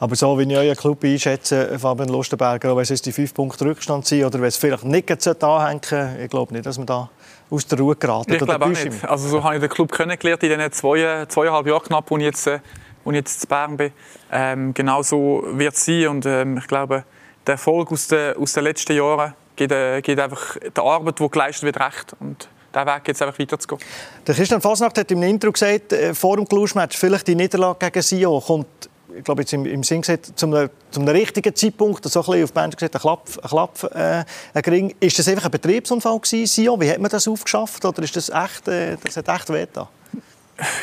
Aber 0.00 0.16
so 0.16 0.38
wie 0.38 0.44
ich 0.44 0.56
euren 0.56 0.76
Club 0.76 1.04
einschätze, 1.04 1.78
Fabian 1.78 2.08
Lustenberger, 2.08 2.74
wenn 2.74 2.82
es 2.82 3.02
die 3.02 3.12
fünf 3.12 3.34
Punkte 3.34 3.66
Rückstand 3.66 4.06
sind 4.06 4.24
oder 4.24 4.40
wenn 4.40 4.48
es 4.48 4.56
vielleicht 4.56 4.84
nicht 4.84 5.44
anhängen 5.44 6.16
ich 6.22 6.30
glaube 6.30 6.54
nicht, 6.54 6.64
dass 6.64 6.78
man 6.78 6.86
da 6.86 7.10
aus 7.50 7.66
der 7.66 7.78
Ruhe 7.78 7.94
geraten. 7.94 8.32
Ich 8.32 8.38
glaube 8.38 8.64
auch 8.64 8.68
nicht. 8.68 9.04
Also 9.04 9.28
so 9.28 9.44
habe 9.44 9.56
ich 9.56 9.60
den 9.60 9.68
Club 9.68 9.92
kennengelernt 9.92 10.42
in 10.42 10.58
den 10.58 10.72
zwei, 10.72 11.26
zweieinhalb 11.28 11.66
Jahren 11.66 11.82
knapp, 11.82 12.10
wo 12.10 12.16
ich 12.16 12.24
jetzt, 12.24 12.46
äh, 12.46 12.60
wo 13.04 13.10
ich 13.10 13.16
jetzt 13.16 13.44
in 13.44 13.48
Bern 13.48 13.76
bin. 13.76 13.92
Ähm, 14.32 14.72
genau 14.72 15.02
so 15.02 15.44
wird 15.52 15.74
es 15.74 15.84
sein 15.84 16.08
und 16.08 16.24
ähm, 16.24 16.56
ich 16.56 16.66
glaube, 16.66 17.04
der 17.46 17.52
Erfolg 17.52 17.92
aus 17.92 18.08
den, 18.08 18.36
aus 18.38 18.54
den 18.54 18.64
letzten 18.64 18.96
Jahren 18.96 19.34
geht, 19.54 19.70
äh, 19.70 20.00
geht 20.00 20.18
einfach 20.18 20.56
der 20.56 20.82
Arbeit, 20.82 21.20
die 21.20 21.28
geleistet 21.28 21.64
wird, 21.64 21.78
recht. 21.78 22.16
Und 22.20 22.48
diesen 22.74 22.86
Weg 22.86 23.08
jetzt 23.08 23.20
einfach 23.20 23.38
weiterzugehen. 23.38 23.82
Der 24.26 24.34
Christian 24.34 24.60
Fasnacht 24.62 24.96
hat 24.96 25.10
im 25.10 25.22
Intro 25.22 25.52
gesagt, 25.52 25.92
äh, 25.92 26.14
vor 26.14 26.36
dem 26.36 26.48
Cluj-Match, 26.48 26.96
vielleicht 26.96 27.26
die 27.26 27.34
Niederlage 27.34 27.90
gegen 27.90 28.02
Sion 28.02 28.40
kommt 28.40 28.89
ich 29.16 29.24
glaube 29.24 29.42
jetzt 29.42 29.52
im, 29.52 29.66
im 29.66 29.82
Sinn 29.82 30.00
gesagt, 30.00 30.32
zum, 30.36 30.68
zum 30.90 31.08
richtigen 31.08 31.54
Zeitpunkt, 31.54 32.04
so 32.04 32.20
ein 32.20 32.26
bisschen 32.26 32.44
auf 32.44 32.52
Band 32.52 32.76
gesagt, 32.76 32.94
ein 32.94 33.00
Klapp, 33.00 33.28
ein 33.42 33.48
Klapp 33.48 33.84
äh, 33.94 34.24
ein 34.54 34.62
Gering. 34.62 34.94
Ist 35.00 35.18
das 35.18 35.28
einfach 35.28 35.46
ein 35.46 35.50
Betriebsunfall 35.50 36.18
gewesen, 36.18 36.46
Sion? 36.46 36.80
Wie 36.80 36.90
hat 36.90 36.98
man 36.98 37.10
das 37.10 37.28
aufgeschafft 37.28 37.84
oder 37.84 38.02
ist 38.02 38.16
das 38.16 38.28
echt, 38.28 38.68
äh, 38.68 38.96
das 39.02 39.16
hat 39.16 39.28
echt 39.28 39.52
weh 39.52 39.66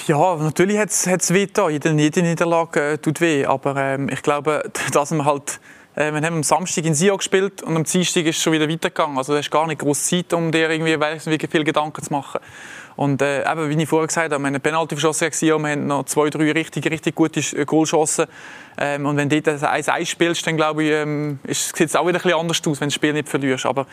Ja, 0.08 0.36
natürlich 0.36 0.78
hat 0.78 0.90
es 0.90 1.34
weh 1.34 1.48
Jede, 1.70 1.90
jede 1.92 2.22
Niederlage 2.22 2.92
äh, 2.92 2.98
tut 2.98 3.22
weh. 3.22 3.46
Aber 3.46 3.76
ähm, 3.76 4.10
ich 4.10 4.22
glaube, 4.22 4.70
dass 4.92 5.12
man 5.12 5.26
halt 5.26 5.60
äh, 5.98 6.12
wir 6.12 6.22
haben 6.22 6.36
am 6.36 6.44
Samstag 6.44 6.86
in 6.86 6.94
Sion 6.94 7.18
gespielt 7.18 7.64
und 7.64 7.76
am 7.76 7.84
Dienstag 7.84 8.24
ist 8.26 8.38
es 8.38 8.44
schon 8.44 8.54
wieder 8.54 8.70
weitergegangen. 8.70 9.18
Also 9.18 9.34
du 9.34 9.40
hast 9.40 9.50
gar 9.50 9.66
nicht 9.66 9.80
groß 9.80 10.06
Zeit, 10.06 10.32
um 10.32 10.52
dir 10.52 10.70
irgendwie 10.70 10.96
wie 11.00 11.48
viel 11.48 11.64
Gedanken 11.64 12.04
zu 12.04 12.14
machen. 12.14 12.40
Und 12.98 13.22
äh, 13.22 13.50
eben, 13.50 13.70
wie 13.70 13.82
ich 13.82 13.88
vorher 13.88 14.08
gesagt 14.08 14.26
habe, 14.26 14.32
wir 14.32 14.36
haben 14.38 14.46
eine 14.48 14.60
Penalty 14.60 14.96
verschossen, 14.96 15.30
wir 15.40 15.54
haben 15.54 15.86
noch 15.86 16.06
zwei, 16.06 16.32
drei 16.32 16.52
richtig, 16.52 16.90
richtig 16.90 17.14
gute 17.14 17.40
äh, 17.40 17.64
Goalchancen. 17.64 18.26
Ähm, 18.80 19.06
und 19.06 19.18
wenn 19.18 19.30
du 19.30 19.40
dort 19.40 19.62
1-1 19.62 20.06
spielst, 20.08 20.46
dann 20.48 20.58
glaube 20.58 20.84
ich, 20.84 20.92
ähm, 20.92 21.40
sieht 21.48 21.90
es 21.90 21.96
auch 21.96 22.08
wieder 22.08 22.24
ein 22.26 22.34
anders 22.34 22.58
aus, 22.58 22.66
wenn 22.66 22.74
du 22.74 22.86
das 22.88 22.94
Spiel 22.96 23.14
nicht 23.14 23.30
verlierst. 23.30 23.68
Aber 23.68 23.86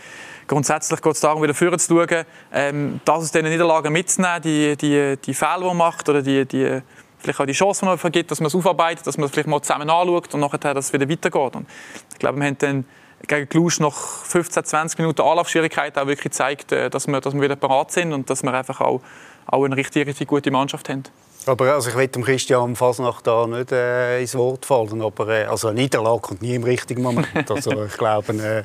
grundsätzlich 0.47 1.03
geht 1.03 1.13
es 1.13 1.21
darum, 1.21 1.43
wieder 1.43 1.53
vorne 1.53 1.79
zu 1.79 1.95
schauen, 1.95 2.25
ähm, 2.51 3.01
das 3.05 3.17
aus 3.17 3.31
diesen 3.31 3.51
Niederlagen 3.51 3.93
mitzunehmen, 3.93 4.41
die, 4.43 4.75
die, 4.75 5.19
die 5.23 5.35
Fehler, 5.35 5.59
die 5.59 5.65
man 5.67 5.77
macht 5.77 6.09
oder 6.09 6.23
die, 6.23 6.47
die, 6.47 6.81
vielleicht 7.19 7.41
auch 7.41 7.47
die 7.47 7.53
Chance, 7.53 7.81
die 7.81 7.87
man 7.87 7.99
vergibt, 7.99 8.31
dass 8.31 8.41
man 8.41 8.47
es 8.47 8.55
aufarbeitet, 8.55 9.07
dass 9.07 9.19
man 9.19 9.27
es 9.27 9.33
vielleicht 9.33 9.49
mal 9.49 9.61
zusammen 9.61 9.91
anschaut 9.91 10.33
und 10.33 10.41
nachher, 10.41 10.73
dass 10.73 10.87
es 10.87 10.93
wieder 10.95 11.09
weitergeht. 11.09 11.57
Und 11.57 11.67
ich 12.11 12.19
glaube, 12.19 12.39
wir 12.39 12.47
haben 12.47 12.59
dann 12.59 12.85
gegen 13.27 13.49
Cluj 13.49 13.75
nach 13.81 13.95
15, 13.95 14.65
20 14.65 14.99
Minuten 14.99 15.23
Anlaufschwierigkeit 15.23 15.97
auch 15.97 16.07
wirklich 16.07 16.25
gezeigt, 16.25 16.73
äh, 16.73 16.91
dass 16.91 17.07
wir, 17.07 17.21
dass 17.21 17.35
wir 17.35 17.43
wieder 17.43 17.57
parat 17.57 17.93
sind 17.93 18.13
und 18.13 18.29
dass 18.31 18.43
wir 18.43 18.53
einfach 18.53 18.81
auch, 18.81 19.01
auch 19.47 19.65
eine 19.65 19.77
richtig, 19.77 20.07
richtig 20.07 20.29
gute 20.29 20.51
Mannschaft 20.51 20.89
haben. 20.89 21.05
Aber 21.47 21.75
also 21.75 21.91
ich 21.91 21.97
will 21.97 22.09
dem 22.09 22.25
Christian 22.25 22.75
Fasnacht 22.75 23.27
da 23.27 23.47
nicht 23.47 23.71
äh, 23.71 24.21
ins 24.21 24.35
Wort 24.35 24.65
fallen, 24.65 25.03
aber 25.03 25.29
äh, 25.29 25.45
also 25.45 25.69
eine 25.69 25.81
Niederlage 25.81 26.21
kommt 26.21 26.43
nie 26.43 26.55
im 26.55 26.65
richtigen 26.65 27.03
Moment. 27.03 27.29
Also 27.51 27.85
ich 27.85 27.97
glaube, 27.97 28.33
äh, 28.33 28.57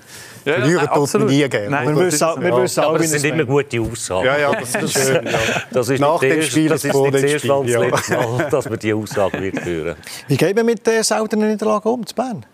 ja, 0.50 0.56
verlieren 0.56 0.86
ja, 0.86 0.96
tut 0.96 1.14
man 1.14 1.26
nie 1.26 1.50
gerne. 1.50 1.70
Nein, 1.70 1.96
wir 1.96 2.06
wissen, 2.06 2.28
wir 2.40 2.58
wissen 2.58 2.80
aber 2.80 3.00
es 3.00 3.12
sind 3.12 3.26
immer 3.26 3.46
gute 3.46 3.82
Aussagen. 3.82 4.26
Ja, 4.26 4.38
ja, 4.38 4.52
das 4.54 4.76
ist 4.76 4.94
schön. 5.06 5.26
Ja. 5.26 5.40
Das 5.72 5.90
ist 5.90 6.00
Nach 6.00 6.20
dem 6.20 6.42
Spiel, 6.42 6.70
das 6.70 6.86
ist 6.86 6.96
nicht 6.96 7.14
das 7.14 7.24
erste 7.24 7.48
Mal, 7.48 7.70
ja. 7.70 7.80
Mal, 7.80 8.48
dass 8.50 8.70
wir 8.70 8.78
diese 8.78 8.96
Aussage 8.96 9.42
wird 9.42 9.60
führen. 9.60 9.96
Wie 10.28 10.38
geht 10.38 10.56
man 10.56 10.66
mit 10.66 10.86
der 10.88 11.04
seltenen 11.04 11.50
Niederlage 11.50 11.90
um, 11.90 12.06
zu 12.06 12.16
Bern? 12.16 12.46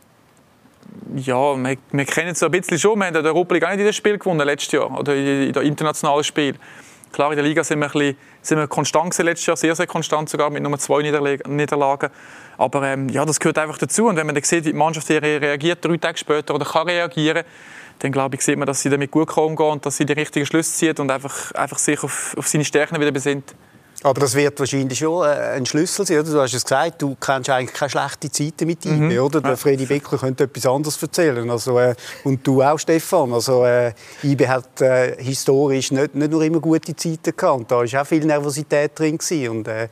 Ja, 1.15 1.55
wir, 1.55 1.77
wir 1.91 2.05
kennen 2.05 2.31
es 2.31 2.43
ein 2.43 2.51
bisschen 2.51 2.79
schon. 2.79 2.99
Wir 2.99 3.07
haben 3.07 3.15
in 3.15 3.25
Europa 3.25 3.53
League 3.53 3.63
auch 3.63 3.69
nicht 3.69 3.79
in 3.79 3.85
das 3.85 3.95
Spiel 3.95 4.17
gewonnen 4.17 4.45
letztes 4.45 4.71
Jahr 4.71 4.99
oder 4.99 5.15
in, 5.15 5.53
in 5.53 5.55
internationalen 5.55 6.23
Spiel. 6.23 6.55
Klar, 7.11 7.31
in 7.31 7.37
der 7.37 7.45
Liga 7.45 7.63
sind 7.63 7.79
wir, 7.79 7.85
ein 7.85 7.91
bisschen, 7.91 8.17
sind 8.41 8.57
wir 8.57 8.67
konstant 8.67 9.11
gewesen, 9.11 9.25
letztes 9.25 9.45
Jahr, 9.45 9.55
sehr, 9.55 9.75
sehr 9.75 9.87
konstant 9.87 10.29
sogar, 10.29 10.49
mit 10.49 10.61
nur 10.61 10.77
zwei 10.77 11.01
Niederlagen. 11.01 12.09
Aber 12.57 12.83
ähm, 12.83 13.07
ja, 13.07 13.23
das 13.23 13.39
gehört 13.39 13.57
einfach 13.57 13.77
dazu. 13.77 14.07
Und 14.07 14.17
wenn 14.17 14.25
man 14.25 14.35
dann 14.35 14.43
sieht, 14.43 14.65
wie 14.65 14.71
die 14.71 14.77
Mannschaft 14.77 15.09
reagiert, 15.09 15.83
drei 15.85 15.95
Tage 15.95 16.17
später, 16.17 16.53
oder 16.53 16.65
kann 16.65 16.87
reagieren, 16.87 17.45
dann 17.99 18.11
glaube 18.11 18.35
ich, 18.35 18.41
sieht 18.41 18.57
man, 18.57 18.65
dass 18.65 18.81
sie 18.81 18.89
damit 18.89 19.11
gut 19.11 19.35
umgehen 19.37 19.65
und 19.65 19.85
dass 19.85 19.95
sie 19.95 20.05
die 20.05 20.11
richtigen 20.13 20.45
Schlüsse 20.45 20.73
zieht 20.73 20.99
und 20.99 21.09
einfach, 21.09 21.53
einfach 21.53 21.77
sich 21.77 22.03
auf, 22.03 22.35
auf 22.37 22.47
seine 22.47 22.65
Stärken 22.65 22.99
wieder 22.99 23.11
besinnt. 23.11 23.55
Aber 24.05 24.21
das 24.21 24.35
wird 24.35 24.59
wahrscheinlich 24.59 24.99
schon 24.99 25.25
äh, 25.25 25.55
ein 25.55 25.65
Schlüssel 25.65 26.05
sein. 26.05 26.19
Oder? 26.19 26.31
Du 26.31 26.39
hast 26.39 26.53
es 26.53 26.63
gesagt, 26.63 27.01
du 27.01 27.15
kennst 27.19 27.49
eigentlich 27.49 27.73
keine 27.73 27.89
schlechten 27.89 28.31
Zeiten 28.31 28.67
mit 28.67 28.85
IB. 28.85 28.95
Mhm. 28.95 29.19
Oder? 29.19 29.41
Der 29.41 29.57
Freddy 29.57 29.87
Beckler 29.87 30.19
könnte 30.19 30.43
etwas 30.43 30.67
anderes 30.67 31.01
erzählen. 31.01 31.49
Also, 31.49 31.79
äh, 31.79 31.95
und 32.23 32.45
du 32.45 32.61
auch, 32.61 32.77
Stefan. 32.77 33.33
Also, 33.33 33.65
äh, 33.65 33.93
IB 34.21 34.47
hat 34.47 34.79
äh, 34.79 35.15
historisch 35.17 35.91
nicht, 35.91 36.13
nicht 36.13 36.29
nur 36.29 36.43
immer 36.43 36.59
gute 36.59 36.95
Zeiten 36.95 37.35
gehabt. 37.35 37.57
Und 37.61 37.71
da 37.71 37.77
war 37.77 38.01
auch 38.01 38.05
viel 38.05 38.23
Nervosität 38.23 38.91
drin. 38.93 39.17
Gewesen. 39.17 39.49
Und 39.49 39.67
äh, 39.67 39.87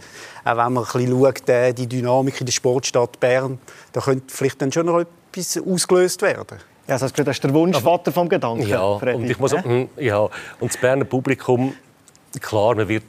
auch 0.45 0.57
wenn 0.57 0.73
man 0.73 0.83
ein 0.83 0.91
bisschen 0.91 1.09
schaut, 1.09 1.49
äh, 1.49 1.73
die 1.73 1.87
Dynamik 1.87 2.39
in 2.39 2.45
der 2.45 2.53
Sportstadt 2.53 3.19
Bern, 3.19 3.57
da 3.93 4.01
könnte 4.01 4.25
vielleicht 4.27 4.61
dann 4.61 4.71
schon 4.71 4.85
noch 4.85 4.99
etwas 4.99 5.57
ausgelöst 5.57 6.21
werden. 6.21 6.59
Ja, 6.87 6.99
das 6.99 7.11
ist 7.11 7.43
der 7.43 7.53
Wunschvater 7.53 8.11
vom 8.11 8.29
Gedanken. 8.29 8.67
Ja, 8.67 8.99
Freddy. 8.99 9.15
und 9.15 9.29
ich 9.31 9.39
muss 9.39 9.55
auch, 9.55 9.63
hm, 9.63 9.89
ja, 9.97 10.19
und 10.19 10.71
das 10.71 10.77
Berner 10.77 11.05
Publikum, 11.05 11.73
klar, 12.39 12.75
man 12.75 12.87
wird 12.87 13.03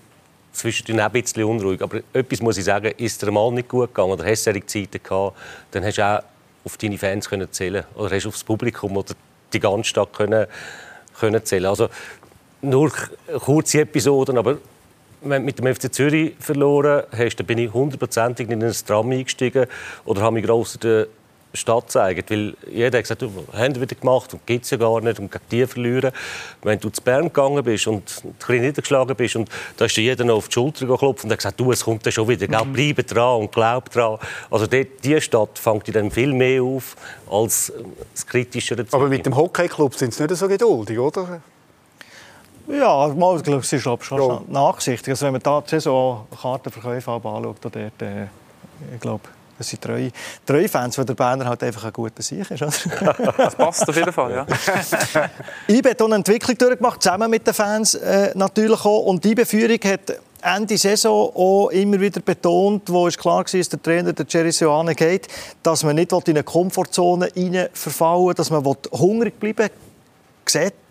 zwischendurch 0.54 1.04
ein 1.04 1.12
bisschen 1.12 1.44
unruhig. 1.44 1.82
Aber 1.82 2.00
etwas 2.12 2.40
muss 2.40 2.56
ich 2.56 2.64
sagen, 2.64 2.92
ist 2.96 3.20
der 3.20 3.30
mal 3.30 3.50
nicht 3.52 3.68
gut 3.68 3.94
gegangen 3.94 4.12
oder 4.12 4.24
hast 4.24 4.46
du 4.46 4.66
Zeiten 4.66 5.02
gehabt, 5.02 5.36
dann 5.72 5.84
hast 5.84 5.98
du 5.98 6.06
auch 6.06 6.22
auf 6.64 6.76
deine 6.78 6.96
Fans 6.96 7.28
können 7.28 7.52
zählen 7.52 7.84
oder 7.94 8.14
hast 8.14 8.26
auf 8.26 8.34
das 8.34 8.44
Publikum 8.44 8.96
oder 8.96 9.14
die 9.52 9.60
ganze 9.60 9.84
Stadt 9.84 10.12
können, 10.12 10.46
können 11.18 11.44
zählen. 11.44 11.66
Also 11.66 11.88
nur 12.62 12.90
kurze 13.40 13.82
Episoden, 13.82 14.38
aber 14.38 14.58
wenn 15.20 15.42
du 15.42 15.46
mit 15.46 15.58
dem 15.58 15.74
FC 15.74 15.92
Zürich 15.92 16.34
verloren 16.38 17.04
hast, 17.16 17.36
dann 17.36 17.46
bin 17.46 17.58
ich 17.58 17.72
hundertprozentig 17.72 18.48
in 18.48 18.62
ein 18.62 18.72
Tram 18.72 19.10
eingestiegen 19.10 19.66
oder 20.04 20.22
habe 20.22 20.34
mich 20.34 20.44
gross 20.44 20.78
Stadt 21.54 21.90
zeigen. 21.90 22.24
Weil 22.28 22.54
jeder 22.70 22.98
hat 22.98 23.04
gesagt, 23.04 23.22
du, 23.22 23.30
haben 23.52 23.74
wieder 23.74 23.94
gemacht 23.94 24.32
und 24.34 24.46
gibt 24.46 24.64
es 24.64 24.70
ja 24.70 24.76
gar 24.76 25.00
nicht 25.00 25.18
und 25.18 25.30
gegen 25.30 25.44
die 25.50 25.66
verlieren. 25.66 26.12
Wenn 26.62 26.78
du 26.78 26.90
zu 26.90 27.02
Bern 27.02 27.24
gegangen 27.24 27.62
bist 27.64 27.86
und 27.86 28.22
ein 28.24 28.34
bisschen 28.38 28.60
niedergeschlagen 28.60 29.16
bist 29.16 29.36
und 29.36 29.48
da 29.76 29.84
ist 29.86 29.96
dir 29.96 30.02
jeder 30.02 30.24
noch 30.24 30.36
auf 30.36 30.48
die 30.48 30.54
Schulter 30.54 30.86
geklopft 30.86 31.24
und 31.24 31.30
hat 31.30 31.38
gesagt, 31.38 31.58
du, 31.58 31.72
es 31.72 31.84
kommt 31.84 32.04
dann 32.04 32.12
schon 32.12 32.28
wieder, 32.28 32.46
gell, 32.46 32.60
bleib 32.72 33.06
dran 33.06 33.40
und 33.40 33.52
glaub 33.52 33.90
dran. 33.90 34.18
Also 34.50 34.66
die 34.66 35.20
Stadt 35.20 35.58
fängt 35.58 35.94
dann 35.94 36.10
viel 36.10 36.32
mehr 36.32 36.62
auf 36.62 36.96
als 37.30 37.72
das 38.12 38.26
kritischere 38.26 38.86
Aber 38.92 39.08
mit 39.08 39.24
dem 39.26 39.36
Hockeyclub 39.36 39.94
sind 39.94 40.14
sie 40.14 40.24
nicht 40.24 40.36
so 40.36 40.48
geduldig, 40.48 40.98
oder? 40.98 41.40
Ja, 42.66 43.08
mal, 43.08 43.36
ich 43.36 43.42
glaube, 43.42 43.60
es 43.60 43.72
ist 43.72 43.82
schon 43.82 43.98
ja. 44.10 44.42
nachsichtig. 44.48 45.10
Also, 45.10 45.26
wenn 45.26 45.32
man 45.32 45.42
da 45.42 45.60
die 45.60 45.70
Saison 45.70 46.26
Kartenverkäufe 46.40 47.10
anschaut, 47.10 47.56
dort, 47.60 47.76
äh, 47.76 48.24
ich 48.94 49.00
glaube, 49.00 49.28
das 49.58 49.68
sind 49.68 49.82
treue, 49.82 50.10
treue 50.44 50.68
Fans, 50.68 50.98
weil 50.98 51.04
der 51.04 51.14
Berner 51.14 51.46
halt 51.46 51.62
einfach 51.62 51.84
ein 51.84 51.92
guter 51.92 52.22
Sieg 52.22 52.50
ist. 52.50 52.60
das 53.36 53.54
passt 53.54 53.88
auf 53.88 53.96
jeden 53.96 54.12
Fall, 54.12 54.32
ja. 54.32 54.46
IBE 55.68 55.90
hat 55.90 56.02
eine 56.02 56.16
Entwicklung 56.16 56.56
durchgemacht, 56.58 57.02
zusammen 57.02 57.30
mit 57.30 57.46
den 57.46 57.54
Fans 57.54 57.94
äh, 57.94 58.32
natürlich 58.34 58.84
auch. 58.84 59.06
Und 59.06 59.24
die 59.24 59.34
Beführung 59.34 59.78
hat 59.84 60.18
Ende 60.42 60.76
Saison 60.76 61.32
auch 61.34 61.68
immer 61.70 61.98
wieder 61.98 62.20
betont, 62.20 62.90
wo 62.90 63.08
es 63.08 63.16
klar 63.16 63.38
war, 63.38 63.44
dass 63.44 63.68
der 63.68 63.82
Trainer, 63.82 64.12
der 64.12 64.26
Jerry 64.28 64.52
Seoane, 64.52 64.94
geht, 64.94 65.26
dass 65.62 65.84
man 65.84 65.96
nicht 65.96 66.12
in 66.12 66.22
eine 66.26 66.42
Komfortzone 66.42 67.30
verfallen 67.72 68.34
dass 68.34 68.50
man 68.50 68.64
hungrig 68.64 69.40
bleiben 69.40 69.58
will. 69.58 69.70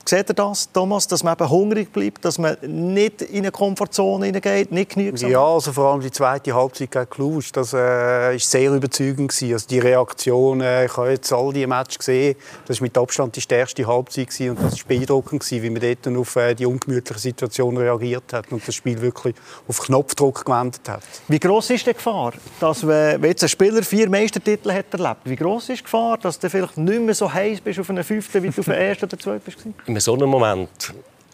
Seht 0.05 0.29
ihr 0.29 0.33
das, 0.33 0.69
Thomas, 0.69 1.07
dass 1.07 1.23
man 1.23 1.33
eben 1.33 1.49
hungrig 1.49 1.93
bleibt, 1.93 2.25
dass 2.25 2.37
man 2.37 2.57
nicht 2.61 3.21
in 3.21 3.37
eine 3.37 3.51
Komfortzone 3.51 4.25
hineingeht, 4.25 4.69
nicht 4.69 4.91
genügsam? 4.95 5.31
Ja, 5.31 5.45
also 5.45 5.71
vor 5.71 5.91
allem 5.91 6.01
die 6.01 6.11
zweite 6.11 6.53
Halbzeit 6.53 6.91
gegen 6.91 7.09
Cluj, 7.09 7.45
das 7.53 7.73
äh, 7.73 8.35
ist 8.35 8.51
sehr 8.51 8.73
überzeugend 8.73 9.31
gewesen. 9.31 9.53
Also 9.53 9.67
die 9.67 9.79
Reaktion, 9.79 10.59
äh, 10.59 10.85
ich 10.85 10.97
habe 10.97 11.11
jetzt 11.11 11.31
all 11.31 11.53
die 11.53 11.65
Matches 11.65 11.99
gesehen, 11.99 12.35
das 12.65 12.81
war 12.81 12.85
mit 12.85 12.97
Abstand 12.97 13.33
die 13.37 13.41
stärkste 13.41 13.87
Halbzeit 13.87 14.27
gewesen 14.27 14.49
und 14.49 14.63
das 14.63 14.79
war 14.79 14.87
beeindruckend 14.89 15.41
gewesen, 15.41 15.63
wie 15.63 15.69
man 15.69 15.81
dort 15.81 16.17
auf 16.17 16.35
äh, 16.35 16.53
die 16.53 16.65
ungemütliche 16.65 17.21
Situation 17.21 17.77
reagiert 17.77 18.33
hat 18.33 18.51
und 18.51 18.67
das 18.67 18.75
Spiel 18.75 19.01
wirklich 19.01 19.35
auf 19.69 19.79
Knopfdruck 19.79 20.43
gewendet 20.43 20.81
hat. 20.89 21.03
Wie 21.29 21.39
groß 21.39 21.69
ist 21.69 21.87
die 21.87 21.93
Gefahr, 21.93 22.33
dass 22.59 22.85
wenn 22.85 23.23
jetzt 23.23 23.43
ein 23.43 23.49
Spieler 23.49 23.81
vier 23.81 24.09
Meistertitel 24.09 24.69
hat 24.73 24.93
erlebt, 24.93 25.21
wie 25.23 25.37
groß 25.37 25.69
ist 25.69 25.79
die 25.79 25.83
Gefahr, 25.83 26.17
dass 26.17 26.37
du 26.39 26.49
vielleicht 26.49 26.77
nicht 26.77 26.99
mehr 26.99 27.15
so 27.15 27.31
heiß 27.31 27.61
bist 27.61 27.79
auf 27.79 27.89
einen 27.89 28.03
fünften, 28.03 28.43
wie 28.43 28.49
du 28.49 28.59
auf 28.59 28.65
den 28.65 28.73
ersten 28.73 29.05
oder 29.05 29.17
zweiten 29.17 29.41
bist? 29.45 29.59
In 29.95 30.01
so 30.01 30.13
einem 30.13 30.29
Moment 30.29 30.93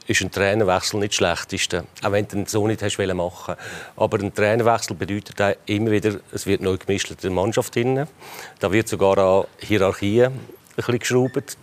ist 0.09 0.21
ein 0.21 0.31
Trainerwechsel 0.31 0.99
nicht 0.99 1.11
das 1.11 1.17
Schlechteste, 1.17 1.85
auch 2.03 2.11
wenn 2.11 2.27
du 2.27 2.43
so 2.47 2.65
nicht 2.67 2.81
hast 2.81 2.97
machen 2.97 3.55
Aber 3.95 4.19
ein 4.19 4.33
Trainerwechsel 4.33 4.95
bedeutet 4.95 5.39
auch 5.41 5.53
immer 5.67 5.91
wieder, 5.91 6.19
es 6.31 6.45
wird 6.47 6.61
neu 6.61 6.77
gemischt 6.77 7.11
in 7.11 7.17
der 7.21 7.31
Mannschaft. 7.31 7.75
Drin. 7.75 8.07
Da 8.59 8.71
wird 8.71 8.87
sogar 8.87 9.17
an 9.19 9.45
Hierarchien 9.59 10.33
ein 10.33 10.39
bisschen 10.75 10.99
geschraubt. 10.99 11.57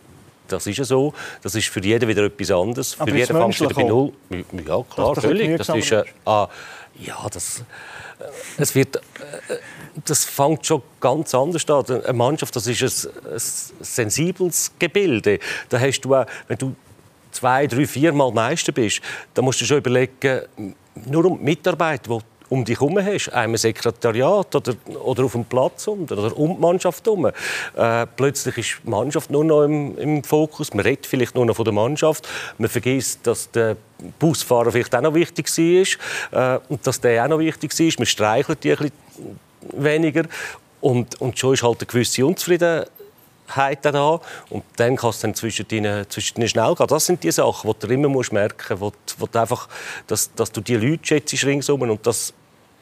Das 0.46 0.66
ist 0.66 0.78
ja 0.78 0.84
so. 0.84 1.12
Das 1.42 1.56
ist 1.56 1.68
für 1.68 1.82
jeden 1.82 2.08
wieder 2.08 2.24
etwas 2.24 2.52
anderes. 2.52 2.94
Aber 3.00 3.10
für 3.10 3.16
jeden 3.16 3.36
fängt 3.36 3.60
wieder 3.60 3.74
bei 3.74 3.82
Null. 3.82 4.12
Ja, 4.30 4.82
klar, 4.82 5.14
das 5.14 5.24
völlig. 5.24 5.58
Das 5.58 5.68
ist, 5.70 5.90
äh, 5.90 6.04
ah, 6.24 6.48
ja, 7.00 7.26
das, 7.32 7.64
äh, 8.20 8.24
es 8.58 8.74
wird, 8.76 8.96
äh, 8.96 9.00
das 10.04 10.24
fängt 10.24 10.64
schon 10.64 10.82
ganz 11.00 11.34
anders 11.34 11.68
an. 11.68 11.84
Eine 11.84 12.12
Mannschaft, 12.12 12.54
das 12.54 12.68
ist 12.68 12.80
ein, 13.04 13.12
ein 13.32 13.40
sensibles 13.80 14.70
Gebilde. 14.78 15.40
Da 15.68 15.80
hast 15.80 16.00
du 16.02 16.14
auch, 16.14 16.26
wenn 16.46 16.58
du 16.58 16.76
zwei, 17.36 17.66
drei, 17.66 17.86
vier 17.86 18.12
Mal 18.12 18.32
Meister 18.32 18.72
bist, 18.72 19.00
dann 19.34 19.44
musst 19.44 19.60
du 19.60 19.64
schon 19.64 19.78
überlegen, 19.78 20.42
nur 21.06 21.24
um 21.26 21.38
die 21.38 21.44
Mitarbeit, 21.44 22.06
die 22.06 22.18
um 22.48 22.64
dich 22.64 22.78
herum 22.78 22.98
hast, 22.98 23.28
einem 23.32 23.56
Sekretariat 23.56 24.54
oder, 24.54 24.74
oder 25.02 25.24
auf 25.24 25.32
dem 25.32 25.44
Platz 25.44 25.88
um, 25.88 26.04
oder 26.04 26.36
um 26.36 26.54
die 26.54 26.60
Mannschaft 26.60 27.04
herum. 27.04 27.26
Äh, 27.26 28.06
plötzlich 28.16 28.58
ist 28.58 28.76
die 28.84 28.90
Mannschaft 28.90 29.30
nur 29.30 29.44
noch 29.44 29.64
im, 29.64 29.98
im, 29.98 30.24
Fokus, 30.24 30.72
man 30.72 30.84
redet 30.84 31.06
vielleicht 31.06 31.34
nur 31.34 31.44
noch 31.44 31.56
von 31.56 31.64
der 31.64 31.74
Mannschaft, 31.74 32.28
man 32.58 32.70
vergisst, 32.70 33.26
dass 33.26 33.50
der 33.50 33.76
Busfahrer 34.18 34.70
vielleicht 34.70 34.94
auch 34.94 35.00
noch 35.00 35.14
wichtig 35.14 35.48
war 36.32 36.56
äh, 36.56 36.60
und 36.68 36.86
dass 36.86 37.00
der 37.00 37.24
auch 37.24 37.28
noch 37.28 37.38
wichtig 37.38 37.78
ist, 37.78 37.98
man 37.98 38.06
streichelt 38.06 38.62
die 38.62 38.72
ein 38.72 38.78
bisschen 38.78 38.92
weniger. 39.72 40.24
Und, 40.80 41.20
und 41.20 41.36
schon 41.38 41.54
ist 41.54 41.64
halt 41.64 41.80
eine 41.80 41.86
gewisse 41.86 42.24
Unzufriedenheit 42.24 42.90
da. 43.82 44.20
Und 44.50 44.64
dann 44.76 44.96
kann 44.96 45.10
es 45.10 45.20
dann 45.20 45.34
zwischen 45.34 45.66
ihnen, 45.70 46.08
zwischen 46.08 46.38
ihnen 46.38 46.48
schnell 46.48 46.74
gehen. 46.74 46.86
Das 46.86 47.06
sind 47.06 47.22
die 47.22 47.30
Sachen, 47.30 47.70
die 47.70 47.86
du 47.86 47.92
immer 47.92 48.08
musst 48.08 48.32
merken 48.32 48.78
musst, 48.78 48.96
wo, 49.18 49.26
wo 49.32 49.38
einfach, 49.38 49.68
dass, 50.06 50.32
dass 50.34 50.52
du 50.52 50.60
die 50.60 50.76
Leute 50.76 51.06
schätzt 51.06 51.44
ringsum 51.44 51.82
und 51.82 52.06
dass 52.06 52.32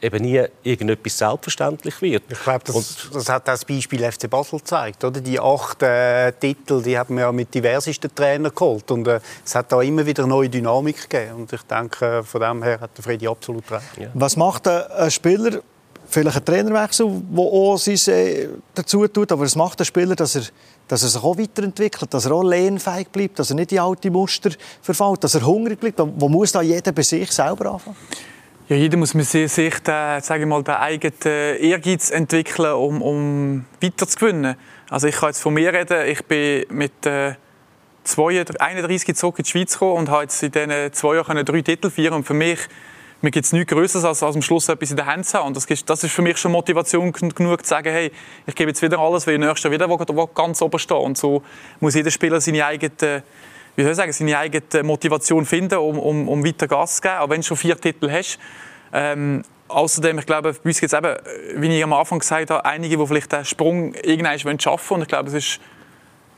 eben 0.01 0.23
nie 0.23 0.43
irgendetwas 0.63 1.17
selbstverständlich 1.17 2.01
wird. 2.01 2.23
Ich 2.29 2.43
glaube, 2.43 2.63
das, 2.65 3.09
das, 3.11 3.29
hat 3.29 3.47
das 3.47 3.65
Beispiel 3.65 4.11
FC 4.11 4.29
Basel 4.29 4.59
gezeigt. 4.59 5.03
Oder? 5.03 5.21
Die 5.21 5.39
acht 5.39 5.81
äh, 5.83 6.31
Titel 6.33 6.81
die 6.81 6.97
haben 6.97 7.15
wir 7.15 7.23
ja 7.23 7.31
mit 7.31 7.53
diversesten 7.53 8.13
Trainern 8.13 8.53
geholt. 8.53 8.89
Und 8.91 9.07
äh, 9.07 9.19
es 9.43 9.55
hat 9.55 9.71
da 9.71 9.81
immer 9.81 10.05
wieder 10.05 10.27
neue 10.27 10.49
Dynamik 10.49 11.09
gegeben. 11.09 11.35
Und 11.35 11.53
ich 11.53 11.61
denke, 11.63 12.23
von 12.23 12.41
dem 12.41 12.63
her 12.63 12.79
hat 12.79 12.91
der 12.97 13.03
Freddy 13.03 13.27
absolut 13.27 13.69
recht. 13.71 13.97
Ja. 13.97 14.09
Was 14.13 14.35
macht 14.35 14.67
ein 14.67 15.11
Spieler, 15.11 15.61
vielleicht 16.07 16.37
ein 16.37 16.45
Trainerwechsel, 16.45 17.07
der 17.07 17.43
auch 17.43 17.77
sein, 17.77 18.49
dazu 18.73 19.07
tut, 19.07 19.31
aber 19.31 19.43
es 19.45 19.55
macht 19.55 19.79
den 19.79 19.85
Spieler, 19.85 20.15
dass 20.15 20.35
er, 20.35 20.43
dass 20.87 21.03
er 21.03 21.09
sich 21.09 21.23
auch 21.23 21.37
weiterentwickelt, 21.37 22.13
dass 22.13 22.25
er 22.25 22.31
auch 22.33 22.43
lernfähig 22.43 23.09
bleibt, 23.09 23.39
dass 23.39 23.49
er 23.49 23.55
nicht 23.55 23.71
in 23.71 23.79
alte 23.79 24.11
Muster 24.11 24.51
verfällt, 24.81 25.23
dass 25.23 25.35
er 25.35 25.45
hungrig 25.45 25.79
bleibt. 25.79 25.99
Wo 25.99 26.29
muss 26.29 26.51
da 26.51 26.61
jeder 26.61 26.91
bei 26.91 27.01
sich 27.01 27.31
selber 27.31 27.73
anfangen? 27.73 27.97
Ja, 28.67 28.75
jeder 28.75 28.97
muss 28.97 29.13
mit 29.13 29.27
sich 29.27 29.51
den, 29.53 30.49
mal, 30.49 30.63
den 30.63 30.73
eigenen 30.73 31.57
Ehrgeiz 31.59 32.09
entwickeln, 32.09 32.73
um, 32.73 33.01
um 33.01 33.65
weiter 33.79 34.07
zu 34.07 34.17
gewinnen. 34.17 34.55
Also 34.89 35.07
ich 35.07 35.15
kann 35.15 35.29
jetzt 35.29 35.41
von 35.41 35.53
mir 35.53 35.71
reden. 35.71 36.07
Ich 36.07 36.25
bin 36.25 36.65
mit 36.69 37.05
äh, 37.05 37.35
31 38.07 39.15
zurück 39.15 39.37
in 39.37 39.43
die 39.43 39.49
Schweiz 39.51 39.73
gekommen 39.73 39.97
und 39.97 40.09
habe 40.09 40.23
jetzt 40.23 40.41
in 40.41 40.51
diesen 40.51 40.93
zwei 40.93 41.15
Jahren 41.15 41.45
drei 41.45 41.61
Titel 41.61 41.91
feiern. 41.91 42.13
Und 42.13 42.23
für 42.23 42.33
mich 42.33 42.59
mir 43.25 43.31
gibt 43.31 43.45
es 43.45 43.51
nichts 43.51 43.73
Größeres, 43.73 44.05
als, 44.05 44.23
als 44.23 44.35
am 44.35 44.41
Schluss 44.41 44.69
etwas 44.69 44.91
in 44.91 44.95
der 44.95 45.07
Hand 45.07 45.25
zu 45.25 45.37
haben. 45.37 45.47
Und 45.47 45.57
das, 45.57 45.65
ist, 45.65 45.89
das 45.89 46.03
ist 46.03 46.13
für 46.13 46.21
mich 46.21 46.37
schon 46.37 46.51
Motivation 46.51 47.11
genug, 47.11 47.63
zu 47.63 47.69
sagen, 47.69 47.91
hey, 47.91 48.11
ich 48.45 48.55
gebe 48.55 48.69
jetzt 48.69 48.81
wieder 48.81 48.99
alles, 48.99 49.27
weil 49.27 49.33
ich 49.33 49.39
nächstes 49.39 49.63
Jahr 49.63 49.73
wieder 49.73 49.89
wo, 49.89 49.99
wo 49.99 50.27
ganz 50.27 50.61
oben 50.61 50.79
stehe. 50.79 50.99
Und 50.99 51.17
so 51.17 51.43
muss 51.79 51.95
jeder 51.95 52.11
Spieler 52.11 52.39
seine 52.39 52.65
eigene, 52.65 53.23
wie 53.75 53.81
soll 53.81 53.91
ich 53.91 53.97
sagen, 53.97 54.13
seine 54.13 54.37
eigene 54.37 54.83
Motivation 54.83 55.45
finden, 55.45 55.79
um, 55.79 55.99
um, 55.99 56.29
um 56.29 56.45
weiter 56.45 56.67
Gas 56.67 56.97
zu 56.97 57.01
geben. 57.01 57.17
Auch 57.17 57.29
wenn 57.29 57.41
du 57.41 57.47
schon 57.47 57.57
vier 57.57 57.79
Titel 57.79 58.09
hast. 58.09 58.39
Ähm, 58.93 59.43
Außerdem, 59.67 60.19
ich 60.19 60.27
glaube, 60.27 60.53
bei 60.53 60.69
uns 60.69 60.79
gibt 60.79 60.93
es 60.93 60.97
eben, 60.97 61.15
wie 61.55 61.75
ich 61.75 61.83
am 61.83 61.93
Anfang 61.93 62.19
gesagt 62.19 62.51
habe, 62.51 62.63
einige, 62.65 62.97
die 62.97 63.07
vielleicht 63.07 63.31
den 63.31 63.43
Sprung 63.45 63.95
irgendwann 63.95 64.59
schaffen 64.59 64.89
wollen. 64.91 64.99
Und 64.99 65.01
ich 65.01 65.07
glaube, 65.07 65.29
es 65.29 65.33
ist 65.33 65.59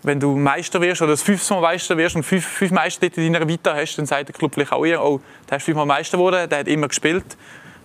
wenn 0.07 0.19
du 0.19 0.35
Meister 0.35 0.81
wirst 0.81 1.01
oder 1.01 1.11
das 1.11 1.21
fünfmal 1.21 1.61
Meister 1.61 1.95
wirst 1.97 2.15
und 2.15 2.23
fünf, 2.23 2.45
fünf 2.45 2.71
Meistertitel 2.71 3.21
in 3.21 3.33
deiner 3.33 3.47
Vita 3.47 3.75
hast, 3.75 3.97
dann 3.97 4.05
sagt 4.05 4.29
der 4.29 4.35
Club 4.35 4.53
vielleicht 4.53 4.71
auch 4.71 4.85
ihr, 4.85 5.01
oh, 5.01 5.21
der 5.49 5.57
ist 5.57 5.63
fünfmal 5.63 5.85
Meister 5.85 6.17
geworden, 6.17 6.49
der 6.49 6.59
hat 6.59 6.67
immer 6.67 6.87
gespielt. 6.87 7.37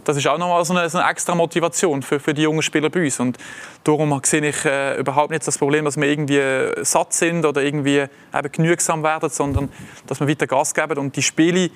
Das 0.05 0.17
ist 0.17 0.27
auch 0.27 0.39
nochmal 0.39 0.65
so 0.65 0.75
eine, 0.75 0.89
so 0.89 0.99
eine 0.99 1.09
extra 1.09 1.35
Motivation 1.35 2.03
für, 2.03 2.19
für 2.19 2.35
die 2.35 2.43
jungen 2.43 2.63
Spieler 2.63 2.91
bei 2.91 3.05
uns. 3.05 3.21
Und 3.21 3.39
darum 3.85 4.21
sehe 4.25 4.45
ich 4.49 4.65
äh, 4.65 4.99
überhaupt 4.99 5.31
nicht 5.31 5.47
das 5.47 5.59
Problem, 5.59 5.85
dass 5.85 5.97
wir 5.97 6.09
irgendwie 6.09 6.85
satt 6.85 7.13
sind 7.13 7.45
oder 7.45 7.63
irgendwie 7.63 7.99
eben 7.99 8.53
genügsam 8.53 9.03
werden, 9.05 9.31
sondern 9.31 9.69
dass 10.07 10.19
wir 10.19 10.29
weiter 10.29 10.47
Gas 10.47 10.75
geben 10.75 10.99
und 10.99 11.15
die 11.15 11.23
Spiele, 11.23 11.71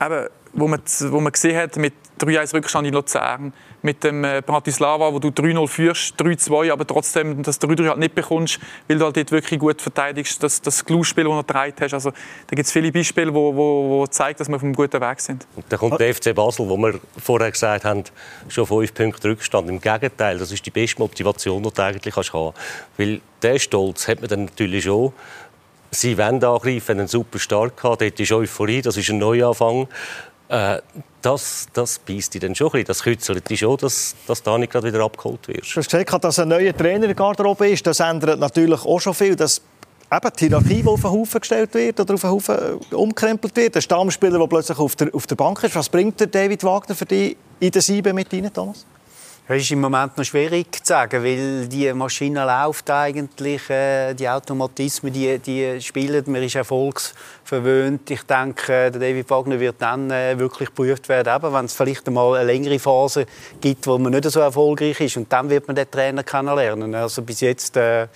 eben, 0.00 0.28
wo 0.52 0.68
man, 0.68 0.80
wo 1.08 1.20
man 1.20 1.32
gesehen 1.32 1.56
hat 1.56 1.76
mit 1.76 1.94
3-1 2.20 2.54
Rückstand 2.54 2.86
in 2.86 2.94
Luzern, 2.94 3.52
mit 3.82 4.04
dem 4.04 4.22
äh, 4.22 4.42
Bratislava, 4.44 5.12
wo 5.12 5.18
du 5.18 5.28
3-0 5.28 5.66
führst, 5.66 6.20
3-2, 6.20 6.72
aber 6.72 6.86
trotzdem 6.86 7.42
das 7.42 7.60
3-3 7.60 7.88
halt 7.88 7.98
nicht 7.98 8.14
bekommst, 8.14 8.60
weil 8.86 8.98
du 8.98 9.04
halt 9.04 9.16
dort 9.16 9.32
wirklich 9.32 9.58
gut 9.58 9.82
verteidigst, 9.82 10.42
das, 10.42 10.60
das 10.60 10.84
Glue-Spiel, 10.84 11.24
das 11.24 11.32
du 11.32 11.38
getragen 11.38 11.74
hast. 11.80 11.94
Also, 11.94 12.10
da 12.10 12.54
gibt 12.54 12.66
es 12.66 12.72
viele 12.72 12.92
Beispiele, 12.92 13.26
die 13.26 13.34
wo, 13.34 13.54
wo, 13.54 13.88
wo 13.88 14.06
zeigen, 14.06 14.38
dass 14.38 14.48
wir 14.48 14.56
auf 14.56 14.62
einem 14.62 14.74
guten 14.74 15.00
Weg 15.00 15.20
sind. 15.20 15.46
Und 15.56 15.64
dann 15.68 15.78
kommt 15.78 15.98
der 15.98 16.14
FC 16.14 16.34
Basel, 16.34 16.68
wo 16.68 16.76
wir 16.76 17.00
vorher 17.16 17.50
gesagt 17.50 17.84
haben, 17.84 18.04
schon 18.48 18.66
fünf 18.66 18.94
Punkte 18.94 19.28
Rückstand. 19.28 19.68
Im 19.68 19.80
Gegenteil, 19.80 20.38
das 20.38 20.52
ist 20.52 20.64
die 20.64 20.70
beste 20.70 21.00
Motivation, 21.00 21.62
die 21.62 21.70
du 21.70 21.82
eigentlich 21.82 22.14
haben 22.14 22.24
kannst. 22.30 22.58
Weil 22.98 23.20
der 23.42 23.58
Stolz 23.58 24.06
hat 24.06 24.20
man 24.20 24.28
dann 24.28 24.44
natürlich 24.44 24.84
schon. 24.84 25.12
Sie 25.94 26.16
wollen 26.16 26.42
angreifen, 26.42 27.00
einen 27.00 27.08
super 27.08 27.38
Start 27.38 27.76
gehabt, 27.76 28.00
dort 28.00 28.18
ist 28.18 28.32
Euphorie, 28.32 28.80
das 28.80 28.96
ist 28.96 29.10
ein 29.10 29.18
Neuanfang. 29.18 29.88
Äh, 30.52 30.82
das, 31.22 31.66
das 31.72 31.98
beißt 31.98 32.34
dich 32.34 32.40
dann 32.42 32.54
schon 32.54 32.66
ein 32.66 32.72
bisschen. 32.72 32.86
Das 32.86 33.02
kützelt 33.02 33.48
dich 33.48 33.60
schon, 33.60 33.76
dass, 33.78 34.14
dass 34.26 34.42
da 34.42 34.58
nicht 34.58 34.70
gerade 34.70 34.88
wieder 34.88 35.02
abgeholt 35.02 35.48
wird. 35.48 35.62
Du 35.62 35.76
hast 35.76 36.24
dass 36.24 36.38
ein 36.38 36.48
neuer 36.48 36.76
Trainer 36.76 37.08
in 37.08 37.16
Garderobe 37.16 37.70
ist. 37.70 37.86
Das 37.86 38.00
ändert 38.00 38.38
natürlich 38.38 38.84
auch 38.84 39.00
schon 39.00 39.14
viel. 39.14 39.34
Dass 39.34 39.62
eben 40.12 40.30
die 40.38 40.48
Hierarchie, 40.48 40.82
die 40.82 40.86
auf 40.86 41.00
den 41.00 41.10
Haufen 41.10 41.40
gestellt 41.40 41.72
wird 41.72 42.00
oder 42.00 42.12
auf 42.12 42.20
den 42.20 42.30
Haufen 42.30 42.56
äh, 42.56 42.94
umkrempelt 42.94 43.56
wird. 43.56 43.76
Der 43.76 43.80
Stammspieler, 43.80 44.38
der 44.38 44.46
plötzlich 44.46 44.78
auf 44.78 44.94
der, 44.94 45.14
auf 45.14 45.26
der 45.26 45.36
Bank 45.36 45.62
ist. 45.64 45.74
Was 45.74 45.88
bringt 45.88 46.20
der 46.20 46.26
David 46.26 46.62
Wagner 46.64 46.94
für 46.94 47.06
dich 47.06 47.34
in 47.58 47.70
den 47.70 47.80
Sieben 47.80 48.14
mit 48.14 48.30
rein, 48.30 48.52
Thomas? 48.52 48.84
Das 49.52 49.60
ist 49.60 49.70
im 49.70 49.82
Moment 49.82 50.16
noch 50.16 50.24
schwierig 50.24 50.72
zu 50.72 50.80
sagen, 50.82 51.22
weil 51.22 51.68
die 51.68 51.92
Maschine 51.92 52.46
läuft 52.46 52.90
eigentlich, 52.90 53.68
äh, 53.68 54.14
die 54.14 54.26
Automatismen, 54.26 55.12
die, 55.12 55.38
die 55.40 55.78
spielen, 55.82 56.24
man 56.28 56.42
ist 56.42 56.54
erfolgsverwöhnt. 56.54 58.10
Ich 58.10 58.22
denke, 58.22 58.90
der 58.90 58.92
David 58.92 59.28
Wagner 59.28 59.60
wird 59.60 59.76
dann 59.78 60.10
äh, 60.10 60.38
wirklich 60.38 60.70
geprüft 60.70 61.06
werden, 61.10 61.36
eben, 61.36 61.52
wenn 61.52 61.66
es 61.66 61.74
vielleicht 61.74 62.08
einmal 62.08 62.34
eine 62.36 62.46
längere 62.46 62.78
Phase 62.78 63.26
gibt, 63.60 63.86
wo 63.86 63.98
man 63.98 64.12
nicht 64.12 64.24
so 64.30 64.40
erfolgreich 64.40 64.98
ist 64.98 65.18
und 65.18 65.30
dann 65.30 65.50
wird 65.50 65.66
man 65.66 65.76
den 65.76 65.90
Trainer 65.90 66.22
kennenlernen. 66.22 66.94
Also 66.94 67.20
bis 67.20 67.42
jetzt 67.42 67.76
äh, 67.76 68.08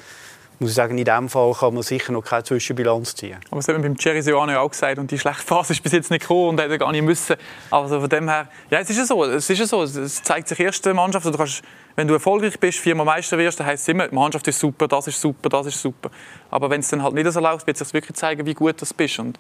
muss 0.59 0.71
ich 0.71 0.77
sagen, 0.77 0.97
in 0.97 1.05
diesem 1.05 1.29
Fall 1.29 1.53
kann 1.53 1.75
man 1.75 1.83
sicher 1.83 2.13
noch 2.13 2.23
keine 2.25 2.45
Zwischenbilanz 2.45 3.15
ziehen. 3.15 3.39
Aber 3.51 3.57
das 3.57 3.69
hat 3.69 3.75
man 3.75 3.83
beim 3.83 3.97
Cherry 3.97 4.23
Seoane 4.23 4.59
auch 4.59 4.71
gesagt 4.71 4.99
und 4.99 5.11
die 5.11 5.19
schlechte 5.19 5.43
Phase 5.43 5.75
ist 5.75 5.83
bis 5.83 5.93
jetzt 5.93 6.11
nicht 6.11 6.23
gekommen 6.23 6.51
und 6.51 6.61
hätte 6.61 6.79
gar 6.79 6.93
nicht 6.93 7.03
müssen. 7.03 7.37
Also 7.71 8.01
von 8.01 8.09
dem 8.09 8.29
her, 8.29 8.49
ja, 8.71 8.79
es 8.79 8.89
ist 8.89 8.97
ja 8.97 9.05
so, 9.05 9.25
es 9.25 9.51
ist 9.51 9.59
ja 9.59 9.67
so, 9.67 9.83
es 9.83 10.23
zeigt 10.23 10.49
sich 10.49 10.59
erste 10.59 10.95
Mannschaft, 10.95 11.27
du 11.27 11.33
kannst, 11.33 11.63
wenn 11.95 12.09
du 12.09 12.15
erfolgreich 12.15 12.59
bist, 12.59 12.79
viermal 12.79 13.05
Meister 13.05 13.37
wirst, 13.37 13.61
dann 13.61 13.67
heisst 13.67 13.83
es 13.83 13.89
immer, 13.89 14.09
die 14.09 14.15
Mannschaft 14.15 14.49
ist 14.49 14.59
super, 14.59 14.89
das 14.89 15.09
ist 15.09 15.21
super, 15.21 15.49
das 15.49 15.67
ist 15.67 15.81
super. 15.81 16.11
Aber 16.51 16.71
wenn 16.71 16.81
es 16.81 16.89
dann 16.89 17.03
halt 17.03 17.15
nicht 17.15 17.31
so 17.31 17.41
läuft, 17.41 17.67
wird 17.67 17.79
es 17.79 17.87
sich 17.87 17.95
wirklich 17.95 18.17
zeigen, 18.17 18.47
wie 18.47 18.55
gut 18.55 18.81
du 18.81 18.87
bist 18.97 19.19
und 19.19 19.39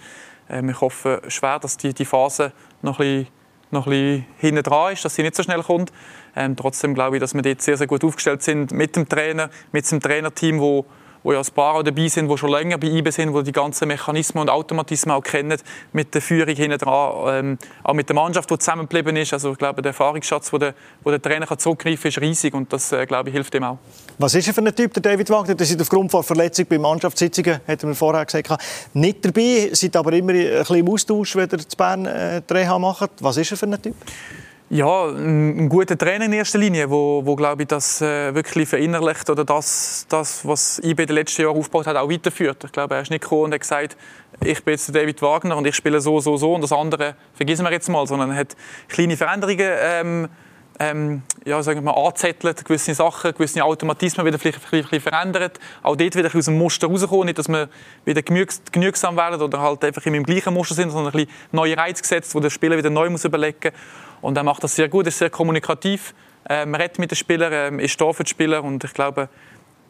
äh, 0.51 0.63
ich 0.69 0.81
hoffe 0.81 1.23
schwer, 1.29 1.59
dass 1.59 1.77
die, 1.77 1.95
die 1.95 2.05
Phase 2.05 2.53
noch 2.83 3.01
ein 3.01 3.25
bisschen 3.25 3.37
noch 3.73 3.87
ein 3.87 3.91
bisschen 3.91 4.27
hinten 4.39 4.63
dran 4.63 4.93
ist, 4.93 5.05
dass 5.05 5.15
sie 5.15 5.23
nicht 5.23 5.35
so 5.35 5.43
schnell 5.43 5.63
kommt. 5.63 5.93
Ähm, 6.37 6.55
trotzdem 6.55 6.95
glaube 6.95 7.17
ich, 7.17 7.21
dass 7.21 7.35
wir 7.35 7.43
dort 7.43 7.63
sehr, 7.63 7.77
sehr 7.77 7.89
gut 7.89 8.05
aufgestellt 8.05 8.43
sind 8.43 8.71
mit 8.71 8.95
dem 8.95 9.09
Trainer, 9.09 9.51
mit 9.73 9.91
dem 9.91 10.01
Trainerteam, 10.01 10.61
wo 10.61 10.87
wo 11.27 11.33
ja 11.33 11.41
ein 11.41 11.47
paar 11.55 11.83
dabei 11.83 12.07
sind, 12.07 12.31
die 12.31 12.39
schon 12.39 12.51
länger 12.51 12.79
bei 12.79 12.87
IBE 12.87 13.11
sind, 13.11 13.35
die 13.35 13.43
die 13.43 13.51
ganzen 13.51 13.89
Mechanismen 13.89 14.43
und 14.43 14.49
Automatismen 14.49 15.13
auch 15.13 15.23
kennen, 15.23 15.59
mit 15.93 16.15
der 16.15 16.23
Führung 16.23 16.55
hinten 16.55 16.79
dran, 16.79 17.15
ähm, 17.27 17.59
auch 17.83 17.95
mit 17.95 18.09
der 18.09 18.15
Mannschaft, 18.15 18.49
die 18.49 18.57
zusammengeblieben 18.57 19.17
ist. 19.17 19.33
Also 19.33 19.51
ich 19.51 19.59
glaube, 19.59 19.83
der 19.83 19.91
Erfahrungsschatz, 19.91 20.53
wo 20.53 20.59
der, 20.59 20.75
wo 21.03 21.11
der 21.11 21.21
Trainer 21.21 21.47
kann 21.47 21.59
zurückgreifen 21.59 22.03
kann, 22.03 22.09
ist 22.11 22.21
riesig 22.21 22.55
und 22.55 22.73
das, 22.73 22.93
äh, 22.93 23.07
glaube 23.07 23.31
ich, 23.31 23.35
hilft 23.35 23.53
ihm 23.57 23.65
auch. 23.65 23.79
Was 24.19 24.37
ist 24.37 24.47
er 24.47 24.55
für 24.55 24.61
ein 24.61 24.73
Typ, 24.73 24.95
der 24.95 25.03
David 25.03 25.29
Wagner? 25.29 25.57
Der 25.57 25.67
ist 25.67 25.81
aufgrund 25.81 26.13
von 26.13 26.23
Verletzung 26.23 26.67
bei 26.67 26.79
Mannschaftssitzungen, 26.79 27.61
hat 27.67 27.83
er 27.83 27.95
vorher 27.97 28.25
gesagt, 28.25 28.63
nicht 28.95 29.25
dabei, 29.25 29.71
seid 29.73 29.97
aber 29.97 30.13
immer 30.13 30.33
ein 30.33 30.59
bisschen 30.59 30.77
im 30.77 30.89
Austausch, 30.89 31.35
wenn 31.35 31.51
ihr 31.51 31.59
zu 31.59 31.77
Bern 31.77 32.07
äh, 32.07 32.41
Reha 32.49 32.79
macht. 32.79 33.11
Was 33.19 33.37
ist 33.37 33.51
er 33.51 33.57
für 33.57 33.67
ein 33.67 33.83
Typ? 33.83 33.97
Ja, 34.69 35.07
ein, 35.07 35.69
guter 35.69 35.97
Trainer 35.97 36.25
in 36.25 36.33
erster 36.33 36.59
Linie, 36.59 36.91
wo, 36.91 37.25
wo 37.25 37.37
glaube 37.37 37.63
ich, 37.63 37.69
das 37.69 38.03
äh, 38.03 38.35
wirklich 38.35 38.69
verinnerlicht 38.69 39.31
oder 39.31 39.45
das, 39.45 40.07
das, 40.09 40.45
was 40.45 40.81
IB 40.83 41.07
den 41.07 41.15
letzten 41.15 41.43
Jahren 41.43 41.57
aufgebaut 41.57 41.87
hat, 41.87 41.95
auch 41.95 42.11
weiterführt. 42.11 42.65
Ich 42.65 42.73
glaube, 42.73 42.97
er 42.97 43.03
ist 43.03 43.11
nicht 43.11 43.23
gekommen 43.23 43.45
und 43.45 43.55
hat 43.55 43.61
gesagt, 43.61 43.97
ich 44.43 44.65
bin 44.65 44.73
jetzt 44.73 44.93
David 44.93 45.23
Wagner 45.23 45.57
und 45.57 45.69
ich 45.69 45.77
spiele 45.77 46.01
so, 46.01 46.19
so, 46.19 46.37
so 46.37 46.53
und 46.53 46.63
das 46.63 46.73
andere 46.73 47.15
vergessen 47.35 47.65
wir 47.65 47.71
jetzt 47.71 47.89
mal, 47.89 48.09
sondern 48.09 48.33
er 48.33 48.39
hat 48.39 48.57
kleine 48.89 49.17
Veränderungen 49.17 49.71
ähm, 49.81 50.29
ähm, 50.79 51.23
ja, 51.45 51.63
sagen 51.63 51.85
wir, 51.85 51.97
anzettelt, 51.97 52.65
gewisse 52.65 52.95
Sachen, 52.95 53.33
gewisse 53.33 53.65
Automatismen 53.65 54.27
wieder 54.27 54.39
vielleicht, 54.39 54.61
vielleicht, 54.61 54.89
vielleicht 54.89 55.09
verändert. 55.09 55.59
Auch 55.83 55.97
dort 55.97 56.15
wieder 56.15 56.31
aus 56.35 56.45
dem 56.45 56.59
Muster 56.59 56.87
rauskommen, 56.89 57.27
nicht, 57.27 57.39
dass 57.39 57.49
wir 57.49 57.69
wieder 58.05 58.23
genügsam 58.23 59.17
werden 59.17 59.41
oder 59.41 59.61
halt 59.61 59.85
einfach 59.85 60.05
im 60.07 60.23
gleichen 60.23 60.53
Muster 60.53 60.75
sind, 60.75 60.91
sondern 60.91 61.15
ein 61.15 61.27
bisschen 61.27 61.49
neue 61.53 61.77
Reize 61.77 62.03
gesetzt, 62.03 62.35
wo 62.35 62.41
der 62.41 62.51
Spieler 62.51 62.77
wieder 62.77 62.91
neu 62.91 63.09
muss 63.11 63.25
überlegen. 63.25 63.73
Und 64.21 64.37
er 64.37 64.43
macht 64.43 64.65
das 64.65 64.75
sehr 64.75 64.89
gut, 64.89 65.07
ist 65.07 65.19
sehr 65.19 65.31
kommunikativ. 65.31 66.15
Ähm, 66.49 66.75
redet 66.75 66.99
mit 66.99 67.11
den 67.11 67.17
Spielern, 67.17 67.53
ähm, 67.53 67.81
ist 67.81 68.01
da 68.01 68.13
für 68.13 68.25
die 68.25 68.31
Spieler 68.31 68.63
und 68.63 68.85
ich 68.85 68.93
glaube, 68.93 69.29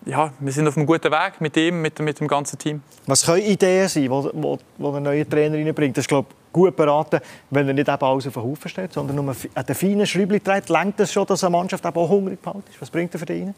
ja, 0.07 0.33
wir 0.39 0.53
sind 0.53 0.67
auf 0.69 0.77
einem 0.77 0.87
guten 0.87 1.11
Weg 1.11 1.41
mit 1.41 1.57
ihm, 1.57 1.83
mit, 1.83 1.99
mit 1.99 2.21
dem 2.21 2.29
ganzen 2.29 2.59
Team. 2.59 2.83
Was 3.07 3.27
können 3.27 3.43
Ideen 3.43 3.89
sein, 3.89 4.05
die 4.05 4.09
ein 4.09 5.03
neuer 5.03 5.29
Trainer 5.29 5.57
reinbringt? 5.57 5.97
Das 5.97 6.05
ist 6.05 6.09
glaube 6.09 6.29
gut 6.53 6.75
beraten, 6.77 7.21
wenn 7.51 7.69
er 7.69 7.75
nicht 7.75 7.89
eben 7.89 8.03
alles 8.03 8.27
auf 8.27 8.33
den 8.33 8.43
Haufen 8.43 8.69
steht, 8.69 8.93
sondern 8.93 9.17
nur 9.17 9.35
an 9.55 9.67
den 9.67 9.75
feinen 9.75 10.07
Schräubchen 10.07 10.43
dreht. 10.43 10.69
Längt 10.69 10.99
es 11.01 11.13
schon, 11.13 11.27
dass 11.27 11.45
eine 11.45 11.51
Mannschaft 11.51 11.85
auch 11.85 12.09
hungrig 12.09 12.41
behalten 12.41 12.65
ist? 12.71 12.81
Was 12.81 12.89
bringt 12.89 13.13
er 13.15 13.19
für 13.19 13.33
ihn? 13.33 13.55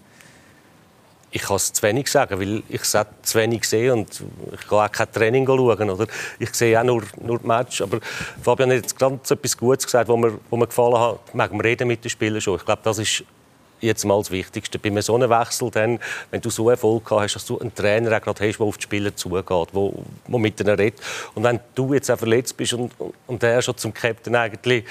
ich 1.31 1.43
kann 1.43 1.57
es 1.57 1.73
zu 1.73 1.83
wenig 1.83 2.11
sagen, 2.11 2.41
weil 2.41 2.63
ich 2.69 2.81
es 2.81 2.97
zu 3.23 3.39
wenig 3.39 3.65
sehe 3.65 3.93
und 3.93 4.23
ich 4.53 4.69
gehe 4.69 4.79
auch 4.79 4.91
kein 4.91 5.13
Training 5.13 5.47
schauen. 5.47 5.91
Oder? 5.91 6.07
Ich 6.39 6.55
sehe 6.55 6.81
auch 6.81 6.85
nur, 6.85 7.03
nur 7.21 7.41
Match. 7.43 7.83
Aber 7.83 8.01
Fabian 8.43 8.71
hat 8.71 8.77
jetzt 8.77 8.99
ganz 8.99 9.31
etwas 9.31 9.57
Gutes 9.57 9.85
gesagt, 9.85 10.09
was 10.09 10.17
mir, 10.17 10.39
was 10.49 10.59
mir 10.59 10.67
gefallen 10.67 10.99
hat. 10.99 11.19
Wir 11.35 11.65
reden 11.65 11.89
mit 11.89 12.03
den 12.03 12.09
Spielern 12.09 12.41
schon. 12.41 12.57
Ich 12.57 12.65
glaube, 12.65 12.81
das 12.83 12.99
ist 12.99 13.25
jetzt 13.81 14.05
mal 14.05 14.19
das 14.19 14.31
Wichtigste. 14.31 14.79
Bei 14.79 15.01
so 15.01 15.15
einem 15.15 15.31
Wechsel, 15.31 15.71
dann, 15.71 15.99
wenn 16.31 16.41
du 16.41 16.51
so 16.51 16.71
Erfolg 16.71 17.11
hast, 17.11 17.35
dass 17.35 17.47
du 17.47 17.59
einen 17.59 17.75
Trainer 17.75 18.17
auch 18.17 18.23
gerade 18.23 18.47
hast, 18.47 18.59
der 18.59 18.67
auf 18.67 18.77
die 18.77 18.83
Spieler 18.83 19.15
zugeht, 19.15 19.49
der, 19.49 19.93
der 20.29 20.39
mit 20.39 20.61
ihnen 20.61 20.77
redet. 20.77 21.01
Und 21.35 21.45
wenn 21.45 21.61
du 21.75 21.95
jetzt 21.95 22.11
auch 22.11 22.19
verletzt 22.19 22.57
bist 22.57 22.75
und, 22.75 22.93
und 23.27 23.43
der 23.43 23.63
schon 23.63 23.77
zum 23.77 23.93
Captain 23.93 24.35
eigentlich 24.35 24.85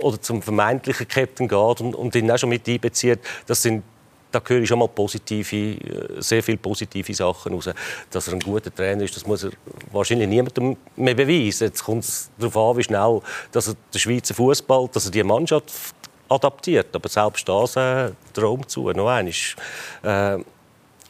oder 0.00 0.20
zum 0.20 0.42
vermeintlichen 0.42 1.08
Captain 1.08 1.48
geht 1.48 1.80
und, 1.80 1.94
und 1.94 2.14
ihn 2.14 2.30
auch 2.30 2.38
schon 2.38 2.48
mit 2.50 2.68
einbezieht, 2.68 3.20
das 3.46 3.62
sind 3.62 3.82
da 4.34 4.42
höre 4.44 4.62
ich 4.62 4.68
schon 4.68 4.78
mal 4.78 4.88
positive, 4.88 5.56
äh, 5.56 6.20
sehr 6.20 6.42
viele 6.42 6.58
positive 6.58 7.14
Sachen 7.14 7.54
raus. 7.54 7.70
Dass 8.10 8.26
er 8.26 8.34
ein 8.34 8.40
guter 8.40 8.74
Trainer 8.74 9.04
ist, 9.04 9.14
das 9.14 9.26
muss 9.26 9.44
er 9.44 9.50
wahrscheinlich 9.92 10.28
niemandem 10.28 10.76
mehr 10.96 11.14
beweisen. 11.14 11.68
Jetzt 11.68 11.84
kommt 11.84 12.04
es 12.04 12.30
darauf 12.38 12.56
an, 12.56 12.76
wie 12.76 12.82
schnell 12.82 13.20
dass 13.52 13.68
er 13.68 13.74
den 13.92 13.98
Schweizer 14.00 14.34
Fußball, 14.34 14.88
dass 14.92 15.06
er 15.06 15.12
die 15.12 15.22
Mannschaft 15.22 15.94
adaptiert. 16.28 16.94
Aber 16.94 17.08
selbst 17.08 17.48
das 17.48 17.76
äh, 17.76 18.10
Traum 18.32 18.66
zu. 18.66 18.90
Noch 18.90 19.08
einmal, 19.08 19.32
äh, 20.02 20.38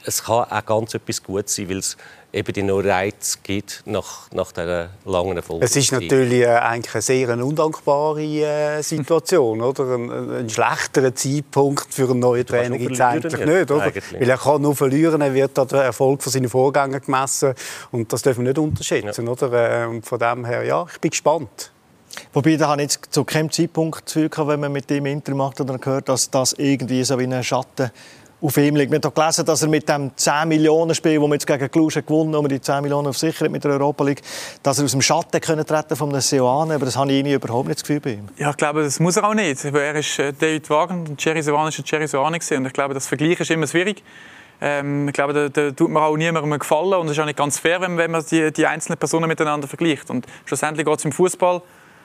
es 0.07 0.23
kann 0.23 0.45
auch 0.51 0.67
ganz 0.67 0.95
etwas 0.95 1.23
Gutes 1.23 1.55
sein, 1.55 1.69
weil 1.69 1.79
es 1.79 1.97
eben 2.35 2.53
die 2.53 2.63
neuen 2.63 2.89
Reize 2.89 3.39
gibt 3.43 3.83
nach, 3.87 4.31
nach 4.33 4.53
dieser 4.53 4.91
langen 5.05 5.37
Erfolg. 5.37 5.63
Es 5.63 5.77
ist 5.77 5.93
natürlich 5.93 6.43
äh, 6.43 6.47
eigentlich 6.47 6.95
eine 6.95 7.03
sehr 7.03 7.45
undankbare 7.45 8.23
äh, 8.23 8.83
Situation. 8.83 9.61
oder? 9.63 9.95
Ein, 9.95 10.11
ein 10.11 10.51
schlechterer 10.51 11.15
Zeitpunkt 11.15 11.95
für 11.95 12.11
einen 12.11 12.19
neuen 12.19 12.45
Trainer 12.45 12.77
gibt 12.77 12.93
es 12.93 13.01
eigentlich 13.01 13.37
nicht. 13.39 13.47
nicht 13.47 13.71
oder? 13.71 13.85
Eigentlich. 13.85 14.21
Weil 14.21 14.29
er 14.29 14.39
kann 14.39 14.63
nur 14.63 14.75
verlieren, 14.75 15.21
er 15.21 15.33
wird 15.33 15.59
an 15.59 15.69
den 15.69 15.79
Erfolg 15.79 16.23
von 16.23 16.33
seinen 16.33 16.49
Vorgängern 16.49 17.01
gemessen. 17.01 17.55
Und 17.93 18.13
das 18.13 18.23
dürfen 18.23 18.45
wir 18.45 18.51
nicht 18.51 18.59
unterschätzen. 18.59 19.27
Ja. 19.27 19.33
Oder? 19.33 19.85
Äh, 19.85 19.87
und 19.87 20.05
von 20.05 20.19
dem 20.19 20.45
her, 20.45 20.65
ja, 20.65 20.85
ich 20.93 21.01
bin 21.01 21.11
gespannt. 21.11 21.71
Wobei, 22.33 22.57
da 22.57 22.69
habe 22.69 22.83
ich 22.83 22.93
jetzt 22.93 23.13
zu 23.13 23.25
keinem 23.25 23.51
Zeitpunkt 23.51 24.15
das 24.15 24.47
wenn 24.47 24.61
man 24.61 24.73
mit 24.73 24.91
dem 24.91 25.07
Interview 25.07 25.37
macht 25.37 25.61
oder 25.61 25.79
gehört, 25.79 26.09
dass 26.09 26.31
das 26.31 26.55
irgendwie 26.55 27.05
so 27.05 27.19
wie 27.19 27.25
ein 27.25 27.45
Schatten 27.45 27.91
auf 28.45 28.57
ihm 28.59 28.77
liegt. 28.77 28.93
Wir 28.93 29.01
haben 29.03 29.15
gelesen, 29.15 29.47
dass 29.47 29.63
er 29.63 29.69
mit 29.69 29.89
dem 29.89 30.11
10 30.15 30.49
Millionen 30.49 30.95
Spiel, 30.95 31.19
das 31.19 31.23
wir 31.23 31.33
jetzt 31.35 31.47
gegen 31.47 31.71
Cluj 31.71 31.95
gewonnen 31.95 32.37
haben, 32.37 32.49
die 32.49 32.61
10 32.61 32.83
Millionen 32.83 33.09
auf 33.09 33.17
Sicherheit 33.17 33.51
mit 33.51 33.65
der 33.65 33.73
Europa 33.73 34.05
League, 34.05 34.21
dass 34.63 34.79
er 34.79 34.85
aus 34.85 34.91
dem 34.91 35.01
Schatten 35.01 35.41
können 35.41 35.65
treten 35.65 35.97
von 35.97 36.21
Seoane, 36.21 36.75
aber 36.75 36.85
das 36.85 36.97
habe 36.97 37.11
ich 37.11 37.27
überhaupt 37.27 37.69
nicht 37.69 37.81
das 37.81 37.85
Gefühl 37.85 38.01
bei 38.01 38.11
ihm. 38.11 38.29
Ja, 38.37 38.51
ich 38.51 38.57
glaube, 38.57 38.83
das 38.83 39.01
muss 39.01 39.17
er 39.17 39.29
auch 39.29 39.35
nicht. 39.35 39.65
Er 39.65 39.95
ist 39.95 40.19
äh, 40.19 40.33
David 40.33 40.69
Wagen 40.69 41.07
und 41.09 41.25
Jerry 41.25 41.43
Seoane 41.43 41.71
ist 41.71 41.91
Jerry 41.91 42.07
Seoane 42.07 42.39
und 42.57 42.67
ich 42.67 42.73
glaube, 42.73 42.93
das 42.93 43.07
Vergleich 43.07 43.41
ist 43.41 43.51
immer 43.51 43.67
schwierig. 43.67 44.03
Ähm, 44.61 45.09
ich 45.09 45.15
glaube, 45.15 45.33
da, 45.33 45.49
da, 45.49 45.71
tut 45.71 45.91
mir 45.91 46.03
auch 46.03 46.17
niemandem 46.17 46.59
gefallen 46.59 46.95
und 46.95 47.07
es 47.07 47.13
ist 47.13 47.21
auch 47.21 47.27
nicht 47.27 47.39
ganz 47.39 47.59
fair, 47.59 47.81
wenn, 47.81 47.97
wenn 47.97 48.11
man 48.11 48.25
die, 48.31 48.53
die 48.53 48.67
einzelnen 48.67 48.99
Personen 48.99 49.27
miteinander 49.27 49.67
vergleicht. 49.67 50.11
Und 50.11 50.27
schlussendlich 50.45 50.87
geht 50.87 50.99
es 50.99 51.05
im 51.05 51.13
Fußball 51.13 51.63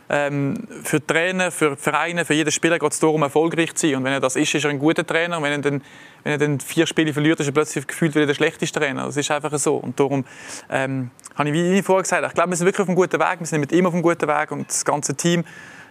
ähm, 0.10 0.56
für 0.84 1.06
Trainer, 1.06 1.52
für 1.52 1.78
Vereine, 1.78 2.26
für 2.26 2.34
jeden 2.34 2.52
Spieler 2.52 2.80
geht 2.80 2.92
es 2.92 3.00
darum, 3.00 3.22
erfolgreich 3.22 3.76
zu 3.76 3.88
sein. 3.88 3.98
Und 3.98 4.04
wenn 4.06 4.14
er 4.14 4.20
das 4.20 4.36
ist, 4.36 4.54
ist 4.56 4.64
er 4.64 4.72
ein 4.72 4.80
guter 4.80 5.06
Trainer. 5.06 5.38
Und 5.38 5.44
wenn 5.44 5.52
er 5.52 5.58
dann, 5.60 5.82
wenn 6.24 6.32
er 6.32 6.38
dann 6.40 6.60
vier 6.60 6.88
Spiele 6.88 7.14
verliert, 7.14 7.40
ist 7.40 7.46
er 7.46 7.52
plötzlich 7.52 7.86
gefühlt 7.86 8.16
wieder 8.16 8.26
der 8.26 8.34
schlechteste 8.34 8.80
Trainer. 8.80 9.06
Das 9.06 9.18
ist 9.18 9.30
einfach 9.30 9.56
so. 9.60 9.76
Und 9.76 10.00
darum 10.00 10.26
ähm, 10.70 11.12
habe 11.36 11.50
ich, 11.50 11.54
wie 11.54 11.82
vorher 11.84 12.02
gesagt, 12.02 12.26
ich 12.26 12.34
glaube, 12.34 12.50
wir 12.50 12.58
sind 12.58 12.66
wirklich 12.66 12.82
auf 12.82 12.90
einem 12.90 12.96
guten 12.96 13.20
Weg. 13.20 13.40
Wir 13.40 13.46
sind 13.46 13.60
mit 13.60 13.72
ihm 13.72 13.86
auf 13.86 13.94
einem 13.94 14.02
guten 14.02 14.28
Weg 14.28 14.52
und 14.52 14.68
das 14.68 14.84
ganze 14.84 15.14
Team. 15.16 15.46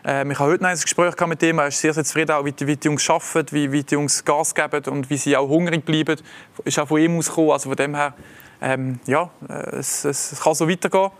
Ähm, 0.04 0.32
ich 0.32 0.38
habe 0.38 0.50
heute 0.50 0.64
noch 0.64 0.70
ein 0.70 0.78
Gespräch 0.80 1.14
mit 1.26 1.42
ihm. 1.44 1.58
Er 1.58 1.68
ist 1.68 1.80
sehr, 1.80 1.94
sehr 1.94 2.04
zufrieden, 2.04 2.32
auch, 2.32 2.44
wie, 2.44 2.52
die, 2.52 2.66
wie 2.66 2.76
die 2.76 2.88
Jungs 2.88 3.08
arbeiten, 3.08 3.52
wie, 3.52 3.70
wie 3.70 3.84
die 3.84 3.94
Jungs 3.94 4.24
Gas 4.24 4.52
geben 4.52 4.82
und 4.86 5.10
wie 5.10 5.16
sie 5.16 5.36
auch 5.36 5.48
hungrig 5.48 5.84
bleiben. 5.84 6.20
Ist 6.64 6.78
auch 6.80 6.88
von 6.88 7.00
ihm 7.00 7.18
ausgekommen. 7.18 7.52
Also 7.52 7.68
von 7.68 7.76
dem 7.76 7.94
her, 7.94 8.14
ähm, 8.60 8.98
ja, 9.06 9.30
äh, 9.48 9.76
es, 9.76 10.04
es 10.04 10.40
kann 10.42 10.54
so 10.54 10.68
weitergehen. 10.68 11.10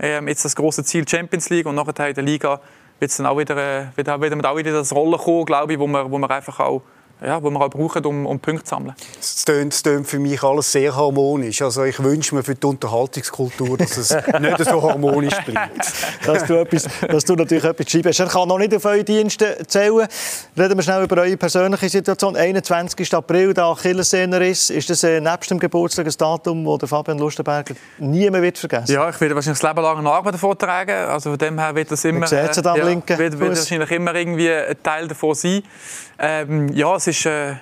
Ähm, 0.00 0.28
jetzt 0.28 0.44
das 0.44 0.54
große 0.54 0.84
Ziel 0.84 1.06
Champions 1.08 1.50
League 1.50 1.66
und 1.66 1.74
nachher 1.74 2.08
in 2.08 2.14
der 2.14 2.24
Liga 2.24 2.60
wird 2.98 3.10
es 3.10 3.16
dann 3.16 3.26
auch 3.26 3.38
wieder, 3.38 3.56
äh, 3.56 3.86
wird 3.96 4.06
wieder, 4.06 4.50
auch 4.50 4.56
wieder 4.56 4.72
das 4.72 4.94
Rollen 4.94 5.18
kommen, 5.18 5.44
glaube 5.44 5.72
ich, 5.72 5.78
wo 5.78 5.86
man, 5.86 6.10
wo 6.10 6.18
man 6.18 6.30
einfach 6.30 6.60
auch 6.60 6.82
ja, 7.20 7.40
die 7.40 7.50
wir 7.50 7.60
auch 7.60 7.70
brauchen, 7.70 8.04
um, 8.04 8.26
um 8.26 8.38
Punkte 8.38 8.64
zu 8.64 8.70
sammeln. 8.70 8.94
Es 9.18 9.44
tönt, 9.44 9.72
es 9.72 9.82
tönt 9.82 10.06
für 10.06 10.18
mich 10.18 10.42
alles 10.42 10.70
sehr 10.70 10.94
harmonisch. 10.94 11.62
Also 11.62 11.84
ich 11.84 12.02
wünsche 12.02 12.34
mir 12.34 12.42
für 12.42 12.54
die 12.54 12.66
Unterhaltungskultur, 12.66 13.76
dass 13.76 13.96
es 13.96 14.10
nicht 14.40 14.64
so 14.64 14.82
harmonisch 14.82 15.34
bleibt. 15.44 15.92
dass, 16.24 16.44
du 16.44 16.54
etwas, 16.54 16.88
dass 17.08 17.24
du 17.24 17.34
natürlich 17.34 17.64
etwas 17.64 17.90
schreibst. 17.90 18.20
Er 18.20 18.26
kann 18.26 18.48
noch 18.48 18.58
nicht 18.58 18.74
auf 18.74 18.84
eure 18.84 19.02
Dienste 19.02 19.58
zählen. 19.66 20.06
Reden 20.56 20.76
wir 20.76 20.82
schnell 20.82 21.02
über 21.02 21.22
eure 21.22 21.36
persönliche 21.36 21.88
Situation. 21.88 22.36
21. 22.36 23.12
April, 23.14 23.52
der 23.52 23.64
Achillessehnenriss. 23.64 24.70
Ist 24.70 24.90
das 24.90 25.02
äh, 25.02 25.20
nebst 25.20 25.50
dem 25.50 25.58
Geburtstag 25.58 26.06
ein 26.06 26.14
Datum, 26.16 26.78
das 26.78 26.88
Fabian 26.88 27.18
Lustenberger 27.18 27.74
nie 27.98 28.30
mehr 28.30 28.42
wird 28.42 28.58
vergessen 28.58 28.92
Ja, 28.92 29.08
ich 29.08 29.20
werde 29.20 29.34
wahrscheinlich 29.34 29.60
das 29.60 29.68
Leben 29.68 29.82
lang 29.82 29.98
eine 29.98 30.10
Arbeit 30.10 30.34
davon 30.34 30.56
tragen. 30.56 31.08
Also 31.08 31.30
von 31.30 31.38
dem 31.38 31.58
her 31.58 31.74
wird 31.74 31.90
das 31.90 32.04
immer... 32.04 32.30
Äh, 32.30 32.46
ja, 32.46 32.86
wird, 33.18 33.38
wird 33.38 33.40
wahrscheinlich 33.40 33.90
immer 33.90 34.14
irgendwie 34.14 34.50
ein 34.52 34.76
Teil 34.82 35.08
davon 35.08 35.34
sein. 35.34 35.62
Ähm, 36.20 36.68
ja, 36.74 36.96
es 36.96 37.06
ist, 37.08 37.26
äh, 37.26 37.56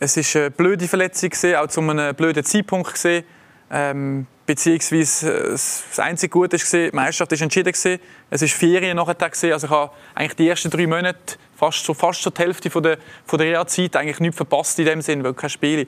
es 0.00 0.16
ist 0.16 0.34
eine 0.36 0.50
blöde 0.50 0.88
Verletzung, 0.88 1.30
gewesen, 1.30 1.54
auch 1.56 1.68
zu 1.68 1.80
einem 1.80 2.14
blöden 2.14 2.44
Zeitpunkt. 2.44 2.94
Gewesen. 2.94 3.24
Ähm, 3.70 4.26
beziehungsweise 4.46 5.32
äh, 5.32 5.50
das 5.50 5.98
einzige 5.98 6.30
Gute 6.30 6.56
war, 6.56 6.90
die 6.90 6.94
Meisterschaft 6.94 7.32
war 7.32 7.42
entschieden. 7.42 7.72
Gewesen. 7.72 8.00
Es 8.30 8.42
war 8.42 8.48
Ferien 8.48 8.96
nachher. 8.96 9.14
Gewesen. 9.14 9.52
Also 9.52 9.66
ich 9.66 9.72
habe 9.72 9.92
eigentlich 10.14 10.34
die 10.34 10.48
ersten 10.48 10.70
drei 10.70 10.86
Monate, 10.86 11.36
fast, 11.56 11.84
so, 11.84 11.94
fast 11.94 12.24
die 12.24 12.42
Hälfte 12.42 12.70
von 12.70 12.82
der, 12.82 12.98
von 13.24 13.38
der 13.38 13.48
Reha-Zeit, 13.48 13.96
eigentlich 13.96 14.20
nichts 14.20 14.36
verpasst 14.36 14.78
in 14.78 14.86
dem 14.86 15.02
Sinn, 15.02 15.22
weil 15.22 15.34
kein 15.34 15.50
Spiel. 15.50 15.86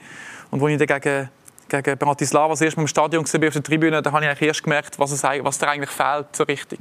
Und 0.50 0.62
als 0.62 0.72
ich 0.72 0.86
dann 0.86 1.00
gegen, 1.00 1.28
gegen 1.68 1.98
Bratislava 1.98 2.50
das 2.50 2.60
erste 2.60 2.78
Mal 2.80 2.84
im 2.84 2.88
Stadion 2.88 3.24
war, 3.24 3.48
auf 3.48 3.54
der 3.54 3.62
Tribüne, 3.62 4.02
da 4.02 4.12
habe 4.12 4.24
ich 4.24 4.30
eigentlich 4.30 4.48
erst 4.48 4.62
gemerkt, 4.62 4.98
was, 4.98 5.12
es, 5.12 5.22
was 5.22 5.58
da 5.58 5.68
eigentlich 5.68 5.90
fehlt, 5.90 6.26
so 6.32 6.44
richtig. 6.44 6.80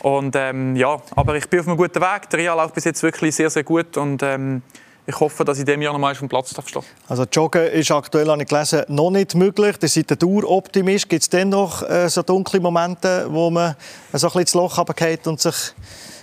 Und 0.00 0.36
ähm, 0.36 0.76
ja, 0.76 1.00
aber 1.16 1.36
ich 1.36 1.48
bin 1.48 1.60
auf 1.60 1.66
einem 1.66 1.76
guten 1.78 2.00
Weg. 2.00 2.28
Der 2.30 2.38
Reha 2.38 2.54
läuft 2.54 2.74
bis 2.74 2.84
jetzt 2.84 3.02
wirklich 3.02 3.34
sehr, 3.34 3.48
sehr 3.48 3.64
gut 3.64 3.96
und 3.96 4.22
ähm, 4.22 4.62
ich 5.06 5.20
hoffe, 5.20 5.44
dass 5.44 5.58
ich 5.58 5.62
in 5.62 5.66
diesem 5.66 5.82
Jahr 5.82 5.92
noch 5.92 6.00
mal 6.00 6.14
vom 6.14 6.28
Platz 6.28 6.50
stehen 6.50 6.82
Also 7.08 7.24
Joggen 7.30 7.66
ist 7.66 7.90
aktuell, 7.90 8.28
habe 8.28 8.42
ich 8.42 8.48
gelesen, 8.48 8.84
noch 8.88 9.10
nicht 9.10 9.34
möglich. 9.34 9.76
Ihr 9.80 9.88
seid 9.88 10.10
ein 10.10 10.18
Daueroptimist. 10.18 11.08
Gibt 11.08 11.22
es 11.22 11.28
denn 11.28 11.50
noch 11.50 11.82
äh, 11.88 12.08
so 12.08 12.22
dunkle 12.22 12.60
Momente, 12.60 13.26
wo 13.28 13.50
man 13.50 13.76
so 14.12 14.26
ein 14.26 14.30
bisschen 14.30 14.40
ins 14.40 14.54
Loch 14.54 14.78
runterfällt 14.78 15.26
und 15.26 15.40
sich 15.40 15.74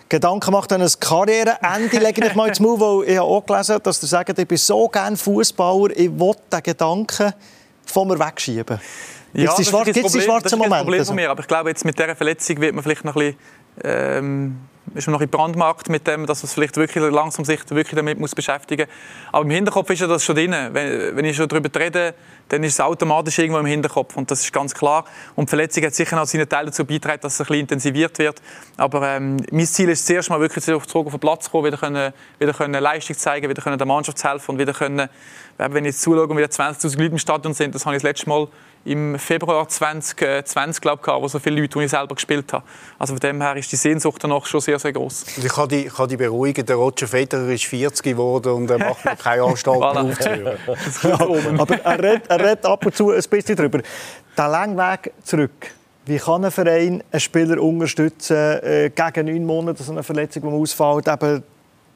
Gedanken 0.10 0.52
macht 0.52 0.74
an 0.74 0.82
ein 0.82 0.90
Karriereende, 1.00 1.98
lege 2.00 2.28
ich 2.28 2.36
mal 2.36 2.50
ins 2.50 2.60
Maul, 2.60 2.80
weil 2.82 3.10
ich 3.10 3.18
habe 3.18 3.28
auch 3.30 3.46
gelesen, 3.46 3.80
dass 3.82 4.04
ihr 4.04 4.10
sagt, 4.10 4.38
ich 4.38 4.48
bin 4.48 4.58
so 4.58 4.90
gerne 4.90 5.16
Fußballer, 5.16 5.92
ich 5.96 6.12
will 6.20 6.34
den 6.52 6.64
Gedanken 6.64 7.34
von 7.86 8.10
mir 8.10 8.20
wegschieben. 8.20 8.82
Ja, 9.34 9.56
gibt 9.56 10.06
es 10.06 10.12
die 10.12 10.22
schwarzen 10.22 10.24
Momente? 10.24 10.42
Das 10.44 10.52
ist 10.52 10.54
ein 10.54 10.84
Problem 10.84 11.06
von 11.06 11.16
mir, 11.16 11.30
aber 11.30 11.40
ich 11.40 11.48
glaube, 11.48 11.70
jetzt 11.70 11.86
mit 11.86 11.98
dieser 11.98 12.16
Verletzung 12.16 12.60
wird 12.60 12.76
man 12.76 12.84
vielleicht 12.84 13.06
noch 13.06 13.16
ein 13.16 13.36
bisschen 13.36 13.38
ähm, 13.86 14.58
ist 14.94 15.08
man 15.08 15.14
noch 15.14 15.22
in 15.22 15.30
Brandmarkt 15.30 15.90
mit 15.90 16.06
dem, 16.08 16.26
dass 16.26 16.44
man 16.44 16.48
es 16.48 16.54
vielleicht 16.54 16.78
wirklich 16.78 17.04
langsam 17.12 17.46
sich 17.46 17.60
wirklich 17.70 17.96
damit 17.96 18.20
muss 18.20 18.36
beschäftigen 18.36 18.88
muss. 18.88 19.34
Aber 19.34 19.44
im 19.44 19.50
Hinterkopf 19.50 19.90
ist 19.90 20.02
ja 20.02 20.08
das 20.08 20.24
schon 20.24 20.36
drin. 20.36 20.52
Wenn, 20.52 21.16
wenn 21.16 21.26
ich 21.26 21.36
schon 21.36 21.48
darüber 21.48 21.70
rede, 21.80 22.14
dann 22.50 22.64
ist 22.64 22.74
es 22.74 22.82
automatisch 22.82 23.40
irgendwo 23.40 23.60
im 23.60 23.66
Hinterkopf 23.66 24.18
und 24.18 24.30
das 24.30 24.42
ist 24.42 24.52
ganz 24.52 24.74
klar. 24.74 25.06
Und 25.36 25.48
die 25.48 25.50
Verletzung 25.50 25.86
hat 25.86 25.96
sicher 25.96 26.16
noch 26.16 26.26
seinen 26.26 26.50
Teil 26.50 26.66
dazu 26.66 26.84
beigetragen, 26.84 27.22
dass 27.22 27.36
es 27.36 27.42
ein 27.42 27.46
bisschen 27.46 27.62
intensiviert 27.62 28.18
wird. 28.20 28.42
Aber 28.78 29.08
ähm, 29.08 29.38
mein 29.52 29.66
Ziel 29.66 29.90
ist 29.90 30.06
zuerst 30.06 30.30
mal 30.30 30.40
wirklich 30.40 30.64
zurück 30.64 31.06
auf 31.06 31.14
den 31.14 31.20
Platz 31.20 31.46
zu 31.46 31.52
kommen, 31.52 31.66
wieder, 31.66 31.78
können, 31.78 32.14
wieder 32.40 32.54
können 32.54 32.82
Leistung 32.82 33.18
zeigen, 33.18 33.50
wieder 33.50 33.62
können 33.62 33.78
der 33.78 33.88
Mannschaft 33.88 34.22
helfen 34.24 34.52
und 34.52 34.60
wieder 34.60 34.74
können, 34.74 35.08
wenn 35.58 35.86
ich 35.86 35.92
jetzt 35.92 36.02
zuschaue 36.02 36.28
und 36.28 36.38
wieder 36.38 36.48
20'000 36.48 36.98
Leute 36.98 37.12
im 37.12 37.18
Stadion 37.18 37.54
sind, 37.54 37.74
das 37.76 37.86
habe 37.86 37.96
ich 37.96 38.02
das 38.02 38.10
letzte 38.10 38.28
Mal 38.28 38.48
im 38.84 39.20
Februar 39.20 39.68
2020, 39.68 40.82
glaube 40.82 41.02
ich, 41.06 41.08
wo 41.08 41.28
so 41.28 41.40
viele 41.40 41.62
Leute, 41.62 41.78
die 41.78 41.86
ich 41.86 41.92
selber 41.92 42.16
gespielt 42.16 42.52
habe. 42.52 42.64
Also 42.98 43.14
von 43.14 43.20
dem 43.20 43.42
her 43.42 43.56
ist 43.56 43.72
die 43.72 43.76
Sehnsucht 43.76 44.24
danach 44.24 44.46
schon 44.46 44.62
sehr, 44.62 44.80
sehr 44.80 44.92
groß. 44.92 45.38
Ich 45.38 45.48
kann 45.48 45.70
dich 45.70 45.94
kann 45.94 46.10
die 46.10 46.18
beruhigen, 46.18 46.66
der 46.66 46.76
Roger 46.76 47.08
Federer 47.08 47.50
ist 47.50 47.66
40 47.66 48.04
geworden 48.04 48.54
und 48.54 48.72
er 48.72 48.80
macht 48.80 49.06
noch 49.06 49.18
keine 49.24 49.44
Anstalt 49.44 49.84
aufzuhören. 49.84 51.60
aber 51.60 51.76
er 51.76 52.04
redet, 52.04 52.28
er 52.28 52.40
redet 52.40 52.66
ab 52.66 52.86
und 52.86 52.96
zu 52.96 53.12
ein 53.12 53.24
bisschen 53.30 53.56
darüber. 53.56 53.82
Der 54.38 54.48
lange 54.48 54.78
Weg 54.78 55.14
zurück. 55.24 55.72
Wie 56.06 56.18
kann 56.18 56.44
ein 56.44 56.52
Verein 56.52 57.04
einen 57.12 57.20
Spieler 57.20 57.62
unterstützen 57.62 58.36
äh, 58.36 58.90
gegen 58.90 59.28
neun 59.28 59.46
Monate, 59.46 59.84
so 59.84 59.92
eine 59.92 60.02
Verletzung, 60.02 60.42
die 60.42 60.50
ausfällt, 60.50 61.08
eben 61.08 61.44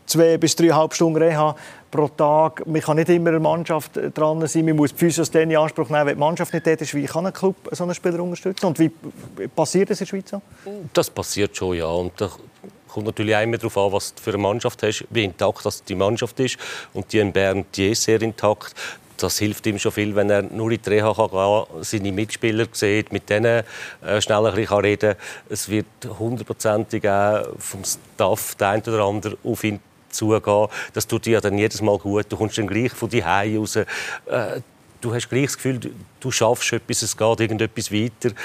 zwei 0.06 0.38
bis 0.38 0.56
dreieinhalb 0.56 0.94
Stunden 0.94 1.18
Reha 1.18 1.56
pro 1.96 2.08
Tag. 2.10 2.66
Man 2.66 2.82
kann 2.82 2.98
nicht 2.98 3.10
immer 3.10 3.30
eine 3.30 3.40
Mannschaft 3.40 4.00
dran 4.14 4.46
sein. 4.48 4.66
Man 4.66 4.76
muss 4.76 4.92
die 4.92 4.98
Physios 4.98 5.32
dann 5.32 5.50
in 5.50 5.58
Anspruch 5.58 5.90
nehmen, 5.90 6.08
wenn 6.08 6.16
die 6.16 6.20
Mannschaft 6.20 6.54
nicht 6.54 6.68
dort 6.68 6.82
ist. 6.82 6.94
Wie 6.94 7.06
kann 7.06 7.26
ein 7.26 7.34
Club 7.34 7.56
so 7.72 7.84
einen 7.84 7.94
Spieler 7.94 8.22
unterstützen? 8.22 8.66
Und 8.66 8.80
wie 8.80 8.92
passiert 9.56 9.90
das 9.90 10.02
in 10.02 10.06
der 10.06 10.10
Schweiz 10.10 10.30
so? 10.30 10.42
Das 10.94 11.10
passiert 11.10 11.56
schon, 11.56 11.78
ja. 11.78 11.88
Und 11.88 12.20
da 12.20 12.30
kommt 12.88 13.06
natürlich 13.06 13.36
auch 13.36 13.42
immer 13.42 13.58
darauf 13.58 13.78
an, 13.78 13.92
was 13.92 14.14
du 14.14 14.22
für 14.22 14.32
eine 14.32 14.40
Mannschaft 14.40 14.84
hast, 14.84 15.06
wie 15.10 15.24
intakt 15.24 15.90
die 15.90 15.96
Mannschaft 15.96 16.40
ist. 16.40 16.58
Und 16.94 17.12
die 17.12 17.20
in 17.20 17.32
Bern, 17.32 17.66
die 17.76 17.92
ist 17.92 18.04
sehr 18.04 18.22
intakt 18.22 18.76
das 19.18 19.38
hilft 19.40 19.66
ihm 19.68 19.80
schon 19.80 19.92
viel, 19.92 20.16
wenn 20.16 20.30
er 20.30 20.42
nur 20.42 20.72
in 20.72 20.82
die 20.82 20.90
Reha 20.90 21.14
kann 21.14 21.84
seine 21.84 22.12
Mitspieler 22.12 22.68
sieht, 22.72 23.12
mit 23.12 23.30
denen 23.30 23.64
äh, 24.06 24.22
schnell 24.22 24.46
ein 24.46 24.56
bisschen 24.56 24.78
reden 24.80 25.12
kann. 25.12 25.22
Es 25.50 25.70
wird 25.70 25.86
hundertprozentig 26.20 27.08
auch 27.08 27.46
vom 27.58 27.84
Staff 27.84 28.56
der 28.56 28.70
ein 28.70 28.82
oder 28.82 29.06
andere 29.06 29.38
auf 29.44 29.64
ihn 29.64 29.80
zugehen. 30.16 30.68
Das 30.94 31.08
tut 31.08 31.26
dir 31.26 31.42
dann 31.42 31.58
jedes 31.58 31.82
Mal 31.82 31.98
gut. 31.98 32.26
Du 32.30 32.38
kommst 32.38 32.58
dann 32.58 32.68
gleich 32.68 32.92
von 32.92 33.10
die 33.10 33.24
Hause 33.24 33.58
raus. 33.58 33.76
Äh, 33.76 34.62
du 35.02 35.14
hast 35.14 35.30
gleich 35.30 35.46
das 35.46 35.56
Gefühl, 35.56 35.80
du 36.20 36.32
schaffst 36.32 36.74
etwas, 36.74 37.02
es 37.02 37.16
geht 37.16 37.40
irgendetwas 37.40 37.92
weiter. 37.92 38.30
Du 38.30 38.36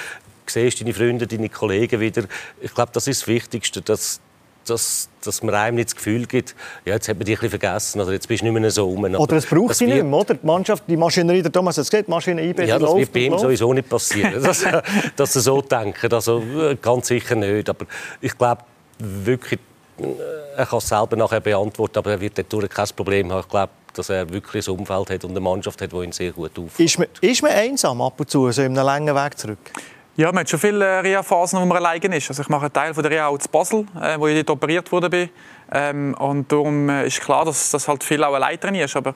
siehst 0.47 0.81
deine 0.81 0.93
Freunde, 0.93 1.27
deine 1.27 1.49
Kollegen 1.49 2.01
wieder. 2.01 2.25
Ich 2.61 2.75
glaube, 2.75 2.91
das 2.93 3.07
ist 3.07 3.23
das 3.23 3.29
Wichtigste, 3.29 3.81
dass, 3.81 4.21
dass, 4.67 5.09
dass 5.23 5.43
man 5.43 5.55
einem 5.55 5.77
nicht 5.77 5.91
das 5.91 5.97
Gefühl 5.97 6.27
gibt, 6.27 6.55
ja, 6.85 6.95
jetzt 6.95 7.09
hat 7.09 7.17
man 7.17 7.25
dich 7.25 7.39
ein 7.39 7.49
bisschen 7.49 7.61
vergessen 7.61 8.01
oder 8.01 8.13
jetzt 8.13 8.29
bist 8.29 8.43
du 8.43 8.51
nicht 8.51 8.61
mehr 8.61 8.71
so 8.71 8.85
rum. 8.85 9.05
Oder 9.05 9.37
es 9.37 9.47
braucht 9.47 9.75
sie 9.75 9.87
nicht 9.87 10.03
mehr, 10.03 10.13
oder? 10.13 10.35
Die 10.35 10.47
Mannschaft, 10.47 10.85
die 10.87 10.97
Maschinerie, 10.97 11.43
der 11.43 11.53
Thomas 11.53 11.77
hat 11.77 11.85
es 11.85 11.91
gesagt, 11.91 12.09
die 12.09 12.11
Maschine 12.11 12.43
IB, 12.43 12.65
Ja, 12.65 12.79
das 12.79 12.95
wird 12.95 13.13
bei 13.13 13.21
ihm 13.21 13.39
sowieso 13.39 13.73
nicht 13.73 13.89
passieren, 13.89 14.43
dass, 14.43 14.65
dass 15.17 15.37
er 15.37 15.41
so 15.41 15.63
denkt. 15.63 16.13
Also, 16.13 16.43
äh, 16.43 16.77
ganz 16.81 17.07
sicher 17.07 17.37
nicht. 17.37 17.69
Aber 17.69 17.87
ich 18.21 18.37
glaube 18.37 18.63
wirklich, 18.99 19.61
er 20.57 20.67
kann 20.67 20.79
es 20.79 20.89
selber 20.89 21.17
nachher 21.17 21.41
beantworten, 21.41 21.99
aber 21.99 22.13
er 22.13 22.21
wird 22.21 22.39
dadurch 22.39 22.69
kein 22.69 22.89
Problem 22.97 23.33
haben. 23.33 23.41
Ich 23.41 23.49
glaube, 23.49 23.73
dass 23.95 24.09
er 24.09 24.29
wirklich 24.31 24.67
ein 24.69 24.79
Umfeld 24.79 25.11
hat 25.11 25.25
und 25.25 25.31
eine 25.31 25.41
Mannschaft 25.41 25.81
hat, 25.81 25.93
die 25.93 25.97
ihn 25.97 26.13
sehr 26.13 26.33
gut 26.33 26.51
aufnimmt. 26.51 26.79
Ist 26.79 26.99
man, 26.99 27.09
ist 27.21 27.43
man 27.43 27.53
einsam 27.53 28.01
ab 28.01 28.15
und 28.19 28.31
zu, 28.31 28.51
so 28.51 28.63
in 28.63 28.77
einem 28.77 28.87
langen 28.87 29.15
Weg 29.15 29.39
zurück? 29.39 29.59
Ja, 30.17 30.33
man 30.33 30.41
hat 30.41 30.51
schon 30.51 30.59
viele 30.59 31.03
Reha-Phasen, 31.03 31.61
wo 31.61 31.65
man 31.65 31.79
alleine 31.79 32.17
ist. 32.17 32.29
Also 32.29 32.43
ich 32.43 32.49
mache 32.49 32.67
einen 32.67 32.73
Teil 32.73 32.93
von 32.93 33.03
der 33.03 33.13
Reha 33.13 33.29
auch 33.29 33.39
zu 33.39 33.49
Basel, 33.49 33.87
äh, 34.01 34.19
wo 34.19 34.27
ich 34.27 34.37
dort 34.45 34.51
operiert 34.51 34.91
wurde. 34.93 35.31
Ähm, 35.73 36.15
und 36.15 36.51
darum 36.51 36.89
äh, 36.89 37.07
ist 37.07 37.21
klar, 37.21 37.45
dass 37.45 37.71
das 37.71 37.87
halt 37.87 38.03
viel 38.03 38.25
auch 38.25 38.35
allein 38.35 38.59
trainierst. 38.59 38.97
Aber 38.97 39.15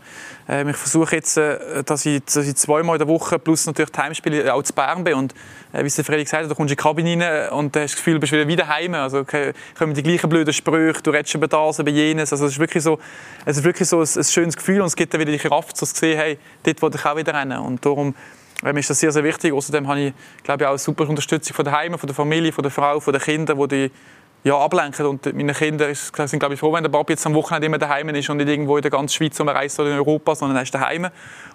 äh, 0.49 0.69
ich 0.71 0.77
versuche 0.77 1.17
jetzt, 1.17 1.37
äh, 1.37 1.83
dass, 1.85 2.07
ich, 2.07 2.25
dass 2.25 2.47
ich 2.47 2.55
zweimal 2.55 2.95
in 2.95 2.99
der 3.01 3.09
Woche 3.09 3.39
plus 3.41 3.67
natürlich 3.67 3.91
die 3.91 3.99
Heimspiele 3.99 4.55
auch 4.55 4.63
zu 4.63 4.73
Bern 4.73 5.03
bin. 5.03 5.15
Und 5.15 5.35
äh, 5.73 5.83
wie 5.83 5.87
es 5.87 5.97
der 5.97 6.05
Fredrik 6.05 6.27
gesagt 6.27 6.45
hat, 6.45 6.51
du 6.51 6.55
kommst 6.55 6.71
in 6.71 6.77
die 6.77 6.83
Kabine 6.83 7.27
rein 7.27 7.49
und 7.51 7.77
hast 7.77 7.93
das 7.93 7.97
Gefühl, 7.97 8.15
du 8.15 8.21
bist 8.21 8.33
wieder 8.33 8.47
wieder 8.47 8.69
heim. 8.69 8.95
Also 8.95 9.25
kommen 9.77 9.95
die 9.95 10.03
gleichen 10.03 10.31
blöden 10.31 10.53
Sprüche, 10.53 11.03
du 11.03 11.11
redest 11.11 11.35
über 11.35 11.49
das, 11.49 11.81
über 11.81 11.91
jenes. 11.91 12.33
Also 12.33 12.47
es 12.47 12.53
ist 12.53 12.59
wirklich 12.61 12.85
so, 12.85 13.01
es 13.45 13.57
ist 13.57 13.65
wirklich 13.65 13.89
so 13.89 14.01
ein, 14.01 14.09
ein 14.17 14.25
schönes 14.25 14.57
Gefühl 14.57 14.81
und 14.81 14.87
es 14.87 14.97
gibt 14.97 15.13
dann 15.13 15.21
wieder 15.21 15.33
die 15.33 15.39
Kraft, 15.39 15.77
zu 15.77 15.85
sehen, 15.85 16.17
hey, 16.17 16.39
dort 16.63 16.83
will 16.83 16.91
ich 16.95 17.05
auch 17.05 17.17
wieder 17.17 17.35
rennen. 17.35 17.59
Und 17.59 17.85
darum 17.85 18.15
ähm, 18.65 18.77
ist 18.77 18.91
das 18.91 19.01
sehr, 19.01 19.11
sehr 19.11 19.25
wichtig. 19.25 19.53
Außerdem 19.53 19.89
habe 19.89 20.01
ich, 20.01 20.13
glaube 20.45 20.63
ich, 20.63 20.67
auch 20.67 20.73
eine 20.73 20.79
super 20.79 21.09
Unterstützung 21.09 21.57
von 21.57 21.65
der 21.65 21.77
Heime, 21.77 21.99
von 21.99 22.07
der 22.07 22.15
Familie, 22.15 22.53
von 22.53 22.63
der 22.63 22.71
Frau, 22.71 23.01
von 23.01 23.13
den 23.13 23.23
Kindern, 23.23 23.69
die 23.69 23.91
ja, 24.45 24.59
ablenken. 24.59 25.07
Und 25.07 25.35
meine 25.35 25.55
Kinder 25.55 25.93
sind, 25.95 26.39
glaube 26.39 26.55
ich, 26.55 26.61
froh, 26.61 26.73
wenn 26.73 26.85
der 26.85 26.91
Papi 26.91 27.15
jetzt 27.15 27.27
am 27.27 27.35
Wochenende 27.35 27.67
immer 27.67 27.79
daheim 27.79 28.11
ist 28.11 28.29
und 28.29 28.37
nicht 28.37 28.49
irgendwo 28.49 28.77
in 28.77 28.83
der 28.83 28.91
ganzen 28.91 29.15
Schweiz 29.15 29.41
umreist 29.41 29.81
oder 29.81 29.91
in 29.91 29.97
Europa, 29.97 30.35
sondern 30.35 30.59
er 30.59 30.63
ist 30.63 30.75
daheim. 30.75 31.09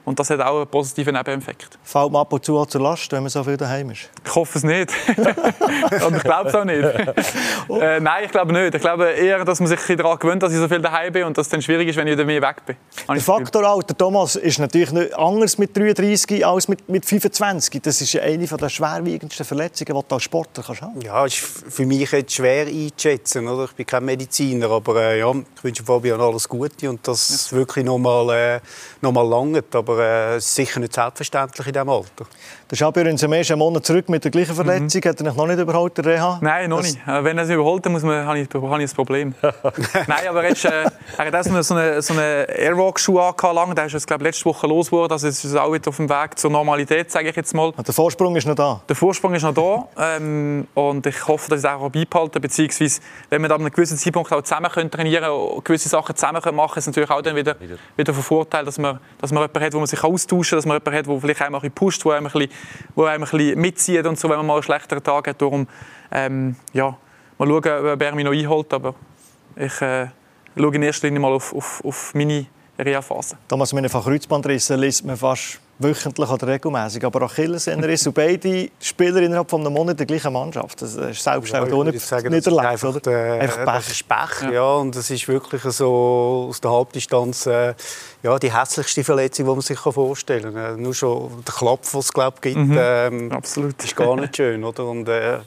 Und 0.09 0.17
das 0.17 0.27
hat 0.31 0.41
auch 0.41 0.57
einen 0.57 0.67
positiven 0.67 1.13
Nebeneffekt. 1.13 1.77
Fällt 1.83 2.11
man 2.11 2.21
ab 2.21 2.33
und 2.33 2.43
zu 2.43 2.57
auch 2.57 2.65
zur 2.65 2.81
Last, 2.81 3.11
wenn 3.11 3.21
man 3.21 3.29
so 3.29 3.43
viel 3.43 3.57
daheim 3.57 3.91
ist? 3.91 4.09
Ich 4.25 4.33
hoffe 4.33 4.57
es 4.57 4.63
nicht. 4.63 4.91
und 6.07 6.15
ich 6.15 6.23
glaube 6.23 6.49
es 6.49 6.55
auch 6.55 6.65
nicht. 6.65 6.83
äh, 7.79 7.99
nein, 7.99 8.23
ich 8.25 8.31
glaube 8.31 8.51
nicht. 8.51 8.73
Ich 8.73 8.81
glaube 8.81 9.05
eher, 9.11 9.45
dass 9.45 9.59
man 9.59 9.69
sich 9.69 9.79
daran 9.95 10.17
gewöhnt, 10.17 10.41
dass 10.41 10.51
ich 10.51 10.57
so 10.57 10.67
viel 10.67 10.81
daheim 10.81 11.13
bin 11.13 11.25
und 11.25 11.37
dass 11.37 11.45
es 11.45 11.51
dann 11.51 11.61
schwierig 11.61 11.89
ist, 11.89 11.95
wenn 11.95 12.07
ich 12.07 12.13
wieder 12.13 12.25
mehr 12.25 12.41
weg 12.41 12.65
bin. 12.65 12.75
Der 13.07 13.21
Faktor 13.21 13.63
Alter, 13.63 13.95
Thomas, 13.95 14.35
ist 14.35 14.57
natürlich 14.57 14.91
nicht 14.91 15.15
anders 15.15 15.59
mit 15.59 15.77
33 15.77 16.43
als 16.43 16.67
mit, 16.67 16.89
mit 16.89 17.05
25. 17.05 17.79
Das 17.79 18.01
ist 18.01 18.17
eine 18.17 18.47
der 18.47 18.69
schwerwiegendsten 18.69 19.45
Verletzungen, 19.45 19.95
die 19.95 20.07
du 20.07 20.15
als 20.15 20.23
Sportler 20.23 20.63
kannst 20.63 20.81
haben 20.81 21.01
Ja, 21.01 21.23
ist 21.23 21.35
für 21.35 21.85
mich 21.85 22.11
jetzt 22.11 22.33
schwer 22.33 22.65
einzuschätzen. 22.65 23.47
Oder? 23.47 23.65
Ich 23.65 23.73
bin 23.73 23.85
kein 23.85 24.05
Mediziner, 24.05 24.71
aber 24.71 24.95
äh, 25.03 25.19
ja, 25.19 25.31
ich 25.31 25.63
wünsche 25.63 25.83
Fabian 25.83 26.19
alles 26.19 26.49
Gute 26.49 26.89
und 26.89 27.07
dass 27.07 27.51
ja. 27.51 27.57
wirklich 27.57 27.85
noch 27.85 27.99
mal, 27.99 28.55
äh, 28.55 28.59
noch 29.01 29.11
mal 29.11 29.27
langt. 29.27 29.75
Aber 29.75 29.98
äh, 29.99 30.35
es 30.35 30.45
ist 30.45 30.55
sicher 30.55 30.79
nicht 30.79 30.93
selbstverständlich 30.93 31.67
in 31.67 31.73
diesem 31.73 31.89
Alter. 31.89 32.25
Der 32.71 32.75
Schabier 32.75 33.07
ist 33.07 33.23
im 33.23 33.33
ersten 33.33 33.57
Monat 33.57 33.85
zurück 33.85 34.09
mit 34.09 34.23
der 34.23 34.31
gleichen 34.31 34.53
Verletzung. 34.53 35.01
Mhm. 35.03 35.09
Hat 35.09 35.19
er 35.21 35.33
noch 35.33 35.47
nicht 35.47 35.59
überholt, 35.59 35.97
der 35.97 36.05
Reha? 36.05 36.39
Nein, 36.41 36.69
noch 36.69 36.81
das... 36.81 36.93
nicht. 36.93 37.07
Wenn 37.07 37.37
er 37.37 37.43
es 37.43 37.49
überholt, 37.49 37.85
dann 37.85 37.93
muss 37.93 38.03
man, 38.03 38.25
habe, 38.25 38.39
ich, 38.39 38.47
habe 38.53 38.83
ich 38.83 38.91
ein 38.91 38.95
Problem. 38.95 39.33
Nein, 39.41 40.27
aber 40.29 40.47
jetzt, 40.47 40.65
äh, 40.65 40.85
er 41.17 41.25
hat 41.25 41.33
erst 41.33 41.67
so 41.67 41.75
eine, 41.75 42.01
so 42.01 42.13
eine 42.13 42.47
Airwalk-Schuhe 42.47 43.23
angelangt. 43.23 43.77
Der 43.77 43.85
ist 43.85 43.93
jetzt, 43.93 44.07
glaube 44.07 44.23
letzte 44.23 44.45
Woche 44.45 44.67
los 44.67 44.87
geworden. 44.87 45.11
Also 45.11 45.27
es 45.27 45.43
ist 45.43 45.55
auch 45.55 45.73
wieder 45.73 45.89
auf 45.89 45.97
dem 45.97 46.09
Weg 46.09 46.37
zur 46.37 46.51
Normalität, 46.51 47.11
sage 47.11 47.29
ich 47.29 47.35
jetzt 47.35 47.53
mal. 47.53 47.71
Der 47.71 47.93
Vorsprung 47.93 48.35
ist 48.35 48.45
noch 48.45 48.55
da? 48.55 48.81
Der 48.87 48.95
Vorsprung 48.95 49.33
ist 49.33 49.43
noch 49.43 49.53
da. 49.53 49.87
Ähm, 50.17 50.67
und 50.75 51.05
ich 51.05 51.27
hoffe, 51.27 51.49
dass 51.49 51.59
ich 51.59 51.65
es 51.65 51.71
auch 51.71 51.89
beibehalten 51.89 52.39
Beziehungsweise, 52.41 53.01
wenn 53.29 53.41
wir 53.41 53.49
dann 53.49 53.61
an 53.61 53.65
einem 53.65 53.73
gewissen 53.73 53.97
Zeitpunkt 53.97 54.31
auch 54.31 54.41
zusammen 54.41 54.71
können 54.71 54.91
trainieren 54.91 55.29
und 55.31 55.65
gewisse 55.65 55.89
Sachen 55.89 56.15
zusammen 56.15 56.41
können 56.41 56.55
machen 56.55 56.73
können, 56.73 56.79
ist 56.79 56.83
es 56.83 56.87
natürlich 56.87 57.09
auch 57.09 57.21
dann 57.21 57.35
wieder, 57.35 57.59
wieder. 57.59 57.77
wieder 57.95 58.13
von 58.13 58.23
Vorteil, 58.23 58.65
dass 58.65 58.77
man, 58.77 58.99
dass 59.19 59.31
man 59.31 59.43
jemanden 59.43 59.63
hat, 59.63 59.73
wo 59.79 59.81
man 59.81 59.87
sich 59.87 60.03
austauschen 60.03 60.49
kann, 60.49 60.57
dass 60.57 60.65
man 60.65 60.75
jemanden 60.77 60.97
hat, 60.97 61.07
der 61.07 61.21
vielleicht 61.21 61.41
einmal 61.41 61.61
ein 61.63 61.71
pusht, 61.71 62.03
wo 62.05 62.11
einem 62.11 62.27
ein 62.27 62.31
bisschen, 62.31 62.51
wo 62.95 63.05
einem 63.05 63.23
ein 63.23 63.29
bisschen 63.29 63.59
mitzieht 63.59 64.05
und 64.05 64.19
so, 64.19 64.29
wenn 64.29 64.37
man 64.37 64.45
mal 64.45 64.53
einen 64.55 64.63
schlechteren 64.63 65.03
Tag 65.03 65.27
hat. 65.27 65.41
Darum, 65.41 65.67
ähm, 66.11 66.55
ja, 66.73 66.95
mal 67.37 67.47
schauen, 67.47 67.93
ob 67.93 68.01
er 68.01 68.15
mich 68.15 68.25
noch 68.25 68.33
einholt, 68.33 68.73
aber 68.73 68.93
ich 69.55 69.81
äh, 69.81 70.07
schaue 70.57 70.75
in 70.75 70.83
erster 70.83 71.07
Linie 71.07 71.19
mal 71.21 71.33
auf, 71.33 71.53
auf, 71.53 71.83
auf 71.85 72.13
meine 72.13 72.45
Reha-Phase. 72.77 73.37
Damals 73.47 73.73
mit 73.73 73.83
einem 73.83 74.03
Kreuzbandriss 74.03 74.69
liest 74.69 75.05
man 75.05 75.17
fast 75.17 75.59
wöchentlich 75.79 76.29
oder 76.29 76.47
regelmäßig. 76.47 77.03
Aber 77.03 77.23
Achillessehnenriss 77.23 78.05
und 78.05 78.13
beide 78.13 78.69
Spieler 78.79 79.21
innerhalb 79.21 79.49
von 79.49 79.61
einem 79.61 79.73
Monat 79.73 79.97
der 79.97 80.05
gleichen 80.05 80.33
Mannschaft. 80.33 80.81
Das 80.81 80.95
ist 80.95 81.23
selbst 81.23 81.51
ja, 81.51 81.65
nicht, 81.65 82.01
sagen, 82.01 82.29
nicht 82.31 82.45
erlebt, 82.45 82.65
einfach, 82.65 82.95
oder? 82.95 83.11
Äh, 83.11 83.39
einfach 83.39 83.65
Pech. 83.65 83.89
Ist 83.89 84.07
Pech, 84.07 84.41
ja. 84.43 84.51
ja. 84.51 84.73
Und 84.75 84.95
das 84.95 85.09
ist 85.09 85.27
wirklich 85.27 85.63
so 85.63 86.47
aus 86.49 86.61
der 86.61 86.71
Halbdistanz 86.71 87.45
äh, 87.47 87.73
ja, 88.21 88.37
die 88.37 88.53
hässlichste 88.53 89.03
Verletzung, 89.03 89.45
die 89.45 89.51
man 89.51 89.61
sich 89.61 89.79
vorstellen 89.79 90.53
kann. 90.53 90.77
Äh, 90.77 90.81
nur 90.81 90.93
schon 90.93 91.43
der 91.47 91.53
Klapp, 91.53 91.89
den 91.89 91.99
es 91.99 92.13
glaub, 92.13 92.41
gibt, 92.41 92.57
mhm. 92.57 92.77
ähm, 92.77 93.31
Absolut. 93.31 93.81
ist 93.83 93.95
gar 93.95 94.15
nicht 94.17 94.35
schön. 94.35 94.63
Oder? 94.63 94.85
Und, 94.85 95.07
äh, 95.07 95.39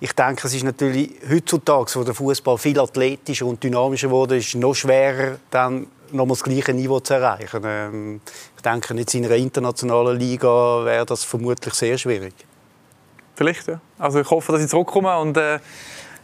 ich 0.00 0.12
denke, 0.12 0.46
es 0.46 0.54
ist 0.54 0.64
natürlich 0.64 1.10
heutzutage, 1.30 1.94
wo 1.94 2.04
der 2.04 2.14
Fußball 2.14 2.58
viel 2.58 2.78
athletischer 2.78 3.46
und 3.46 3.62
dynamischer 3.62 4.10
wurde, 4.10 4.36
ist 4.36 4.54
noch 4.54 4.74
schwerer, 4.74 5.36
dann 5.50 5.86
nochmal 6.12 6.36
das 6.36 6.42
gleiche 6.42 6.72
Niveau 6.72 7.00
zu 7.00 7.14
erreichen. 7.14 7.62
Ähm, 7.64 8.20
ich 8.56 8.62
denke, 8.62 8.94
jetzt 8.94 9.14
in 9.14 9.24
einer 9.24 9.36
internationalen 9.36 10.18
Liga 10.18 10.84
wäre 10.84 11.06
das 11.06 11.24
vermutlich 11.24 11.74
sehr 11.74 11.98
schwierig. 11.98 12.34
Vielleicht, 13.34 13.66
ja. 13.66 13.80
Also 13.98 14.20
ich 14.20 14.30
hoffe, 14.30 14.52
dass 14.52 14.62
ich 14.62 14.68
zurückkomme 14.68 15.18
und 15.18 15.36
äh, 15.36 15.58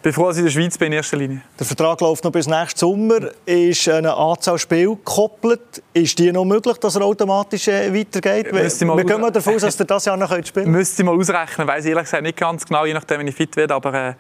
bin 0.03 0.12
froh, 0.12 0.28
dass 0.28 0.37
ich 0.37 0.41
in 0.41 0.45
der 0.47 0.53
Schweiz 0.53 0.78
bin 0.78 0.87
in 0.87 0.93
erster 0.95 1.16
Linie. 1.16 1.43
Der 1.59 1.66
Vertrag 1.66 2.01
läuft 2.01 2.24
noch 2.24 2.31
bis 2.31 2.47
nächsten 2.47 2.78
Sommer. 2.78 3.18
Ist 3.45 3.89
eine 3.89 4.14
Anzahl 4.14 4.59
Spiele 4.59 4.97
gekoppelt? 4.97 5.83
Ist 5.93 6.18
die 6.18 6.33
noch 6.33 6.45
möglich, 6.45 6.78
dass 6.78 6.97
er 6.97 7.03
automatisch 7.03 7.68
äh, 7.68 7.93
weitergeht? 7.93 8.53
Wir 8.53 9.05
gehen 9.05 9.20
mal 9.20 9.31
davon 9.31 9.57
aus, 9.57 9.62
dass 9.62 9.78
er 9.78 9.87
das 9.87 10.05
Jahr 10.05 10.16
noch 10.16 10.33
spielen. 10.45 10.70
Müsste 10.70 11.03
ich 11.03 11.07
mal 11.07 11.14
ausrechnen. 11.14 11.66
Ich 11.68 11.74
weiß 11.74 11.85
ehrlich 11.85 12.05
gesagt 12.05 12.22
nicht 12.22 12.39
ganz 12.39 12.64
genau, 12.64 12.85
je 12.87 12.95
nachdem, 12.95 13.18
wenn 13.18 13.26
ich 13.26 13.35
fit 13.35 13.55
werde. 13.57 13.74
Aber 13.74 13.93
äh, 13.93 14.14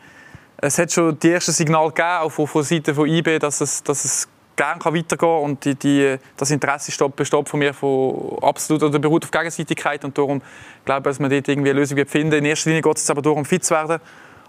es 0.58 0.76
hat 0.78 0.92
schon 0.92 1.18
die 1.18 1.30
ersten 1.30 1.52
Signale 1.52 1.88
gegeben, 1.88 2.18
auch 2.20 2.30
von, 2.30 2.46
von 2.46 2.62
Seiten 2.62 2.94
von 2.94 3.08
IB, 3.08 3.38
dass 3.38 3.60
es, 3.60 3.82
dass 3.82 4.04
es 4.04 4.28
gerne 4.60 4.84
weitergehen 4.84 5.18
kann 5.18 5.28
und 5.28 5.64
die, 5.64 5.74
die, 5.74 6.16
das 6.36 6.50
Interesse 6.50 7.08
besteht 7.08 7.48
von 7.48 7.58
mir 7.58 7.72
von 7.72 8.38
absolut 8.42 8.82
oder 8.82 8.98
beruht 8.98 9.24
auf 9.24 9.30
Gegenseitigkeit 9.30 10.04
und 10.04 10.16
darum 10.18 10.42
glaube 10.84 11.00
ich, 11.00 11.04
dass 11.12 11.18
man 11.18 11.30
dort 11.30 11.48
irgendwie 11.48 11.70
eine 11.70 11.78
Lösung 11.78 12.04
finden. 12.06 12.34
In 12.34 12.44
erster 12.44 12.68
Linie 12.68 12.82
geht 12.82 12.96
es 12.96 13.08
aber 13.08 13.22
darum, 13.22 13.44
fit 13.46 13.64
zu 13.64 13.74
werden 13.74 14.00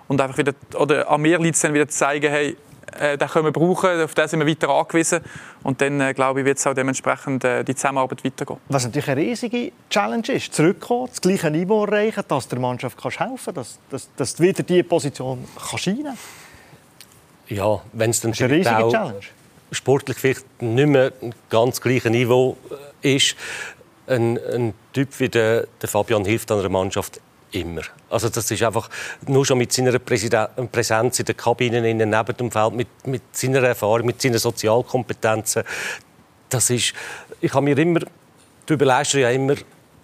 und 0.10 0.20
einfach 0.20 0.38
wieder 0.38 0.54
oder 0.76 1.10
an 1.10 1.22
mir 1.22 1.40
liegt 1.40 1.56
es 1.56 1.62
dann 1.62 1.74
wieder 1.74 1.88
zu 1.88 1.98
zeigen, 1.98 2.30
hey, 2.30 2.58
äh, 3.00 3.18
den 3.18 3.28
können 3.30 3.46
wir 3.46 3.52
brauchen, 3.54 4.02
auf 4.02 4.14
den 4.14 4.28
sind 4.28 4.40
wir 4.42 4.48
weiter 4.48 4.68
angewiesen 4.68 5.22
und 5.64 5.80
dann 5.80 6.02
äh, 6.02 6.14
glaube 6.14 6.42
ich, 6.42 6.46
wird 6.46 6.58
es 6.58 6.68
auch 6.68 6.74
dementsprechend 6.74 7.46
äh, 7.46 7.64
die 7.64 7.74
Zusammenarbeit 7.74 8.26
weitergehen. 8.26 8.60
Was 8.68 8.84
natürlich 8.84 9.10
eine 9.10 9.22
riesige 9.22 9.72
Challenge 9.90 10.28
ist, 10.28 10.54
zurückkommen, 10.54 11.08
das 11.08 11.22
gleiche 11.22 11.50
Niveau 11.50 11.86
erreichen, 11.86 12.24
dass 12.28 12.50
der 12.50 12.60
Mannschaft 12.60 13.02
kannst 13.02 13.22
helfen 13.22 13.54
kannst, 13.56 13.58
dass, 13.58 13.80
dass, 13.90 14.10
dass 14.18 14.36
du 14.36 14.44
wieder 14.44 14.64
diese 14.64 14.84
Position 14.84 15.48
kannst 15.56 15.88
rein 15.88 16.18
Ja, 17.48 17.82
wenn 17.94 18.10
es 18.10 18.20
dann 18.20 18.32
das 18.32 18.42
ist 18.42 18.46
eine 18.46 18.58
riesige 18.58 18.90
Challenge 18.90 19.22
sportlich 19.72 20.18
vielleicht 20.18 20.62
nicht 20.62 20.88
mehr 20.88 21.14
ganz 21.50 21.82
gleiche 21.82 22.10
Niveau 22.10 22.58
äh, 23.04 23.16
ist, 23.16 23.36
ein, 24.08 24.38
ein 24.38 24.74
Typ 24.94 25.20
wie 25.20 25.30
der, 25.30 25.68
der 25.82 25.90
Fabian 25.90 26.26
hilft 26.26 26.52
einer 26.52 26.68
Mannschaft 26.70 27.22
immer. 27.52 27.82
Also 28.10 28.30
das 28.30 28.50
ist 28.52 28.64
einfach 28.64 28.90
nur 29.28 29.46
schon 29.46 29.58
mit 29.58 29.72
seiner 29.72 29.98
Präsenz 30.00 31.20
in 31.20 31.26
der 31.26 31.36
Kabine, 31.36 31.82
neben 31.82 32.38
dem 32.38 32.52
Feld, 32.52 32.74
mit, 32.74 32.88
mit 33.06 33.24
seiner 33.32 33.64
Erfahrung, 33.64 34.06
mit 34.06 34.22
seinen 34.22 34.38
Sozialkompetenzen. 34.38 35.64
Das 36.50 36.70
ist, 36.70 36.94
ich 37.40 37.54
habe 37.54 37.64
mir 37.64 37.78
immer, 37.78 38.02
du 38.66 38.74
überlegst 38.74 39.14
ja 39.14 39.30
immer, 39.30 39.56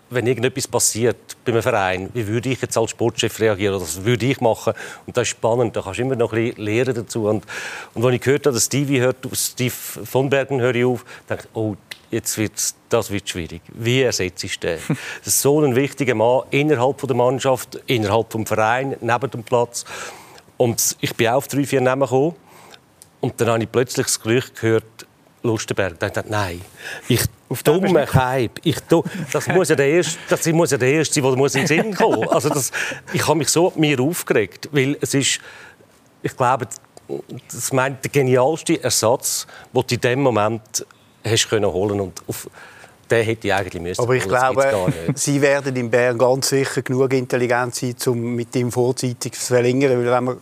wenn 0.10 0.28
irgendetwas 0.28 0.68
passiert 0.68 1.38
bei 1.44 1.52
einem 1.52 1.62
Verein, 1.62 2.10
wie 2.14 2.28
würde 2.28 2.50
ich 2.50 2.62
jetzt 2.62 2.78
als 2.78 2.92
Sportchef 2.92 3.40
reagieren 3.40 3.80
was 3.80 4.04
würde 4.04 4.26
ich 4.26 4.40
machen? 4.40 4.74
Und 5.06 5.18
das 5.18 5.24
ist 5.24 5.30
spannend, 5.30 5.76
da 5.76 5.82
kannst 5.82 6.00
du 6.00 6.04
immer 6.04 6.16
noch 6.16 6.34
ein 6.34 6.44
bisschen 6.46 6.64
lernen 6.64 6.96
dazu. 6.96 7.28
Und, 7.28 7.46
und 7.94 8.06
als 8.06 8.16
ich 8.16 8.22
gehört 8.22 8.46
habe, 8.46 8.54
dass 8.54 8.66
Stevie 8.66 9.00
hört, 9.00 9.18
Steve 9.34 9.72
von 9.72 10.30
Bergen 10.30 10.62
höre 10.62 10.76
ich 10.76 10.86
auf, 10.86 11.06
denke 11.30 11.44
ich, 11.46 11.56
oh, 11.56 11.76
jetzt 12.12 12.38
wird 12.38 12.54
das 12.90 13.12
wird 13.12 13.30
schwierig. 13.30 13.62
Wie 13.74 14.02
ersetzt 14.02 14.44
ich 14.44 14.60
den? 14.60 14.80
Das 14.88 15.28
ist 15.28 15.42
so 15.42 15.62
ein 15.62 15.76
wichtiger 15.76 16.16
Mann 16.16 16.44
innerhalb 16.52 17.06
der 17.06 17.16
Mannschaft, 17.16 17.76
innerhalb 17.88 18.30
des 18.30 18.48
Vereins, 18.48 18.98
neben 19.02 19.32
dem 19.32 19.44
Platz. 19.44 19.84
Und 20.56 20.96
ich 21.02 21.14
bin 21.16 21.28
auch 21.28 21.36
auf 21.36 21.48
drei, 21.48 21.66
vier 21.66 21.82
Namen 21.82 22.04
gekommen. 22.04 22.36
Und 23.20 23.40
dann 23.42 23.50
habe 23.50 23.64
ich 23.64 23.72
plötzlich 23.72 24.06
das 24.06 24.22
Gerücht 24.22 24.60
gehört, 24.60 25.07
Lustenberg. 25.48 26.00
Dann 26.00 26.14
dachte 26.14 26.30
nein, 26.30 26.62
ich 27.08 27.22
auf 27.50 27.64
dumme 27.64 28.06
Hype. 28.14 28.60
Ich, 28.64 28.78
das 29.32 29.48
muss 29.48 29.70
ja 29.70 29.76
der 29.76 29.88
erste, 29.88 30.20
das 30.30 30.46
muss 30.48 30.72
ja 30.72 30.78
der 30.78 30.92
erste 30.92 31.16
sein, 31.16 31.24
der 31.24 31.36
muss 31.38 31.56
in 31.56 31.66
den 31.66 31.68
Sinn 31.68 31.96
kommen. 31.96 32.28
Also 32.38 32.50
das, 32.50 32.72
ich 33.14 33.28
habe 33.28 33.40
mich 33.40 33.50
so 33.50 33.72
mir 33.76 34.00
aufgeregt, 34.00 34.70
weil 34.72 34.98
es 35.02 35.14
ist, 35.14 35.40
ich 36.22 36.36
glaube, 36.36 36.68
das 37.52 37.72
meint 37.72 38.04
der 38.04 38.12
genialste 38.12 38.84
Ersatz, 38.84 39.48
den 39.74 39.84
du 39.88 39.96
in 39.96 40.02
dem 40.02 40.22
Moment 40.22 40.86
hast 41.24 41.50
können 41.50 41.72
holen 41.72 42.00
und 42.00 42.22
auf 42.28 42.50
den 43.10 43.24
hätte 43.24 43.48
ich 43.48 43.54
eigentlich 43.54 43.82
müssen. 43.82 44.02
Aber 44.02 44.16
ich 44.16 44.28
glaube, 44.28 44.94
Sie 45.16 45.42
werden 45.42 45.76
in 45.76 45.90
Bern 45.90 46.18
ganz 46.18 46.50
sicher 46.50 46.82
genug 46.82 47.14
intelligent 47.14 47.74
sein, 47.76 47.96
um 48.08 48.36
mit 48.36 48.56
ihm 48.56 48.72
vorzeitig 48.72 49.34
zu 49.34 49.54
verlängern, 49.54 49.92
weil 49.92 50.12
wenn 50.12 50.24
man 50.24 50.38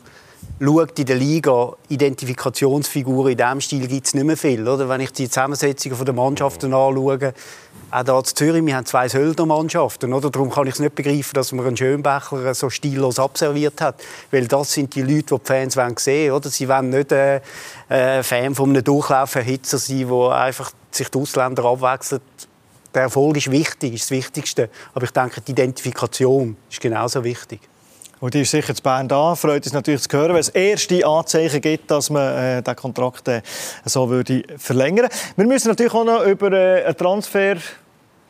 schaut 0.59 0.97
in 0.99 1.05
der 1.05 1.15
Liga, 1.15 1.73
Identifikationsfiguren 1.89 3.31
in 3.31 3.37
diesem 3.37 3.61
Stil 3.61 3.87
gibt 3.87 4.07
es 4.07 4.13
nicht 4.13 4.25
mehr 4.25 4.37
viel. 4.37 4.67
Oder? 4.67 4.87
Wenn 4.87 5.01
ich 5.01 5.11
die 5.11 5.29
Zusammensetzungen 5.29 6.05
der 6.05 6.13
Mannschaften 6.13 6.73
anschaue, 6.73 7.33
auch 7.91 8.03
hier 8.03 8.17
in 8.17 8.25
Zürich, 8.25 8.65
wir 8.65 8.75
haben 8.75 8.85
zwei 8.85 9.07
Söldner-Mannschaften. 9.07 10.11
Darum 10.11 10.49
kann 10.49 10.67
ich 10.67 10.73
es 10.73 10.79
nicht 10.79 10.95
begreifen, 10.95 11.33
dass 11.33 11.51
man 11.51 11.65
einen 11.65 11.77
Schönbecher 11.77 12.53
so 12.53 12.69
stillos 12.69 13.19
abserviert 13.19 13.79
hat. 13.79 14.01
Weil 14.31 14.47
das 14.47 14.73
sind 14.73 14.95
die 14.95 15.01
Leute, 15.01 15.35
die 15.35 15.39
die 15.39 15.45
Fans 15.45 16.03
sehen 16.03 16.33
wollen. 16.33 16.43
Sie 16.43 16.67
wollen 16.67 16.89
nicht 16.89 17.11
äh, 17.11 17.41
äh, 17.89 18.23
Fan 18.23 18.55
von 18.55 18.71
einem 18.71 18.83
Durchlauferhitzer 18.83 19.77
sein, 19.77 20.07
der 20.07 20.31
einfach 20.31 20.71
sich 20.91 21.09
die 21.09 21.17
Ausländer 21.17 21.65
abwechselt. 21.65 22.23
Der 22.93 23.03
Erfolg 23.03 23.37
ist 23.37 23.51
wichtig, 23.51 23.93
ist 23.93 24.05
das 24.05 24.11
Wichtigste. 24.11 24.69
Aber 24.93 25.05
ich 25.05 25.11
denke, 25.11 25.41
die 25.41 25.51
Identifikation 25.51 26.57
ist 26.69 26.81
genauso 26.81 27.23
wichtig. 27.23 27.61
Und 28.19 28.33
die 28.33 28.41
ist 28.41 28.51
sicher 28.51 28.73
zu 28.73 28.81
Bern 28.81 29.07
da. 29.07 29.35
Freut 29.35 29.65
uns 29.65 29.73
natürlich 29.73 30.01
zu 30.07 30.17
hören, 30.17 30.33
wenn 30.33 30.39
es 30.39 30.49
erste 30.49 31.05
Anzeichen 31.05 31.61
gibt, 31.61 31.91
dass 31.91 32.09
man 32.09 32.33
äh, 32.33 32.61
den 32.61 32.75
Kontrakt 32.75 33.27
äh, 33.27 33.41
so 33.83 34.09
würde 34.09 34.43
verlängern 34.57 35.09
Wir 35.35 35.45
müssen 35.45 35.67
natürlich 35.67 35.93
auch 35.93 36.05
noch 36.05 36.25
über 36.25 36.51
äh, 36.51 36.85
einen 36.85 36.97
Transfer 36.97 37.57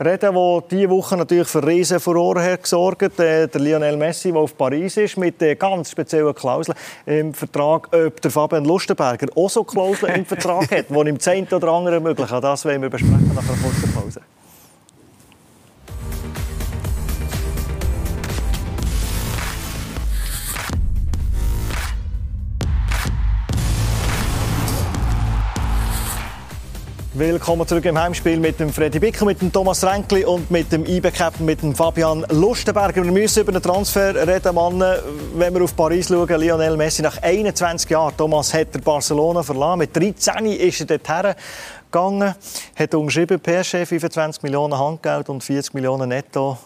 reden, 0.04 0.34
der 0.34 0.64
diese 0.70 0.90
Woche 0.90 1.16
natürlich 1.16 1.48
für 1.48 1.66
riesen 1.66 2.00
Furore 2.00 2.44
hat 2.44 2.64
gesorgt 2.64 3.04
hat. 3.04 3.20
Äh, 3.20 3.48
der 3.48 3.62
Lionel 3.62 3.96
Messi, 3.96 4.32
der 4.32 4.42
auf 4.42 4.58
Paris 4.58 4.98
ist, 4.98 5.18
mit 5.18 5.42
äh, 5.42 5.56
ganz 5.56 5.92
speziellen 5.92 6.34
Klauseln 6.34 6.78
im 7.06 7.34
Vertrag. 7.34 7.88
Ob 7.94 8.22
der 8.22 8.32
Fabian 8.32 8.66
Lustenberger 8.66 9.28
auch 9.36 9.50
so 9.50 9.64
Klauseln 9.64 10.16
im 10.16 10.26
Vertrag 10.26 10.70
hat, 10.72 10.90
die 10.90 11.10
ihm 11.10 11.18
das 11.18 11.54
oder 11.54 11.68
andere 11.70 11.96
ermöglichen. 11.96 12.42
Das 12.42 12.66
wollen 12.66 12.82
wir 12.82 12.90
besprechen 12.90 13.32
nach 13.34 13.44
einer 13.44 13.62
kurzen 13.62 13.94
Pause. 13.94 14.22
Willkommen 27.18 27.66
zurück 27.66 27.86
im 27.86 27.98
Heimspiel 27.98 28.42
mit 28.42 28.60
dem 28.60 28.74
Freddy 28.74 29.00
Bicker, 29.00 29.24
mit 29.24 29.42
dem 29.42 29.50
Thomas 29.50 29.86
Renkli 29.86 30.26
und 30.26 30.52
mit 30.52 30.70
dem 30.70 30.86
IB-Captain, 30.86 31.46
mit 31.46 31.62
dem 31.62 31.74
Fabian 31.74 32.26
Lustenberger. 32.30 33.06
Wir 33.06 33.12
müssen 33.14 33.40
über 33.40 33.54
den 33.54 33.62
Transfer 33.62 34.28
reden, 34.28 34.54
Mann. 34.54 34.84
Wenn 35.34 35.54
wir 35.54 35.64
auf 35.64 35.74
Paris 35.78 36.10
schauen, 36.10 36.28
Lionel 36.28 36.76
Messi 36.76 37.02
nach 37.02 37.18
21 37.22 37.90
Jahren. 37.90 38.18
Thomas 38.18 38.54
hat 38.54 38.76
der 38.76 38.82
Barcelona 38.82 39.44
verlassen. 39.44 39.80
Mit 39.80 39.96
13 39.96 40.46
ist 40.48 40.82
er 40.82 40.98
dorthin 40.98 41.36
gegangen, 41.90 42.36
hat 42.76 42.94
unterschrieben, 42.94 43.40
PSG 43.40 43.86
25 43.86 44.44
Millionen 44.44 44.78
Handgeld 44.78 45.30
und 45.30 45.42
40 45.42 45.74
Millionen 45.74 46.10
netto. 46.10 46.58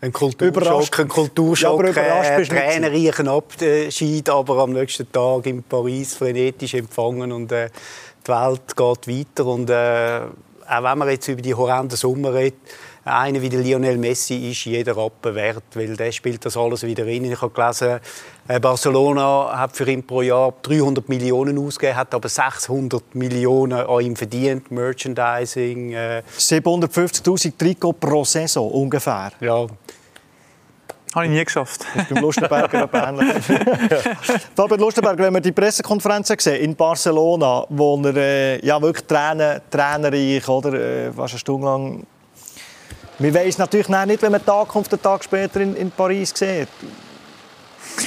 Ein 0.00 0.12
Kulturschock, 0.12 1.00
ein 1.00 1.08
Kulturschock, 1.08 1.96
ja, 1.96 2.22
äh, 2.22 2.42
tränenreichen 2.44 3.28
Abschied, 3.28 4.28
aber 4.28 4.58
am 4.58 4.72
nächsten 4.72 5.10
Tag 5.10 5.46
in 5.46 5.62
Paris 5.62 6.14
frenetisch 6.14 6.74
empfangen 6.74 7.32
und 7.32 7.52
äh, 7.52 7.70
die 8.26 8.30
Welt 8.30 8.76
geht 8.76 9.08
weiter 9.08 9.46
und 9.46 9.70
äh, 9.70 10.20
auch 10.66 10.82
wenn 10.82 10.98
man 10.98 11.08
jetzt 11.10 11.28
über 11.28 11.42
die 11.42 11.54
horrenden 11.54 11.96
Sommer 11.96 12.34
redet, 12.34 12.58
einer 13.04 13.42
wie 13.42 13.50
der 13.50 13.60
Lionel 13.60 13.98
Messi 13.98 14.50
ist 14.50 14.64
jeder 14.64 14.96
Rappen 14.96 15.34
wert, 15.34 15.64
weil 15.74 15.94
der 15.94 16.10
spielt 16.10 16.44
das 16.46 16.56
alles 16.56 16.84
wieder 16.84 17.04
rein. 17.04 17.24
Ich 17.24 17.40
habe 17.40 17.52
gelesen, 17.52 18.00
äh, 18.48 18.58
Barcelona 18.58 19.52
hat 19.58 19.76
für 19.76 19.86
ihn 19.90 20.06
pro 20.06 20.22
Jahr 20.22 20.54
300 20.62 21.06
Millionen 21.10 21.58
ausgegeben, 21.58 21.96
hat 21.96 22.14
aber 22.14 22.30
600 22.30 23.14
Millionen 23.14 23.74
an 23.80 24.00
ihm 24.00 24.16
verdient, 24.16 24.70
Merchandising. 24.70 25.92
Äh. 25.92 26.22
750'000 26.38 27.58
Trikot 27.58 27.92
pro 27.92 28.24
Saison 28.24 28.70
ungefähr. 28.70 29.32
Ja, 29.40 29.66
habe 31.14 31.26
ich 31.26 31.30
nie 31.30 31.44
geschafft. 31.44 31.86
Das 31.94 32.02
ist 32.02 32.14
beim 32.14 32.22
Lustenberger 32.22 32.88
ähnlich. 32.92 33.44
Fabian 34.56 34.80
Lustenberger, 34.80 35.24
wenn 35.24 35.34
wir 35.34 35.40
die 35.40 35.52
Pressekonferenz 35.52 36.32
sehen 36.38 36.60
in 36.60 36.74
Barcelona, 36.74 37.64
wo 37.68 38.00
er 38.04 38.16
äh, 38.16 38.66
ja, 38.66 38.80
wirklich 38.80 39.06
Tränen, 39.06 39.60
tränenreich, 39.70 40.48
oder, 40.48 40.72
äh, 40.74 41.12
fast 41.12 41.34
eine 41.34 41.38
Stunde 41.38 41.66
lang... 41.66 42.06
Wir 43.20 43.32
wissen 43.32 43.60
natürlich 43.60 43.88
nicht, 43.88 44.22
wenn 44.22 44.32
man 44.32 44.44
Tag 44.44 44.66
kommt, 44.68 44.90
den 44.90 45.00
Tag 45.00 45.22
später 45.22 45.60
in, 45.60 45.76
in 45.76 45.90
Paris 45.92 46.32
sieht. 46.34 46.68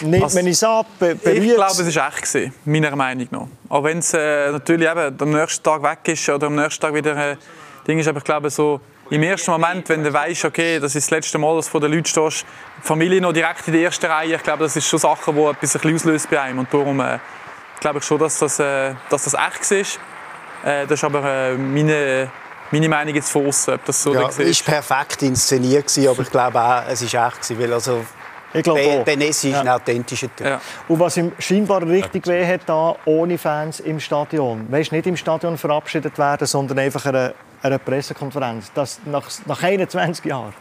Nimmt 0.01 0.24
also, 0.24 0.38
man 0.38 0.47
es 0.47 0.64
ab? 0.64 0.86
Ich 0.99 1.22
glaube, 1.22 1.82
es 1.82 1.95
war 1.95 2.10
echt, 2.10 2.51
meiner 2.66 2.93
Meinung 2.93 3.28
nach. 3.32 3.47
Auch 3.70 3.84
wenn 3.86 3.99
es 3.99 4.14
äh, 4.14 4.51
natürlich 4.51 4.89
eben 4.89 5.16
am 5.18 5.32
nächsten 5.32 5.64
Tag 5.64 5.82
weg 5.82 5.99
ist 6.03 6.28
oder 6.28 6.47
am 6.47 6.55
nächsten 6.55 6.82
Tag 6.82 6.93
wieder 6.93 7.16
äh, 7.16 7.38
Ding 7.88 7.99
ist, 7.99 8.08
aber 8.10 8.18
ich 8.18 8.26
glaube 8.26 8.49
so 8.49 8.82
im 9.10 9.24
ersten 9.24 9.51
Moment, 9.51 9.88
wenn 9.89 10.03
du 10.03 10.12
weißt, 10.12 10.45
okay, 10.45 10.80
das 10.80 10.95
ist 10.95 11.08
das 11.08 11.12
letzte 11.12 11.38
Mal, 11.38 11.55
dass 11.55 11.66
du 11.66 11.72
vor 11.72 11.82
den 11.82 11.91
Leuten 11.91 12.05
stehst, 12.05 12.45
die 12.78 12.88
Familie 12.88 13.22
noch 13.22 13.34
direkt 13.34 13.68
in 13.68 13.74
der 13.74 13.84
ersten 13.84 14.05
Reihe, 14.05 14.36
ich 14.36 14.43
glaube, 14.43 14.64
das 14.64 14.76
ist 14.76 14.88
schon 14.88 14.99
Sachen, 14.99 15.36
die 15.36 15.41
etwas 15.41 15.76
ein 15.84 15.95
auslöst 15.95 16.30
bei 16.30 16.41
einem. 16.41 16.60
Und 16.60 16.74
darum 16.74 16.99
äh, 16.99 17.20
glaube 17.80 17.99
ich 17.99 18.05
schon, 18.05 18.20
dass 18.20 18.39
das, 18.39 18.60
äh, 18.60 18.93
dass 19.10 19.24
das 19.24 19.34
echt 19.34 19.72
ist. 19.72 19.99
Äh, 20.64 20.88
das 20.88 20.99
ist 20.99 21.03
aber 21.03 21.24
äh, 21.24 21.58
meine, 21.58 22.32
meine 22.72 22.89
Meinung 22.89 23.16
jetzt 23.16 23.32
von 23.32 23.47
außen, 23.47 23.74
ob 23.76 23.86
das 23.86 24.03
so 24.03 24.14
ja, 24.14 24.28
ist. 24.28 24.39
Es 24.39 24.68
war 24.68 24.76
perfekt 24.76 25.22
inszeniert, 25.24 25.91
aber 26.08 26.22
ich 26.22 26.32
glaube 26.32 26.60
auch, 26.60 26.84
es 26.88 27.14
war 27.14 27.28
echt. 27.28 27.60
Weil 27.60 27.74
also 27.74 28.05
ich 28.54 28.64
glaube 28.64 29.04
Benesi 29.06 29.50
ist 29.50 29.54
ja. 29.54 29.62
ein 29.62 29.68
authentischer 29.68 30.34
Typ. 30.36 30.48
Ja. 30.48 30.62
Und 30.88 31.00
was 31.00 31.18
ihm 31.18 31.32
scheinbar 31.39 31.86
richtig 31.86 32.28
weh 32.28 32.45
hat, 32.45 32.62
da, 32.66 32.95
ohne 33.06 33.38
Fans 33.38 33.80
im 33.80 34.00
Stadion. 34.00 34.72
Weißt, 34.72 34.91
nicht 34.91 35.08
im 35.08 35.18
Stadion 35.18 35.58
verabschiedet 35.58 36.18
werden, 36.18 36.48
sondern 36.48 36.80
einfach 36.80 37.06
eine, 37.06 37.34
eine 37.62 37.80
Pressekonferenz. 37.80 38.72
Das 38.74 39.00
nach, 39.06 39.30
nach 39.45 39.62
21 39.62 40.26
Jahren. 40.26 40.54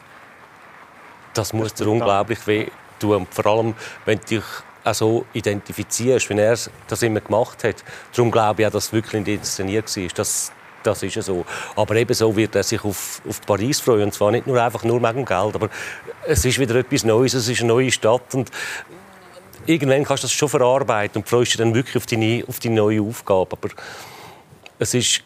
Das 1.34 1.52
muss 1.52 1.74
dir 1.74 1.86
unglaublich 1.86 2.44
weh 2.46 2.66
tun. 2.98 3.26
Vor 3.30 3.46
allem, 3.46 3.74
wenn 4.04 4.18
du 4.18 4.24
dich 4.24 4.44
auch 4.86 4.94
so 4.94 5.26
identifizierst, 5.32 6.30
wie 6.30 6.38
er 6.38 6.56
das 6.88 7.02
immer 7.02 7.20
gemacht 7.20 7.64
hat. 7.64 7.84
Darum 8.14 8.30
glaube 8.30 8.62
ich 8.62 8.68
auch, 8.68 8.72
dass 8.72 8.86
es 8.86 8.92
wirklich 8.92 9.26
inszeniert 9.26 9.94
war. 9.96 10.08
Das, 10.14 10.52
das 10.86 11.02
ist 11.02 11.22
so. 11.22 11.44
Aber 11.74 11.94
ebenso 11.96 12.34
wird 12.36 12.54
er 12.54 12.62
sich 12.62 12.84
auf, 12.84 13.20
auf 13.28 13.40
Paris 13.42 13.80
freuen. 13.80 14.04
Und 14.04 14.14
zwar 14.14 14.30
nicht 14.30 14.46
nur 14.46 14.62
einfach 14.62 14.84
nur 14.84 15.02
wegen 15.02 15.16
dem 15.16 15.24
Geld, 15.24 15.54
aber 15.54 15.68
es 16.26 16.44
ist 16.44 16.58
wieder 16.58 16.76
etwas 16.76 17.04
Neues, 17.04 17.34
es 17.34 17.48
ist 17.48 17.60
eine 17.60 17.68
neue 17.68 17.90
Stadt. 17.90 18.34
Und 18.34 18.50
irgendwann 19.66 20.04
kannst 20.04 20.22
du 20.22 20.26
das 20.26 20.32
schon 20.32 20.48
verarbeiten 20.48 21.22
und 21.22 21.28
freust 21.28 21.52
dich 21.52 21.58
dann 21.58 21.74
wirklich 21.74 21.96
auf 21.96 22.06
die, 22.06 22.44
auf 22.46 22.58
die 22.58 22.70
neue 22.70 23.02
Aufgabe. 23.02 23.56
Aber 23.56 23.68
es 24.78 24.94
ist 24.94 25.22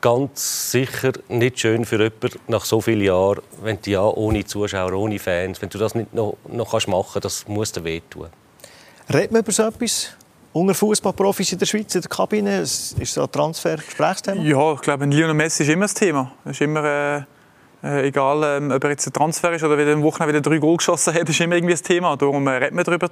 ganz 0.00 0.72
sicher 0.72 1.12
nicht 1.28 1.60
schön 1.60 1.84
für 1.84 2.02
jemanden 2.02 2.40
nach 2.48 2.64
so 2.64 2.80
vielen 2.80 3.02
Jahren, 3.02 3.42
wenn 3.62 3.78
du 3.82 3.90
ja 3.90 4.02
ohne 4.02 4.44
Zuschauer, 4.44 4.92
ohne 4.94 5.18
Fans, 5.18 5.60
wenn 5.60 5.68
du 5.68 5.78
das 5.78 5.94
nicht 5.94 6.14
noch, 6.14 6.36
noch 6.48 6.72
machen 6.86 7.12
kannst, 7.12 7.24
das 7.24 7.48
muss 7.48 7.72
dir 7.72 7.84
wehtun. 7.84 8.28
Reden 9.12 9.34
wir 9.34 9.40
über 9.40 9.52
so 9.52 9.64
etwas? 9.64 10.16
Unter 10.52 10.74
Fußballprofis 10.74 11.52
in 11.52 11.58
der 11.58 11.66
Schweiz, 11.66 11.94
in 11.94 12.00
der 12.00 12.08
Kabine? 12.08 12.60
Ist 12.60 12.96
so 12.98 13.22
ein 13.22 13.30
Transfer 13.30 13.76
Gesprächsthema? 13.76 14.42
Ja, 14.42 14.72
ich 14.74 14.80
glaube, 14.80 15.06
Lionel 15.06 15.34
Messi 15.34 15.62
ist 15.62 15.68
immer 15.68 15.84
das 15.84 15.94
Thema. 15.94 16.32
ist 16.44 16.60
immer, 16.60 16.84
äh, 16.84 17.22
äh, 17.82 18.08
egal, 18.08 18.42
äh, 18.42 18.74
ob 18.74 18.84
er 18.84 18.90
jetzt 18.90 19.06
ein 19.06 19.12
Transfer 19.12 19.52
ist 19.52 19.62
oder 19.62 19.78
wieder 19.78 19.92
am 19.92 20.02
Wochenende 20.02 20.34
wieder 20.34 20.42
drei 20.42 20.58
Goal 20.58 20.76
geschossen 20.76 21.14
hat, 21.14 21.28
ist 21.28 21.40
immer 21.40 21.56
irgendwie 21.56 21.74
das 21.74 21.82
Thema. 21.82 22.16
Darum 22.16 22.46
äh, 22.46 22.50
reden 22.50 22.76
wir 22.76 22.84
darüber. 22.84 23.08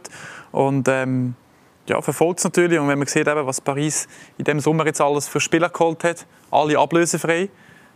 Und 0.53 0.89
ähm, 0.89 1.35
ja, 1.89 2.01
verfolgt 2.03 2.41
es 2.41 2.45
natürlich. 2.45 2.79
Und 2.79 2.89
wenn 2.89 2.99
man 2.99 3.09
sieht, 3.09 3.27
eben, 3.27 3.47
was 3.47 3.61
Paris 3.61 4.07
in 4.37 4.45
diesem 4.45 4.61
Sommer 4.61 4.87
jetzt 4.87 5.01
alles 5.01 5.29
für 5.29 5.41
Spieler 5.41 5.71
geholt 5.71 6.05
hat, 6.05 6.27
alle 6.51 6.79
ablösefrei, 6.79 7.49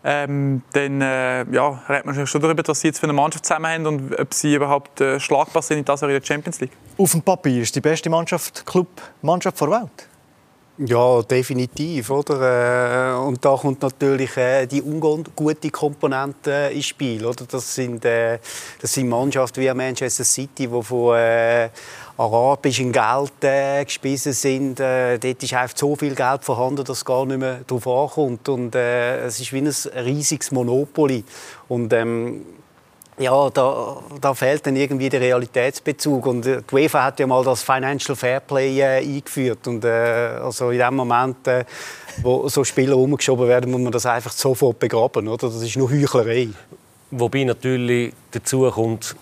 ähm, 0.04 0.62
dann 0.72 1.00
äh, 1.00 1.44
ja, 1.52 1.82
redet 1.88 2.06
man 2.06 2.26
schon 2.26 2.40
darüber, 2.40 2.62
was 2.66 2.80
sie 2.80 2.88
jetzt 2.88 2.98
für 2.98 3.04
eine 3.04 3.12
Mannschaft 3.12 3.46
zusammen 3.46 3.66
haben 3.66 3.86
und 3.86 4.18
ob 4.18 4.34
sie 4.34 4.54
überhaupt 4.54 5.00
äh, 5.00 5.20
schlagbar 5.20 5.62
sind 5.62 5.78
in 5.78 5.84
der 5.84 6.22
Champions 6.22 6.60
League. 6.60 6.72
Auf 6.98 7.12
dem 7.12 7.22
Papier 7.22 7.62
ist 7.62 7.74
die 7.74 7.80
beste 7.80 8.10
Mannschaft, 8.10 8.66
Club-Mannschaft 8.66 9.60
der 9.60 9.70
Welt. 9.70 10.08
Ja, 10.78 11.22
definitiv. 11.22 12.10
Oder? 12.10 13.12
Äh, 13.12 13.26
und 13.26 13.44
da 13.44 13.56
kommt 13.56 13.82
natürlich 13.82 14.36
äh, 14.36 14.66
die 14.66 14.82
ungute 14.82 15.70
Komponente 15.70 16.70
ins 16.72 16.86
Spiel. 16.86 17.24
Oder? 17.24 17.44
Das, 17.46 17.74
sind, 17.74 18.04
äh, 18.04 18.38
das 18.80 18.92
sind 18.92 19.08
Mannschaften 19.08 19.60
wie 19.60 19.72
Manchester 19.72 20.24
City, 20.24 20.66
die 20.66 20.82
von 20.82 21.14
arabischen 22.16 22.92
Geld 22.92 23.32
äh, 23.42 23.84
gespissen 23.84 24.32
sind. 24.32 24.80
Äh, 24.80 25.18
dort 25.18 25.42
ist 25.42 25.54
einfach 25.54 25.76
so 25.76 25.96
viel 25.96 26.14
Geld 26.14 26.44
vorhanden, 26.44 26.84
dass 26.84 26.98
es 26.98 27.04
gar 27.04 27.26
nicht 27.26 27.38
mehr 27.38 27.60
darauf 27.66 27.86
ankommt. 27.86 28.48
Und, 28.48 28.74
äh, 28.74 29.24
es 29.26 29.40
ist 29.40 29.52
wie 29.52 29.58
ein 29.58 30.04
riesiges 30.04 30.50
Monopoly. 30.52 31.24
Und, 31.68 31.92
ähm, 31.92 32.44
ja, 33.18 33.50
da, 33.50 34.02
da, 34.20 34.34
fehlt 34.34 34.66
dann 34.66 34.76
irgendwie 34.76 35.08
der 35.08 35.20
Realitätsbezug. 35.20 36.26
Und 36.26 36.46
äh, 36.46 36.62
die 36.62 36.74
UEFA 36.74 37.04
hat 37.04 37.20
ja 37.20 37.26
mal 37.26 37.44
das 37.44 37.62
Financial 37.62 38.16
Fairplay 38.16 38.80
äh, 38.80 38.98
eingeführt. 38.98 39.66
Und 39.66 39.84
äh, 39.84 39.88
also 39.88 40.70
in 40.70 40.78
dem 40.78 40.94
Moment, 40.94 41.46
äh, 41.46 41.64
wo 42.22 42.48
so 42.48 42.64
Spieler 42.64 42.96
umgeschoben 42.96 43.48
werden, 43.48 43.70
muss 43.70 43.80
man 43.80 43.92
das 43.92 44.06
einfach 44.06 44.32
sofort 44.32 44.78
begraben. 44.78 45.28
Oder? 45.28 45.48
Das 45.48 45.62
ist 45.62 45.76
nur 45.76 45.90
Heuchlerei. 45.90 46.48
Wobei 47.10 47.44
natürlich 47.44 48.14
dazu 48.30 48.70
kommt, 48.70 49.14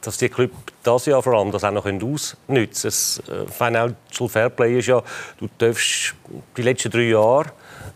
dass 0.00 0.18
die 0.18 0.28
Club 0.28 0.52
das 0.84 1.06
Jahr 1.06 1.22
vor 1.22 1.34
allem 1.34 1.50
das 1.50 1.64
auch 1.64 1.72
noch 1.72 1.84
ausnutzen 1.84 2.38
können. 2.46 2.68
Das 2.70 3.20
äh, 3.28 3.50
Financial 3.50 4.28
Fairplay 4.28 4.78
ist 4.78 4.86
ja, 4.86 5.02
du 5.38 5.48
darfst 5.58 6.14
die 6.56 6.62
letzten 6.62 6.92
drei 6.92 7.08
Jahre 7.08 7.46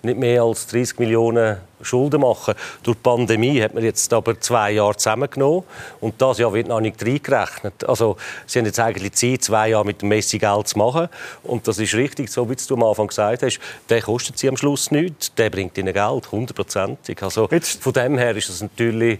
nicht 0.02 0.18
mehr 0.18 0.42
als 0.42 0.66
30 0.68 0.98
Millionen 0.98 1.58
Schulden 1.82 2.20
machen. 2.20 2.54
Durch 2.82 2.96
die 2.96 3.02
Pandemie 3.02 3.60
hat 3.62 3.74
man 3.74 3.82
jetzt 3.82 4.12
aber 4.12 4.38
zwei 4.40 4.72
Jahre 4.72 4.96
zusammengenommen 4.96 5.64
und 6.00 6.20
das 6.20 6.38
Jahr 6.38 6.52
wird 6.52 6.68
noch 6.68 6.80
nicht 6.80 7.02
reingerechnet. 7.02 7.84
Also 7.88 8.16
sie 8.46 8.58
haben 8.58 8.66
jetzt 8.66 8.78
eigentlich 8.78 9.12
Zeit, 9.12 9.42
zwei 9.42 9.70
Jahre 9.70 9.86
mit 9.86 10.02
dem 10.02 10.10
Messi 10.10 10.38
Geld 10.38 10.68
zu 10.68 10.78
machen 10.78 11.08
und 11.42 11.66
das 11.66 11.78
ist 11.78 11.94
richtig, 11.94 12.30
so 12.30 12.48
wie 12.50 12.56
du 12.56 12.74
am 12.74 12.82
Anfang 12.82 13.06
gesagt 13.06 13.42
hast, 13.42 13.60
der 13.88 14.02
kostet 14.02 14.38
sie 14.38 14.48
am 14.48 14.56
Schluss 14.56 14.90
nichts, 14.90 15.34
der 15.34 15.50
bringt 15.50 15.76
ihnen 15.78 15.94
Geld, 15.94 16.30
hundertprozentig. 16.30 17.22
Also 17.22 17.48
von 17.48 17.92
dem 17.92 18.18
her 18.18 18.36
ist 18.36 18.48
das 18.48 18.60
natürlich 18.60 19.18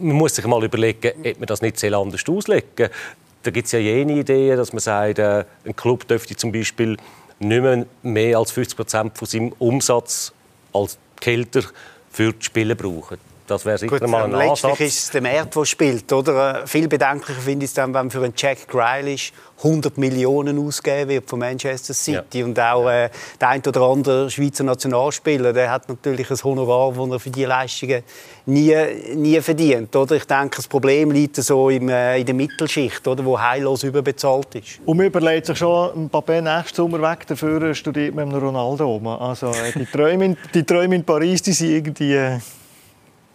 man 0.00 0.16
muss 0.16 0.34
sich 0.34 0.46
mal 0.46 0.64
überlegen, 0.64 1.12
ob 1.18 1.38
man 1.38 1.46
das 1.46 1.62
nicht 1.62 1.82
anders 1.84 2.24
auslegen 2.26 2.88
Da 3.42 3.50
gibt 3.50 3.66
es 3.66 3.72
ja 3.72 3.78
jene 3.78 4.14
Ideen, 4.14 4.56
dass 4.56 4.72
man 4.72 4.80
sagt, 4.80 5.18
äh, 5.18 5.44
ein 5.64 5.76
Club 5.76 6.08
dürfte 6.08 6.34
zum 6.36 6.52
Beispiel 6.52 6.96
nicht 7.38 7.62
mehr, 7.62 7.86
mehr 8.02 8.38
als 8.38 8.52
50 8.52 8.76
Prozent 8.76 9.18
von 9.18 9.26
seinem 9.26 9.52
Umsatz 9.58 10.32
als 10.72 10.98
Kälter 11.20 11.62
für 12.10 12.32
die 12.32 12.44
Spiele 12.44 12.76
brauchen. 12.76 13.18
Das 13.48 13.64
wäre 13.64 13.78
sicher 13.78 13.98
Gut, 13.98 14.08
mal 14.08 14.24
ein 14.24 14.32
letztlich 14.32 14.64
Ansatz. 14.72 14.80
ist 14.80 15.04
es 15.04 15.10
der 15.10 15.22
Markt, 15.22 15.56
der 15.56 15.64
spielt. 15.64 16.12
Oder? 16.12 16.62
Äh, 16.62 16.66
viel 16.66 16.86
bedenklicher 16.86 17.40
finde 17.40 17.64
ich 17.64 17.70
es 17.70 17.74
dann, 17.74 17.94
wenn 17.94 18.10
für 18.10 18.22
einen 18.22 18.34
Jack 18.36 18.68
Grealish 18.68 19.32
100 19.64 19.96
Millionen 19.96 20.58
ausgegeben 20.58 21.08
wird 21.08 21.28
von 21.28 21.38
Manchester 21.38 21.94
City. 21.94 22.40
Ja. 22.40 22.44
Und 22.44 22.60
auch 22.60 22.88
äh, 22.88 23.08
der 23.40 23.48
ein 23.48 23.62
oder 23.66 23.80
andere 23.80 24.30
Schweizer 24.30 24.64
Nationalspieler, 24.64 25.54
der 25.54 25.70
hat 25.70 25.88
natürlich 25.88 26.30
ein 26.30 26.36
Honorar, 26.44 26.92
das 26.92 27.10
er 27.10 27.20
für 27.20 27.30
diese 27.30 27.46
Leistungen 27.48 28.02
nie, 28.46 28.76
nie 29.14 29.40
verdient. 29.40 29.96
Oder? 29.96 30.16
Ich 30.16 30.26
denke, 30.26 30.56
das 30.56 30.68
Problem 30.68 31.10
liegt 31.10 31.36
so 31.36 31.70
im, 31.70 31.88
äh, 31.88 32.20
in 32.20 32.26
der 32.26 32.34
Mittelschicht, 32.34 33.08
oder, 33.08 33.24
wo 33.24 33.40
heillos 33.40 33.82
überbezahlt 33.82 34.54
ist. 34.56 34.80
Und 34.84 34.98
man 34.98 35.06
überlegt 35.06 35.46
sich 35.46 35.56
schon, 35.56 36.08
Mbappé 36.08 36.42
nächsten 36.42 36.76
Sommer 36.76 37.00
weg, 37.00 37.26
dafür 37.26 37.74
studiert 37.74 38.14
man 38.14 38.30
Ronaldo. 38.30 39.00
Also 39.18 39.48
äh, 39.48 39.72
die 39.74 39.86
Träume 39.86 40.24
in, 40.26 40.36
die 40.52 40.64
Träume 40.64 40.96
in 40.96 41.04
Paris, 41.04 41.40
die 41.40 41.52
sind 41.52 41.70
irgendwie... 41.70 42.38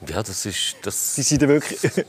Ja, 0.10 0.24
das 0.24 0.46
ist... 0.46 0.76
Das, 0.82 1.16
die 1.16 1.22
sind 1.22 1.42
wirklich... 1.42 1.82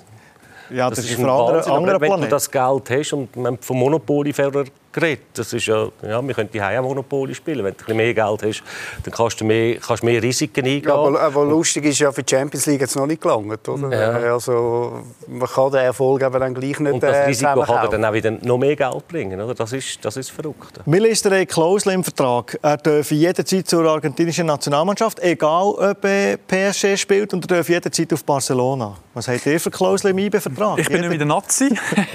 ja, 0.70 0.88
das, 0.90 1.01
das 1.01 1.11
ist, 1.11 1.18
ein 1.18 1.28
andere, 1.28 1.70
andere 1.70 2.01
Wenn 2.01 2.20
du 2.20 2.28
das 2.28 2.51
Geld 2.51 2.90
hast 2.90 3.12
und 3.12 3.36
man 3.36 3.59
vom 3.59 3.78
Monopoly-Fahrer 3.78 4.64
geredet. 4.95 5.26
Das 5.34 5.53
ist 5.53 5.66
ja, 5.66 5.88
ja, 6.03 6.26
wir 6.26 6.34
können 6.34 6.49
die 6.53 6.62
Hause 6.62 6.80
Monopoly 6.80 7.34
spielen. 7.34 7.64
Wenn 7.64 7.74
du 7.86 7.95
mehr 7.95 8.14
Geld 8.14 8.42
hast, 8.42 8.62
dann 9.03 9.12
kannst 9.12 9.40
du 9.40 9.45
mehr, 9.45 9.76
kannst 9.76 10.03
mehr 10.03 10.22
Risiken 10.22 10.64
eingehen. 10.64 10.88
Ja, 10.88 10.95
aber, 10.95 11.20
aber 11.20 11.45
lustig 11.45 11.84
ist 11.84 11.99
ja, 11.99 12.12
für 12.12 12.22
die 12.22 12.34
Champions 12.34 12.66
League 12.66 12.80
jetzt 12.80 12.97
noch 12.97 13.07
nicht 13.07 13.20
gelangt. 13.20 13.68
Oder? 13.68 13.90
Ja. 13.90 14.32
Also, 14.32 15.03
man 15.26 15.49
kann 15.49 15.72
den 15.72 15.80
Erfolg 15.80 16.22
aber 16.22 16.38
dann 16.38 16.55
gleich 16.55 16.78
nicht 16.78 16.92
Und 16.92 17.03
das 17.03 17.16
äh, 17.16 17.24
Risiko 17.24 17.62
kann 17.62 17.90
dann 17.90 18.05
auch 18.05 18.12
wieder 18.12 18.30
noch 18.30 18.59
mehr 18.59 18.76
Geld 18.76 19.09
bringen. 19.09 19.40
Oder? 19.40 19.55
Das, 19.55 19.72
ist, 19.72 20.05
das 20.05 20.16
ist 20.16 20.30
verrückt. 20.30 20.80
Mir 20.86 21.07
ist 21.07 21.26
eine 21.26 21.45
Klausel 21.45 21.92
im 21.92 22.05
Vertrag. 22.05 22.59
Er 22.62 22.76
darf 22.76 23.11
jederzeit 23.11 23.68
zur 23.68 23.84
argentinischen 23.86 24.47
Nationalmannschaft, 24.47 25.20
egal 25.20 25.72
ob 25.72 26.05
er 26.05 26.36
PSG 26.36 26.97
spielt, 26.97 27.34
und 27.34 27.45
er 27.51 27.57
darf 27.57 27.68
jederzeit 27.68 28.12
auf 28.12 28.24
Barcelona. 28.24 28.97
Was 29.12 29.28
habt 29.28 29.47
ihr 29.47 29.61
für 29.61 29.70
Klausel 29.70 30.11
im 30.11 30.18
IBE-Vertrag? 30.18 30.78
Ich 30.78 30.88
bin 30.88 31.01
nicht 31.01 31.09
mehr 31.09 31.18
der 31.18 31.26
Nazi. 31.26 31.72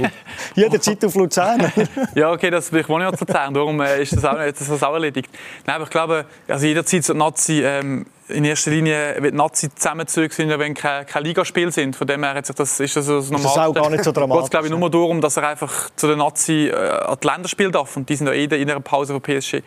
jederzeit 0.56 1.04
auf 1.06 1.16
Luzern. 1.16 1.72
ja, 2.16 2.32
okay, 2.32 2.50
das 2.50 2.69
ich 2.74 2.90
wohne 2.90 3.06
ja 3.06 3.14
zu 3.14 3.26
Luzern, 3.26 3.54
darum 3.54 3.82
äh, 3.82 4.02
ist 4.02 4.16
das 4.16 4.26
auch, 4.26 4.40
ist 4.40 4.62
das 4.62 4.84
auch 4.84 4.94
erledigt. 4.94 5.30
Nein, 5.66 5.76
aber 5.76 5.86
ich 5.86 5.90
glaube, 5.90 6.26
also 6.48 6.66
jederzeit 6.66 7.04
so 7.04 7.14
Nazi, 7.14 7.62
ähm, 7.64 8.06
in 8.28 8.46
erster 8.46 8.72
Linie 8.72 9.16
wird 9.20 9.34
Nazi 9.34 9.74
zusammengezogen 9.74 10.30
sind, 10.30 10.60
wenn 10.60 10.74
keine, 10.74 11.06
keine 11.06 11.28
Ligaspiele 11.28 11.72
sind. 11.72 11.96
Von 11.96 12.08
dem 12.08 12.24
her 12.24 12.36
hat 12.36 12.46
sich 12.46 12.56
das, 12.56 12.80
ist 12.80 12.96
das 12.96 13.06
so 13.06 13.14
normal. 13.14 13.32
Das 13.32 13.52
ist 13.52 13.58
auch 13.58 13.74
gar 13.74 13.90
nicht 13.90 14.04
so 14.04 14.12
dramatisch. 14.12 14.44
Es 14.46 14.50
glaube 14.52 14.68
ich 14.68 14.74
nur 14.74 14.90
darum, 14.90 15.22
dass 15.22 15.38
er 15.38 15.48
einfach 15.48 15.90
zu 15.96 16.08
den 16.08 16.20
Nazi 16.20 16.68
äh, 16.68 16.76
an 16.76 17.18
die 17.22 17.28
Länderspiele 17.28 17.72
darf 17.72 17.98
und 17.98 18.08
die 18.08 18.16
sind 18.16 18.28
ja 18.28 18.34
eh 18.34 18.46
in 18.46 18.70
einer 18.70 18.80
Pause 18.80 19.14
von 19.14 19.22
PSG. 19.22 19.62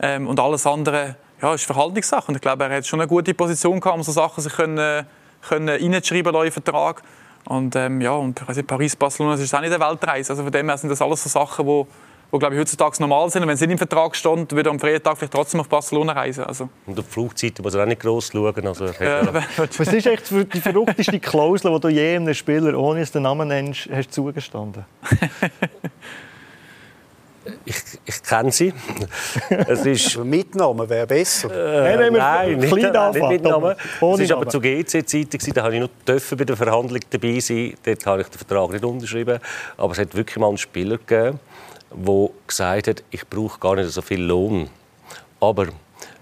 Ähm, 0.00 0.26
und 0.26 0.38
alles 0.40 0.66
andere 0.66 1.16
ja, 1.40 1.54
ist 1.54 1.64
Verhaltenssache. 1.64 2.28
Und 2.28 2.36
ich 2.36 2.40
glaube, 2.40 2.64
er 2.64 2.76
hat 2.76 2.86
schon 2.86 3.00
eine 3.00 3.08
gute 3.08 3.34
Position 3.34 3.80
gehabt, 3.80 3.96
um 3.96 4.02
so 4.02 4.12
Sachen 4.12 4.42
sich 4.42 4.52
können, 4.52 5.06
können 5.48 5.68
reinzuschreiben 5.68 6.34
in 6.34 6.42
den 6.42 6.52
Vertrag. 6.52 7.02
Und 7.46 7.76
ähm, 7.76 8.00
ja, 8.00 8.12
und 8.12 8.66
Paris, 8.66 8.96
Barcelona, 8.96 9.34
das 9.34 9.42
ist 9.42 9.54
auch 9.54 9.60
nicht 9.60 9.72
eine 9.72 9.84
Weltreise. 9.84 10.32
Also 10.32 10.42
von 10.42 10.52
dem 10.52 10.68
her 10.68 10.78
sind 10.78 10.88
das 10.88 11.02
alles 11.02 11.22
so 11.22 11.28
Sachen, 11.28 11.66
die 11.66 11.84
die 12.32 12.38
glaube 12.38 12.54
ich, 12.54 12.60
heutzutage 12.60 12.96
normal 13.00 13.30
sind. 13.30 13.42
Und 13.42 13.48
wenn 13.48 13.56
sie 13.56 13.66
nicht 13.66 13.74
im 13.74 13.78
Vertrag 13.78 14.16
stand, 14.16 14.52
würde 14.52 14.70
er 14.70 14.72
am 14.72 14.80
Freitag 14.80 15.16
vielleicht 15.16 15.32
trotzdem 15.32 15.60
auf 15.60 15.68
Barcelona 15.68 16.12
reisen. 16.12 16.44
Also. 16.44 16.68
Und 16.86 16.98
auf 16.98 17.06
die 17.06 17.12
Flugzeiten 17.12 17.62
muss 17.62 17.74
er 17.74 17.82
auch 17.82 17.86
nicht 17.88 18.00
gross 18.00 18.30
schauen. 18.32 18.66
Also, 18.66 18.86
Äh, 18.86 19.26
Was 19.56 19.92
ist 19.92 20.06
echt 20.06 20.30
die 20.30 20.60
verrückteste 20.60 21.20
Klausel, 21.20 21.72
die 21.74 21.80
du 21.80 21.88
je 21.88 22.16
einem 22.16 22.34
Spieler, 22.34 22.78
ohne 22.78 23.00
dass 23.00 23.12
du 23.12 23.18
den 23.18 23.24
Namen 23.24 23.48
nennst, 23.48 23.88
hast 23.92 24.12
zugestanden? 24.12 24.84
ich, 27.64 27.76
ich 28.04 28.22
kenne 28.22 28.50
sie. 28.50 28.72
es 29.48 29.86
ist, 29.86 30.16
Aber 30.16 30.24
mit 30.24 30.54
Namen 30.54 30.88
wäre 30.88 31.06
besser. 31.06 31.48
Nein, 31.48 32.12
nein, 32.12 32.58
nicht, 32.58 32.74
nicht 32.74 32.96
anfangen, 32.96 33.28
mit 33.28 33.42
Namen. 33.42 33.74
ohne 34.00 34.22
Es 34.22 34.30
war 34.30 34.38
aber 34.38 34.48
zu 34.48 34.60
GC-Zeiten, 34.60 35.54
da 35.54 35.62
habe 35.62 35.74
ich 35.74 35.80
noch 35.80 35.90
dürfen 36.06 36.38
bei 36.38 36.44
der 36.44 36.56
Verhandlung 36.56 37.00
dabei 37.10 37.38
sein. 37.40 37.74
Dort 37.84 38.06
habe 38.06 38.22
ich 38.22 38.28
den 38.28 38.38
Vertrag 38.38 38.70
nicht 38.70 38.84
unterschrieben. 38.84 39.38
Aber 39.76 39.92
es 39.92 39.98
hat 39.98 40.14
wirklich 40.14 40.36
mal 40.36 40.48
einen 40.48 40.58
Spieler 40.58 40.98
gegeben, 40.98 41.38
der 41.90 42.28
gesagt 42.46 42.88
hat, 42.88 43.02
ich 43.10 43.26
brauche 43.28 43.58
gar 43.58 43.76
nicht 43.76 43.90
so 43.90 44.02
viel 44.02 44.22
Lohn. 44.22 44.68
Aber 45.40 45.68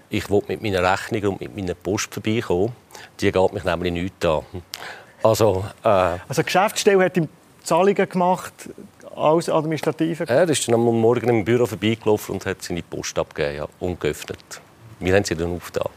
ich 0.09 0.29
will 0.29 0.41
mit 0.47 0.61
meiner 0.61 0.83
Rechnung 0.83 1.33
und 1.33 1.41
mit 1.41 1.55
meiner 1.55 1.73
Post 1.73 2.13
vorbeikommen. 2.13 2.73
Die 3.19 3.31
geht 3.31 3.53
mich 3.53 3.63
nämlich 3.63 3.91
nichts 3.93 4.25
an. 4.25 4.43
Also, 5.23 5.65
äh, 5.83 5.87
Also 5.87 6.41
die 6.41 6.43
Geschäftsstelle 6.43 7.03
hat 7.05 7.17
ihm 7.17 7.27
Zahlungen 7.63 8.09
gemacht, 8.09 8.53
alles 9.15 9.47
Administrative. 9.49 10.27
er 10.27 10.49
ist 10.49 10.67
dann 10.67 10.75
am 10.75 10.81
Morgen 10.81 11.29
im 11.29 11.45
Büro 11.45 11.65
vorbeigelaufen 11.65 12.35
und 12.35 12.45
hat 12.45 12.61
seine 12.61 12.83
Post 12.83 13.17
abgegeben 13.17 13.57
ja, 13.57 13.67
und 13.79 13.99
geöffnet. 13.99 14.61
Wir 14.99 15.15
haben 15.15 15.23
sie 15.23 15.35
dann 15.35 15.55
aufgetan. 15.55 15.89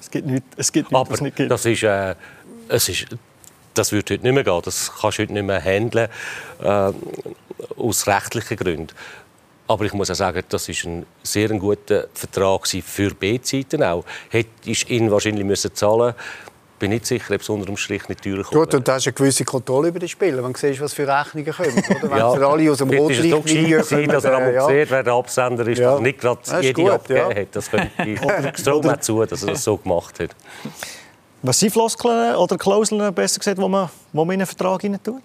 Es 0.00 0.10
gibt 0.10 0.26
nichts, 0.26 0.46
es 0.56 0.72
gibt 0.72 0.92
nichts 0.92 1.00
was 1.00 1.06
Aber 1.06 1.14
es 1.14 1.20
nicht 1.20 1.36
gibt. 1.36 1.50
das 1.50 1.64
ist, 1.66 1.82
äh, 1.82 2.14
es 2.68 2.88
ist, 2.88 3.06
das 3.74 3.92
wird 3.92 4.10
heute 4.10 4.22
nicht 4.22 4.34
mehr 4.34 4.44
gehen. 4.44 4.60
Das 4.64 4.92
kannst 5.00 5.18
du 5.18 5.22
heute 5.22 5.32
nicht 5.32 5.44
mehr 5.44 5.60
handeln, 5.62 6.08
äh, 6.62 6.92
aus 7.76 8.06
rechtlichen 8.06 8.56
Gründen. 8.56 8.94
Aber 9.68 9.84
ich 9.84 9.92
muss 9.92 10.10
auch 10.10 10.14
sagen, 10.14 10.42
das 10.48 10.68
ist 10.68 10.84
ein 10.84 11.06
sehr 11.22 11.50
ein 11.50 11.58
guter 11.58 12.08
Vertrag 12.14 12.66
für 12.66 13.14
B-Zeiten 13.14 13.82
auch. 13.82 14.04
Hätte 14.28 14.50
ich 14.64 14.90
ihn 14.90 15.10
wahrscheinlich 15.10 15.44
müssen 15.44 15.74
zahlen 15.74 16.14
bin 16.82 16.90
nicht 16.90 17.06
sicher, 17.06 17.32
ob 17.32 17.40
es 17.40 17.48
unter 17.48 17.66
dem 17.66 17.76
Strich 17.76 18.08
nicht 18.08 18.24
teurer 18.24 18.42
kommt. 18.42 18.50
Gut, 18.50 18.74
und 18.74 18.88
du 18.88 18.92
hast 18.92 19.06
eine 19.06 19.12
gewisse 19.12 19.44
Kontrolle 19.44 19.88
über 19.88 20.00
die 20.00 20.08
Spieler, 20.08 20.42
wenn 20.42 20.52
du 20.52 20.58
siehst, 20.58 20.80
was 20.80 20.92
für 20.92 21.06
Rechnungen 21.06 21.52
kommen. 21.52 21.78
Oder? 21.78 22.10
Wenn 22.10 22.10
Ja, 22.18 22.32
sie 22.32 22.44
alle 22.44 22.72
aus 22.72 22.78
dem 22.78 22.90
so 22.90 22.96
Rotlichtmilieu 22.96 23.78
gescheit 23.82 23.88
gewesen, 23.88 24.10
dass 24.10 24.24
er 24.24 24.36
einmal 24.36 24.54
ja. 24.54 24.66
sieht, 24.66 24.90
wer 24.90 25.02
der 25.04 25.12
Absender 25.12 25.66
ist, 25.68 25.78
Ja. 25.78 25.90
dass 25.90 26.00
er 26.00 26.02
nicht 26.02 26.20
gerade 26.20 26.40
jede 26.60 26.82
gut, 26.82 26.90
abgegeben 26.90 27.30
ja. 27.30 27.36
hat. 27.36 27.48
Das 27.52 27.70
könnte 27.70 27.90
ich 28.04 28.62
traue 28.64 28.82
mir 28.86 29.00
zu, 29.00 29.24
dass 29.24 29.42
er 29.44 29.50
das 29.50 29.62
so 29.62 29.76
gemacht 29.76 30.18
hat. 30.18 30.30
Was 31.42 31.60
sind 31.60 31.72
Floskeln 31.72 32.34
oder 32.34 32.58
Klauseln, 32.58 33.14
besser 33.14 33.38
gesagt, 33.38 33.58
die 33.58 33.68
man, 33.68 33.88
man 34.12 34.24
in 34.26 34.32
einen 34.32 34.46
Vertrag 34.46 34.82
rein 34.82 34.98
tut? 35.04 35.22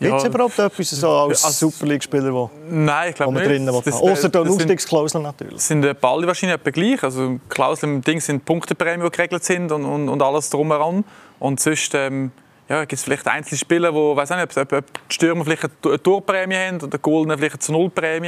Gibt 0.00 0.14
es 0.16 0.22
Ja. 0.22 0.28
überhaupt 0.30 0.58
etwas 0.58 0.90
so 0.90 1.10
als 1.10 1.44
Also- 1.44 1.68
Super 1.70 1.86
League-Spieler, 1.86 2.32
wo, 2.32 2.50
Nein, 2.70 3.10
ich 3.10 3.14
wo 3.14 3.16
glaube 3.16 3.32
man 3.34 3.42
nicht. 3.42 3.52
drinnen 3.52 3.74
will? 3.74 3.82
Das-? 3.84 3.94
Außer 4.00 4.28
der 4.30 4.40
Ausstiegsklausel 4.40 5.20
natürlich. 5.20 5.60
sind 5.60 5.84
äh, 5.84 5.94
alle 6.00 6.26
wahrscheinlich 6.26 6.58
etwa 6.58 6.70
gleich. 6.70 7.02
Also 7.04 7.38
Klauseln 7.50 7.96
im 7.96 8.00
Ding 8.02 8.18
sind 8.20 8.44
Punkteprämien, 8.46 9.02
die 9.04 9.10
geregelt 9.14 9.44
sind 9.44 9.70
und, 9.72 9.84
und, 9.84 10.08
und 10.08 10.22
alles 10.22 10.48
drumheran. 10.48 11.04
Und 11.38 11.60
sonst 11.60 11.94
ähm, 11.94 12.32
ja, 12.68 12.80
gibt 12.80 12.94
es 12.94 13.02
vielleicht 13.02 13.26
einzelne 13.28 13.58
Spieler, 13.58 13.92
wo 13.92 14.16
weiß 14.16 14.30
nicht, 14.38 14.56
ob, 14.56 14.72
ob 14.72 14.86
die 15.08 15.14
Stürmer 15.14 15.44
vielleicht 15.44 15.64
eine 15.64 15.80
Tor- 15.82 15.92
eine 15.92 16.02
Torprämie 16.02 16.56
haben 16.56 16.76
oder 16.76 16.88
die 16.96 17.02
Golden 17.02 17.36
vielleicht 17.36 17.56
eine 17.56 17.62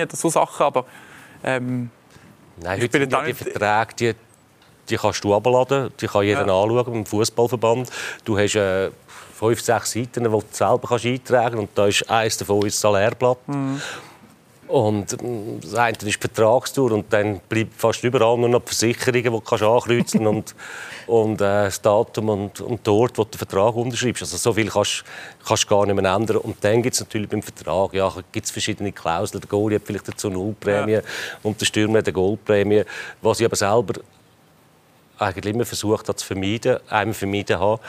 oder 0.03 0.17
so 0.17 0.29
Sachen. 0.29 0.67
Aber 0.67 0.85
ähm, 1.43 1.91
Nein, 2.63 2.77
Ich 2.79 2.85
heute 2.85 2.99
bin 2.99 3.11
ja 3.11 3.21
die 3.23 3.27
nicht- 3.29 3.39
Verträge, 3.39 3.95
die, 3.99 4.15
die 4.89 4.97
kannst 4.97 5.25
du 5.25 5.35
abladen, 5.35 5.91
die 6.01 6.07
kann 6.07 6.25
jeder 6.25 6.47
Ja. 6.47 6.63
anschauen 6.63 6.95
im 6.95 7.07
Fußballverband. 7.07 7.91
Du 8.25 8.39
hast 8.39 8.57
äh, 8.57 8.91
fünf, 9.35 9.61
sechs 9.61 9.93
Seiten, 9.93 10.25
die 10.25 10.31
du 10.31 10.43
selber 10.51 10.89
kannst 10.89 11.07
eintragen 11.07 11.57
kannst 11.57 11.59
und 11.59 11.71
da 11.75 11.87
ist 11.87 12.11
eines 12.11 12.37
davon 12.37 12.67
ist 12.67 12.75
das 12.75 12.81
Salärblatt. 12.81 13.39
Und 14.69 15.21
mm, 15.23 15.61
das 15.61 15.75
eine 15.75 15.97
ist 15.97 16.03
die 16.03 16.13
Vertragstour 16.13 16.93
und 16.93 17.13
dann 17.13 17.41
bleibt 17.49 17.75
fast 17.79 18.03
überall 18.05 18.39
nur 18.39 18.49
noch 18.49 18.63
die 18.63 18.75
Versicherungen, 18.75 19.23
die 19.23 19.29
du 19.29 19.41
kannst 19.41 19.65
ankreuzen 19.65 20.27
und, 20.27 20.55
und 21.07 21.35
äh, 21.43 21.65
das 21.65 21.83
Datum 21.83 22.31
und, 22.31 22.61
und 22.63 22.81
dort, 22.85 23.19
wo 23.19 23.25
du 23.25 23.31
den 23.31 23.39
Vertrag 23.39 23.75
unterschreibst. 23.75 24.23
Also 24.23 24.39
so 24.39 24.53
viel 24.55 24.71
kannst 24.71 25.05
du 25.47 25.67
gar 25.69 25.85
nicht 25.85 26.01
mehr 26.01 26.11
ändern. 26.15 26.39
Und 26.39 26.57
dann 26.63 26.81
gibt 26.81 26.95
es 26.95 27.01
natürlich 27.01 27.29
beim 27.29 27.43
Vertrag 27.43 27.93
ja, 27.93 28.11
gibt's 28.31 28.51
verschiedene 28.51 28.93
Klauseln. 28.93 29.43
Der 29.43 29.49
Goalie 29.51 29.77
hat 29.77 29.83
vielleicht 29.85 30.09
dazu 30.09 30.31
Nullprämie 30.31 31.01
und 31.43 31.61
der 31.61 31.67
Stürmer 31.67 31.99
hat 31.99 32.07
eine 32.07 32.15
Goldprämie. 32.15 32.85
Was 33.21 33.41
ich 33.41 33.47
aber 33.47 33.57
selber 33.57 34.01
eigentlich 35.23 35.55
immer 35.55 35.65
versucht 35.65 36.09
habe 36.09 36.17
zu 36.17 36.27
vermeiden, 36.27 36.79
einmal 36.89 37.15
vermeiden 37.15 37.59
habe, 37.59 37.81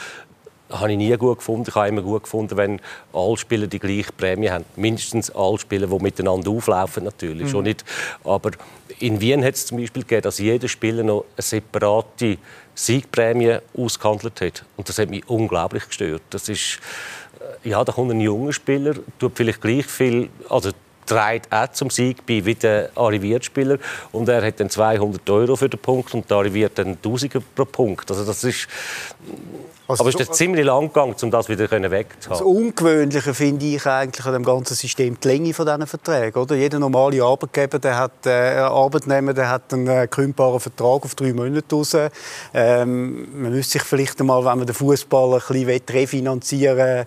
habe 0.70 0.92
ich 0.92 0.98
nie 0.98 1.16
gut 1.18 1.40
gefunden. 1.40 1.66
Ich 1.68 1.76
habe 1.76 1.88
immer 1.90 2.02
gut 2.02 2.24
gefunden, 2.24 2.58
wenn 2.58 2.82
alle 3.14 3.38
Spieler 3.38 3.68
die 3.68 3.80
gleiche 3.80 4.12
Prämie 4.12 4.50
haben. 4.50 4.66
Mindestens 4.76 5.30
alle 5.30 5.60
Spieler, 5.60 5.88
die 5.88 6.04
miteinander 6.04 6.50
auflaufen 6.50 7.04
natürlich. 7.04 7.50
Schon 7.50 7.66
nicht. 7.66 7.84
Aber 8.24 8.52
in 9.00 9.22
Wien 9.22 9.44
hat 9.44 9.56
es 9.56 9.66
zum 9.66 9.78
Beispiel 9.78 10.04
gegeben, 10.04 10.24
dass 10.24 10.40
jeder 10.40 10.68
Spieler 10.68 11.04
noch 11.04 11.26
eine 11.36 11.44
separate 11.44 12.38
Siegprämie 12.76 13.58
ausgehandelt 13.78 14.42
hat. 14.42 14.66
Und 14.78 14.90
das 14.90 14.98
hat 14.98 15.10
mich 15.10 15.28
unglaublich 15.30 15.88
gestört. 15.88 16.24
Das 16.32 16.50
ist, 16.50 16.80
äh, 17.64 17.70
ja, 17.70 17.84
da 17.84 17.92
kommt 17.92 18.12
ein 18.12 18.22
junger 18.22 18.54
Spieler, 18.54 18.96
tut 19.20 19.34
vielleicht 19.36 19.62
gleich 19.62 19.86
viel, 19.86 20.30
also 20.50 20.72
trägt 21.06 21.52
auch 21.52 21.72
zum 21.72 21.90
Sieg 21.90 22.26
bei 22.26 22.46
wie 22.46 22.56
der 22.56 22.90
arrivierte 22.96 23.46
Spieler 23.46 23.78
und 24.12 24.30
er 24.30 24.46
hat 24.46 24.60
dann 24.60 24.70
200 24.70 25.30
Euro 25.30 25.56
für 25.56 25.70
den 25.70 25.80
Punkt 25.80 26.14
und 26.14 26.30
der 26.30 26.38
arriviert 26.38 26.78
dann 26.78 26.98
1000 27.04 27.56
pro 27.56 27.66
Punkt. 27.66 28.10
Also 28.10 28.26
das 28.26 28.44
ist, 28.44 28.68
Also 29.88 30.04
aber 30.04 30.10
es 30.10 30.16
ist 30.16 30.36
ziemlich 30.36 30.66
lang 30.66 30.88
gegangen, 30.88 31.16
um 31.22 31.32
das 31.32 31.50
wieder 31.50 31.68
Das 31.68 31.92
wegzuhaben. 31.92 32.46
Ungewöhnliche 32.46 33.34
finde 33.34 33.66
ich 33.66 33.86
eigentlich 33.86 34.26
an 34.26 34.34
dem 34.34 34.44
ganzen 34.44 34.76
System 34.76 35.18
die 35.20 35.28
Länge 35.28 35.54
von 35.54 35.66
diesen 35.66 35.88
Verträgen. 35.88 36.42
Oder? 36.42 36.56
Jeder 36.56 36.80
normale 36.80 37.22
Arbeitgeber, 37.22 37.80
der 37.80 37.98
hat, 37.98 38.26
äh, 38.26 38.56
Arbeitnehmer, 38.60 39.34
der 39.34 39.50
hat 39.50 39.74
einen 39.74 39.88
äh, 39.88 40.08
kündbaren 40.08 40.60
Vertrag 40.60 41.04
auf 41.04 41.16
drei 41.16 41.34
Monate 41.34 41.76
raus. 41.76 41.98
Ähm, 42.54 43.28
man 43.42 43.52
müsste 43.52 43.74
sich 43.74 43.84
vielleicht 43.84 44.20
einmal, 44.22 44.46
wenn 44.46 44.58
man 44.58 44.68
den 44.68 44.76
Fußball 44.76 45.34
ein 45.34 45.40
bisschen 45.40 45.82
refinanzieren 45.90 46.78
will, 46.78 47.06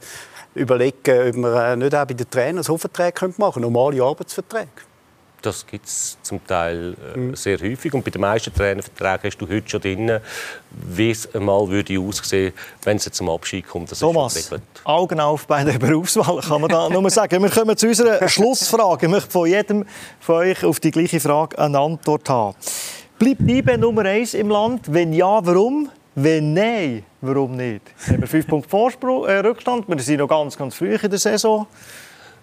überlegen, 0.57 1.29
ob 1.29 1.37
man 1.37 1.55
äh, 1.55 1.77
nicht 1.77 1.95
auch 1.95 2.05
bei 2.05 2.15
den 2.15 2.29
Trainern 2.29 2.63
so 2.63 2.77
Verträge 2.77 3.29
machen 3.37 3.37
könnte, 3.39 3.61
normale 3.61 4.03
Arbeitsverträge. 4.03 4.69
Das 5.43 5.67
gibt 5.67 5.87
es 5.87 6.19
zum 6.23 6.45
Teil 6.45 6.97
äh, 7.15 7.37
sehr 7.37 7.59
häufig 7.61 7.93
und 7.95 8.05
bei 8.05 8.11
den 8.11 8.21
meisten 8.21 8.53
Trainerverträgen 8.53 9.31
hast 9.31 9.39
du 9.39 9.49
heute 9.49 9.69
schon 9.69 9.81
drin, 9.81 10.19
wie 10.71 11.11
es 11.11 11.33
einmal 11.35 11.69
würde 11.69 12.01
aussehen, 12.01 12.53
wenn 12.83 12.97
es 12.97 13.05
jetzt 13.05 13.19
zum 13.19 13.29
Abschied 13.29 13.69
kommt. 13.69 13.91
Das 13.91 13.99
ist 13.99 14.01
Thomas. 14.01 14.51
Augen 14.85 15.21
auf 15.21 15.47
bei 15.47 15.63
der 15.63 15.79
Berufswahl, 15.79 16.41
kann 16.41 16.61
man 16.61 16.71
da 16.71 16.89
nur 16.89 17.09
sagen. 17.11 17.43
Wir 17.43 17.51
kommen 17.51 17.77
zu 17.77 17.87
unserer 17.87 18.27
Schlussfrage. 18.29 19.07
Ich 19.07 19.13
möchte 19.13 19.31
von 19.31 19.47
jedem 19.47 19.85
von 20.21 20.37
euch 20.37 20.65
auf 20.65 20.81
die 20.81 20.91
gleiche 20.91 21.21
Frage 21.21 21.59
eine 21.59 21.79
Antwort 21.79 22.29
haben. 22.29 22.57
Bleibt 23.19 23.43
IB 23.43 23.77
Nummer 23.77 24.05
eins 24.05 24.35
im 24.35 24.49
Land? 24.49 24.93
Wenn 24.93 25.13
ja, 25.13 25.45
warum? 25.47 25.91
Wenn 26.19 26.55
nein, 26.55 27.05
warum 27.21 27.57
nicht? 27.57 27.83
Jetzt 27.91 28.09
haben 28.09 28.23
wir 28.23 28.27
fünf 28.27 28.47
Punkte 28.47 28.71
Vorsprung, 28.71 29.27
äh, 29.27 29.37
Rückstand. 29.41 29.87
Wir 29.87 29.99
sind 29.99 30.17
noch 30.17 30.29
ganz, 30.29 30.57
ganz 30.57 30.75
früh 30.75 30.95
in 30.95 31.11
der 31.11 31.19
Saison. 31.19 31.67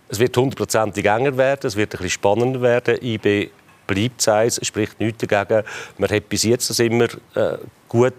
Es 0.09 0.19
wird 0.19 0.37
hundertprozentig 0.37 1.03
enger 1.03 1.35
werden, 1.37 1.65
es 1.65 1.75
wird 1.75 1.89
ein 1.89 1.97
bisschen 1.97 2.11
spannender 2.11 2.61
werden. 2.61 2.99
IB 3.01 3.49
bleibt 3.87 4.27
es 4.27 4.59
spricht 4.61 4.99
nichts 4.99 5.25
dagegen. 5.25 5.65
Man 5.97 6.11
hat 6.11 6.29
bis 6.29 6.43
jetzt 6.43 6.69
das 6.69 6.77
immer 6.77 7.05
äh, 7.33 7.57
gut, 7.89 8.13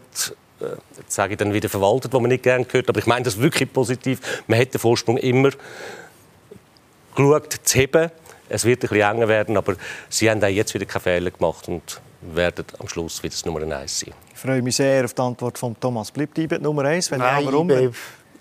äh, 0.61 0.64
sage 1.07 1.34
ich 1.34 1.38
dann 1.38 1.55
wieder 1.55 1.68
verwaltet, 1.68 2.12
was 2.12 2.20
man 2.20 2.30
nicht 2.30 2.42
gerne 2.42 2.66
hört, 2.68 2.88
aber 2.88 2.98
ich 2.98 3.07
meine 3.07 3.24
das 3.24 3.40
wirklich 3.40 3.72
positiv. 3.72 4.42
Man 4.48 4.59
hat 4.59 4.74
den 4.74 4.80
Vorsprung 4.80 5.18
immer 5.18 5.50
geschaut 7.14 7.61
zu 7.62 7.78
heben. 7.78 8.11
Es 8.48 8.64
wird 8.64 8.82
ein 8.82 8.88
bisschen 8.88 9.09
enger 9.09 9.28
werden, 9.28 9.57
aber 9.57 9.76
sie 10.09 10.28
haben 10.28 10.42
auch 10.42 10.48
jetzt 10.48 10.74
wieder 10.74 10.84
keine 10.84 11.02
Fehler 11.02 11.30
gemacht 11.30 11.68
und 11.68 12.00
werden 12.22 12.64
am 12.80 12.88
Schluss 12.88 13.22
wieder 13.22 13.34
das 13.34 13.44
Nummer 13.44 13.62
eins 13.62 14.00
sein. 14.00 14.14
Freue 14.45 14.61
mich 14.61 14.76
sehr 14.76 15.07
auf 15.07 15.14
die 15.14 15.22
Antwort 15.22 15.57
von 15.57 15.74
Thomas. 15.80 16.11
Bleibt 16.11 16.36
IB 16.36 16.59
Nummer 16.59 16.84
eins? 16.84 17.11
Wenn 17.11 17.20
Nein, 17.20 17.47
ja, 17.47 17.51
warum? 17.51 17.70
IB 17.70 17.95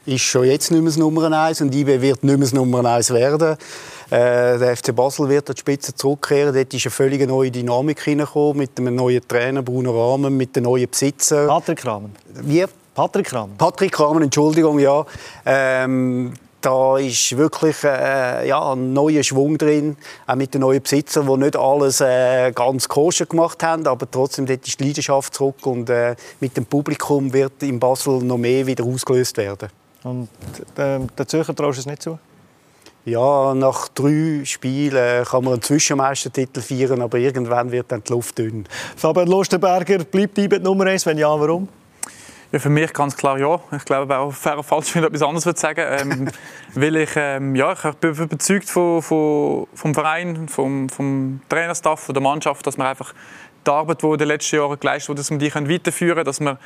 ist 0.05 0.21
schon 0.21 0.43
jetzt 0.43 0.69
nicht 0.69 0.81
mehr 0.81 0.89
das 0.89 0.97
Nummer 0.97 1.31
1 1.31 1.61
und 1.61 1.73
IB 1.73 2.01
wird 2.01 2.25
nicht 2.25 2.37
mehr 2.37 2.37
das 2.39 2.51
Nummer 2.51 2.83
1 2.83 3.11
werden. 3.11 3.55
Äh, 4.09 4.59
der 4.59 4.75
FC 4.75 4.93
Basel 4.93 5.29
wird 5.29 5.49
an 5.49 5.55
die 5.55 5.61
Spitze 5.61 5.95
zurückkehren. 5.95 6.53
Dort 6.53 6.73
ist 6.73 6.85
eine 6.85 6.91
völlig 6.91 7.25
neue 7.25 7.51
Dynamik 7.51 8.01
hineingekommen 8.01 8.57
mit 8.57 8.77
einem 8.77 8.95
neuen 8.95 9.25
Trainer, 9.25 9.61
Bruno 9.61 10.11
Rahmen, 10.11 10.35
mit 10.35 10.53
den 10.57 10.63
neuen 10.63 10.89
Besitzer. 10.89 11.47
Patrick 11.47 11.85
Rahmen. 11.85 12.13
Wie? 12.33 12.65
Patrick 12.93 13.31
Rahmen. 13.31 13.55
Patrick 13.57 13.97
Rahmen, 13.97 14.23
Entschuldigung, 14.23 14.79
ja. 14.79 15.05
Ähm, 15.45 16.33
da 16.63 16.97
ist 16.97 17.37
wirklich 17.37 17.83
äh, 17.83 18.47
ja, 18.47 18.71
ein 18.71 18.93
neuer 18.93 19.21
Schwung 19.21 19.57
drin, 19.57 19.97
auch 20.25 20.35
mit 20.35 20.53
den 20.53 20.61
neuen 20.61 20.81
Besitzern, 20.81 21.27
die 21.27 21.37
nicht 21.37 21.57
alles 21.57 21.99
äh, 21.99 22.51
ganz 22.53 22.87
koscher 22.87 23.25
gemacht 23.25 23.61
haben, 23.61 23.85
aber 23.85 24.09
trotzdem 24.09 24.45
dort 24.45 24.65
ist 24.65 24.79
die 24.79 24.85
Leidenschaft 24.85 25.33
zurück 25.33 25.65
und 25.65 25.89
äh, 25.89 26.15
mit 26.39 26.55
dem 26.55 26.65
Publikum 26.65 27.33
wird 27.33 27.61
in 27.63 27.79
Basel 27.79 28.23
noch 28.23 28.37
mehr 28.37 28.65
wieder 28.65 28.85
ausgelöst 28.85 29.35
werden. 29.37 29.69
Und 30.03 30.29
äh, 30.77 30.99
der 31.17 31.27
Zürcher 31.27 31.53
traust 31.53 31.77
du 31.77 31.81
es 31.81 31.85
nicht 31.85 32.01
zu? 32.01 32.17
Ja, 33.05 33.53
nach 33.53 33.89
drei 33.89 34.41
Spielen 34.45 35.25
kann 35.25 35.43
man 35.43 35.53
einen 35.53 35.61
Zwischenmeistertitel 35.61 36.61
feiern, 36.61 37.01
aber 37.01 37.17
irgendwann 37.17 37.71
wird 37.73 37.91
dann 37.91 38.01
die 38.01 38.13
Luft 38.13 38.37
dünn. 38.37 38.65
Fabian 38.95 39.27
Lustenberger, 39.27 40.05
bleibt 40.05 40.37
IB 40.37 40.59
Nummer 40.59 40.85
eins? 40.85 41.05
Wenn 41.05 41.17
ja, 41.17 41.27
warum? 41.27 41.67
Ja, 42.53 42.59
für 42.59 42.69
mich 42.69 42.93
ganz 42.93 43.17
klar 43.17 43.39
ja. 43.39 43.59
Ich 43.75 43.83
glaube, 43.83 44.15
auch 44.15 44.31
fair 44.31 44.61
falsch, 44.61 44.93
wenn 44.93 45.01
ich 45.01 45.07
etwas 45.07 45.23
anderes 45.23 45.47
würde 45.47 45.59
sagen 45.59 45.85
ähm, 45.89 46.27
Weil 46.75 46.97
ich, 46.97 47.09
ähm, 47.15 47.55
ja, 47.55 47.73
ich 47.73 47.81
bin 47.95 48.11
überzeugt 48.11 48.69
von, 48.69 49.01
von, 49.01 49.65
vom 49.73 49.93
Verein, 49.95 50.47
vom, 50.47 50.87
vom 50.87 51.41
Trainerstaff, 51.49 52.01
von 52.01 52.13
der 52.13 52.21
Mannschaft, 52.21 52.67
dass 52.67 52.77
wir 52.77 52.85
einfach 52.85 53.11
die 53.65 53.71
Arbeit, 53.71 54.03
die 54.03 54.05
in 54.05 54.17
den 54.19 54.27
letzten 54.27 54.57
Jahren 54.57 54.79
geleistet 54.79 55.09
wurde, 55.09 55.21
dass 55.21 55.31
wir 55.31 55.39
die 55.39 55.51
weiterführen 55.51 56.13
können, 56.13 56.25
dass 56.25 56.39
wir, 56.41 56.59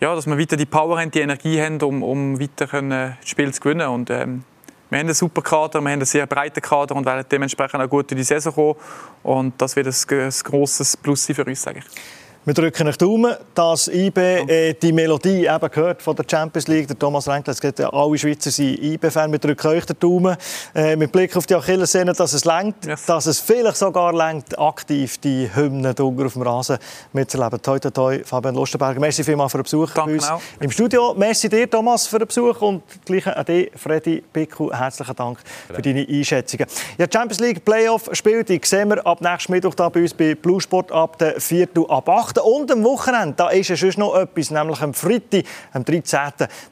ja, 0.00 0.14
dass 0.14 0.26
wir 0.26 0.38
weiter 0.38 0.58
die 0.58 0.66
Power 0.66 1.00
haben, 1.00 1.10
die 1.10 1.20
Energie 1.20 1.62
haben, 1.62 1.80
um, 1.80 2.02
um 2.02 2.38
weiter 2.38 2.66
können, 2.66 3.16
das 3.18 3.26
Spiel 3.26 3.54
zu 3.54 3.62
gewinnen. 3.62 3.88
Und, 3.88 4.10
ähm, 4.10 4.44
wir 4.90 4.98
haben 4.98 5.06
einen 5.06 5.14
super 5.14 5.40
Kader, 5.40 5.80
wir 5.80 5.88
haben 5.88 6.00
einen 6.00 6.04
sehr 6.04 6.26
breiten 6.26 6.60
Kader 6.60 6.94
und 6.94 7.06
werden 7.06 7.24
dementsprechend 7.32 7.80
auch 7.80 7.88
gut 7.88 8.12
in 8.12 8.18
die 8.18 8.24
Saison 8.24 8.52
kommen. 8.52 8.74
Und 9.22 9.54
das 9.62 9.76
wird 9.76 9.86
ein, 9.86 10.18
ein 10.20 10.32
grosses 10.44 10.94
Plus 10.94 11.24
sein 11.24 11.36
für 11.36 11.46
uns, 11.46 11.62
sage 11.62 11.78
ich. 11.78 12.21
Wir 12.44 12.54
drücken 12.54 12.88
euch 12.88 12.96
Daumen, 12.96 13.36
dass 13.54 13.86
IB 13.86 14.18
äh, 14.18 14.74
die 14.74 14.90
Melodie 14.90 15.46
eben 15.46 15.70
gehört 15.70 16.02
von 16.02 16.16
der 16.16 16.24
Champions 16.28 16.66
League. 16.66 16.88
Der 16.88 16.98
Thomas 16.98 17.28
Renkler 17.28 17.54
hat 17.54 17.60
gesagt, 17.60 17.94
alle 17.94 18.18
Schweizer 18.18 18.50
sind 18.50 18.82
IB-Fan. 18.82 19.30
Wir 19.30 19.38
drücken 19.38 19.68
euch 19.68 19.86
den 19.86 19.96
Daumen. 20.00 20.36
Äh, 20.74 20.96
mit 20.96 21.12
Blick 21.12 21.36
auf 21.36 21.46
die 21.46 21.54
Achillessehne, 21.54 22.12
dass 22.12 22.32
es 22.32 22.44
längt, 22.44 22.84
yes. 22.84 23.06
dass 23.06 23.26
es 23.26 23.38
vielleicht 23.38 23.76
sogar 23.76 24.12
längt, 24.12 24.58
aktiv 24.58 25.18
die 25.18 25.48
Hymnen 25.54 25.94
Dunker 25.94 26.26
auf 26.26 26.32
dem 26.32 26.42
Rasen 26.42 26.78
mitzuerleben. 27.12 27.62
Toi, 27.62 27.78
toi, 27.78 27.90
toi, 27.90 28.20
Fabian 28.24 28.56
Lustenberger. 28.56 28.98
Merci 28.98 29.22
vielmals 29.22 29.52
für 29.52 29.58
den 29.58 29.62
Besuch 29.62 29.90
Danke 29.92 30.10
bei 30.10 30.14
uns 30.16 30.28
auch. 30.28 30.40
im 30.58 30.70
Studio. 30.72 31.14
Merci 31.16 31.48
dir, 31.48 31.70
Thomas, 31.70 32.08
für 32.08 32.18
den 32.18 32.26
Besuch 32.26 32.60
und 32.60 32.82
gleich 33.04 33.24
an 33.28 33.44
dich, 33.44 33.70
Freddy 33.76 34.20
Pickel. 34.32 34.76
Herzlichen 34.76 35.14
Dank 35.14 35.38
für 35.72 35.80
deine 35.80 36.04
Einschätzungen. 36.08 36.66
Ja, 36.98 37.06
Champions 37.08 37.38
League 37.38 37.64
Playoff-Spiel, 37.64 38.42
die 38.42 38.60
sehen 38.64 38.88
wir 38.88 39.06
ab 39.06 39.20
nächsten 39.20 39.52
Mittwoch 39.52 39.76
da 39.76 39.88
bei 39.88 40.00
uns 40.00 40.12
bei 40.12 40.34
Blue 40.34 40.60
Sport 40.60 40.90
ab 40.90 41.18
der 41.18 41.40
4. 41.40 41.68
ab 41.88 42.08
8. 42.08 42.31
Und 42.40 42.70
am 42.70 42.84
Wochenende, 42.84 43.34
da 43.36 43.48
ist 43.50 43.68
ja 43.68 43.76
schon 43.76 43.92
noch 43.96 44.16
etwas, 44.16 44.50
nämlich 44.50 44.80
am 44.80 44.94
Freitag, 44.94 45.44
am 45.72 45.84
13. 45.84 46.18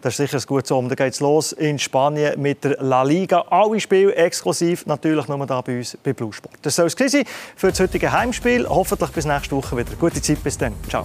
Das 0.00 0.14
ist 0.14 0.16
sicher 0.16 0.38
ein 0.38 0.46
gutes 0.46 0.70
um. 0.70 0.88
Da 0.88 0.94
geht 0.94 1.12
es 1.12 1.20
los 1.20 1.52
in 1.52 1.78
Spanien 1.78 2.40
mit 2.40 2.64
der 2.64 2.76
La 2.80 3.02
Liga. 3.02 3.44
Alle 3.50 3.80
Spiele 3.80 4.14
exklusiv, 4.14 4.86
natürlich 4.86 5.28
nur 5.28 5.46
da 5.46 5.61
bei 5.61 5.78
uns 5.78 5.96
bei 6.02 6.12
Blue 6.12 6.32
Sport. 6.32 6.54
Das 6.62 6.76
soll 6.76 6.86
es 6.86 6.94
sein 6.94 7.24
für 7.56 7.70
das 7.70 7.80
heutige 7.80 8.12
Heimspiel. 8.12 8.68
Hoffentlich 8.68 9.11
bis 9.11 9.24
nächste 9.24 9.56
Woche 9.56 9.76
wieder. 9.76 9.92
Gute 9.98 10.20
Zeit 10.20 10.42
bis 10.42 10.58
dann. 10.58 10.74
Ciao. 10.88 11.04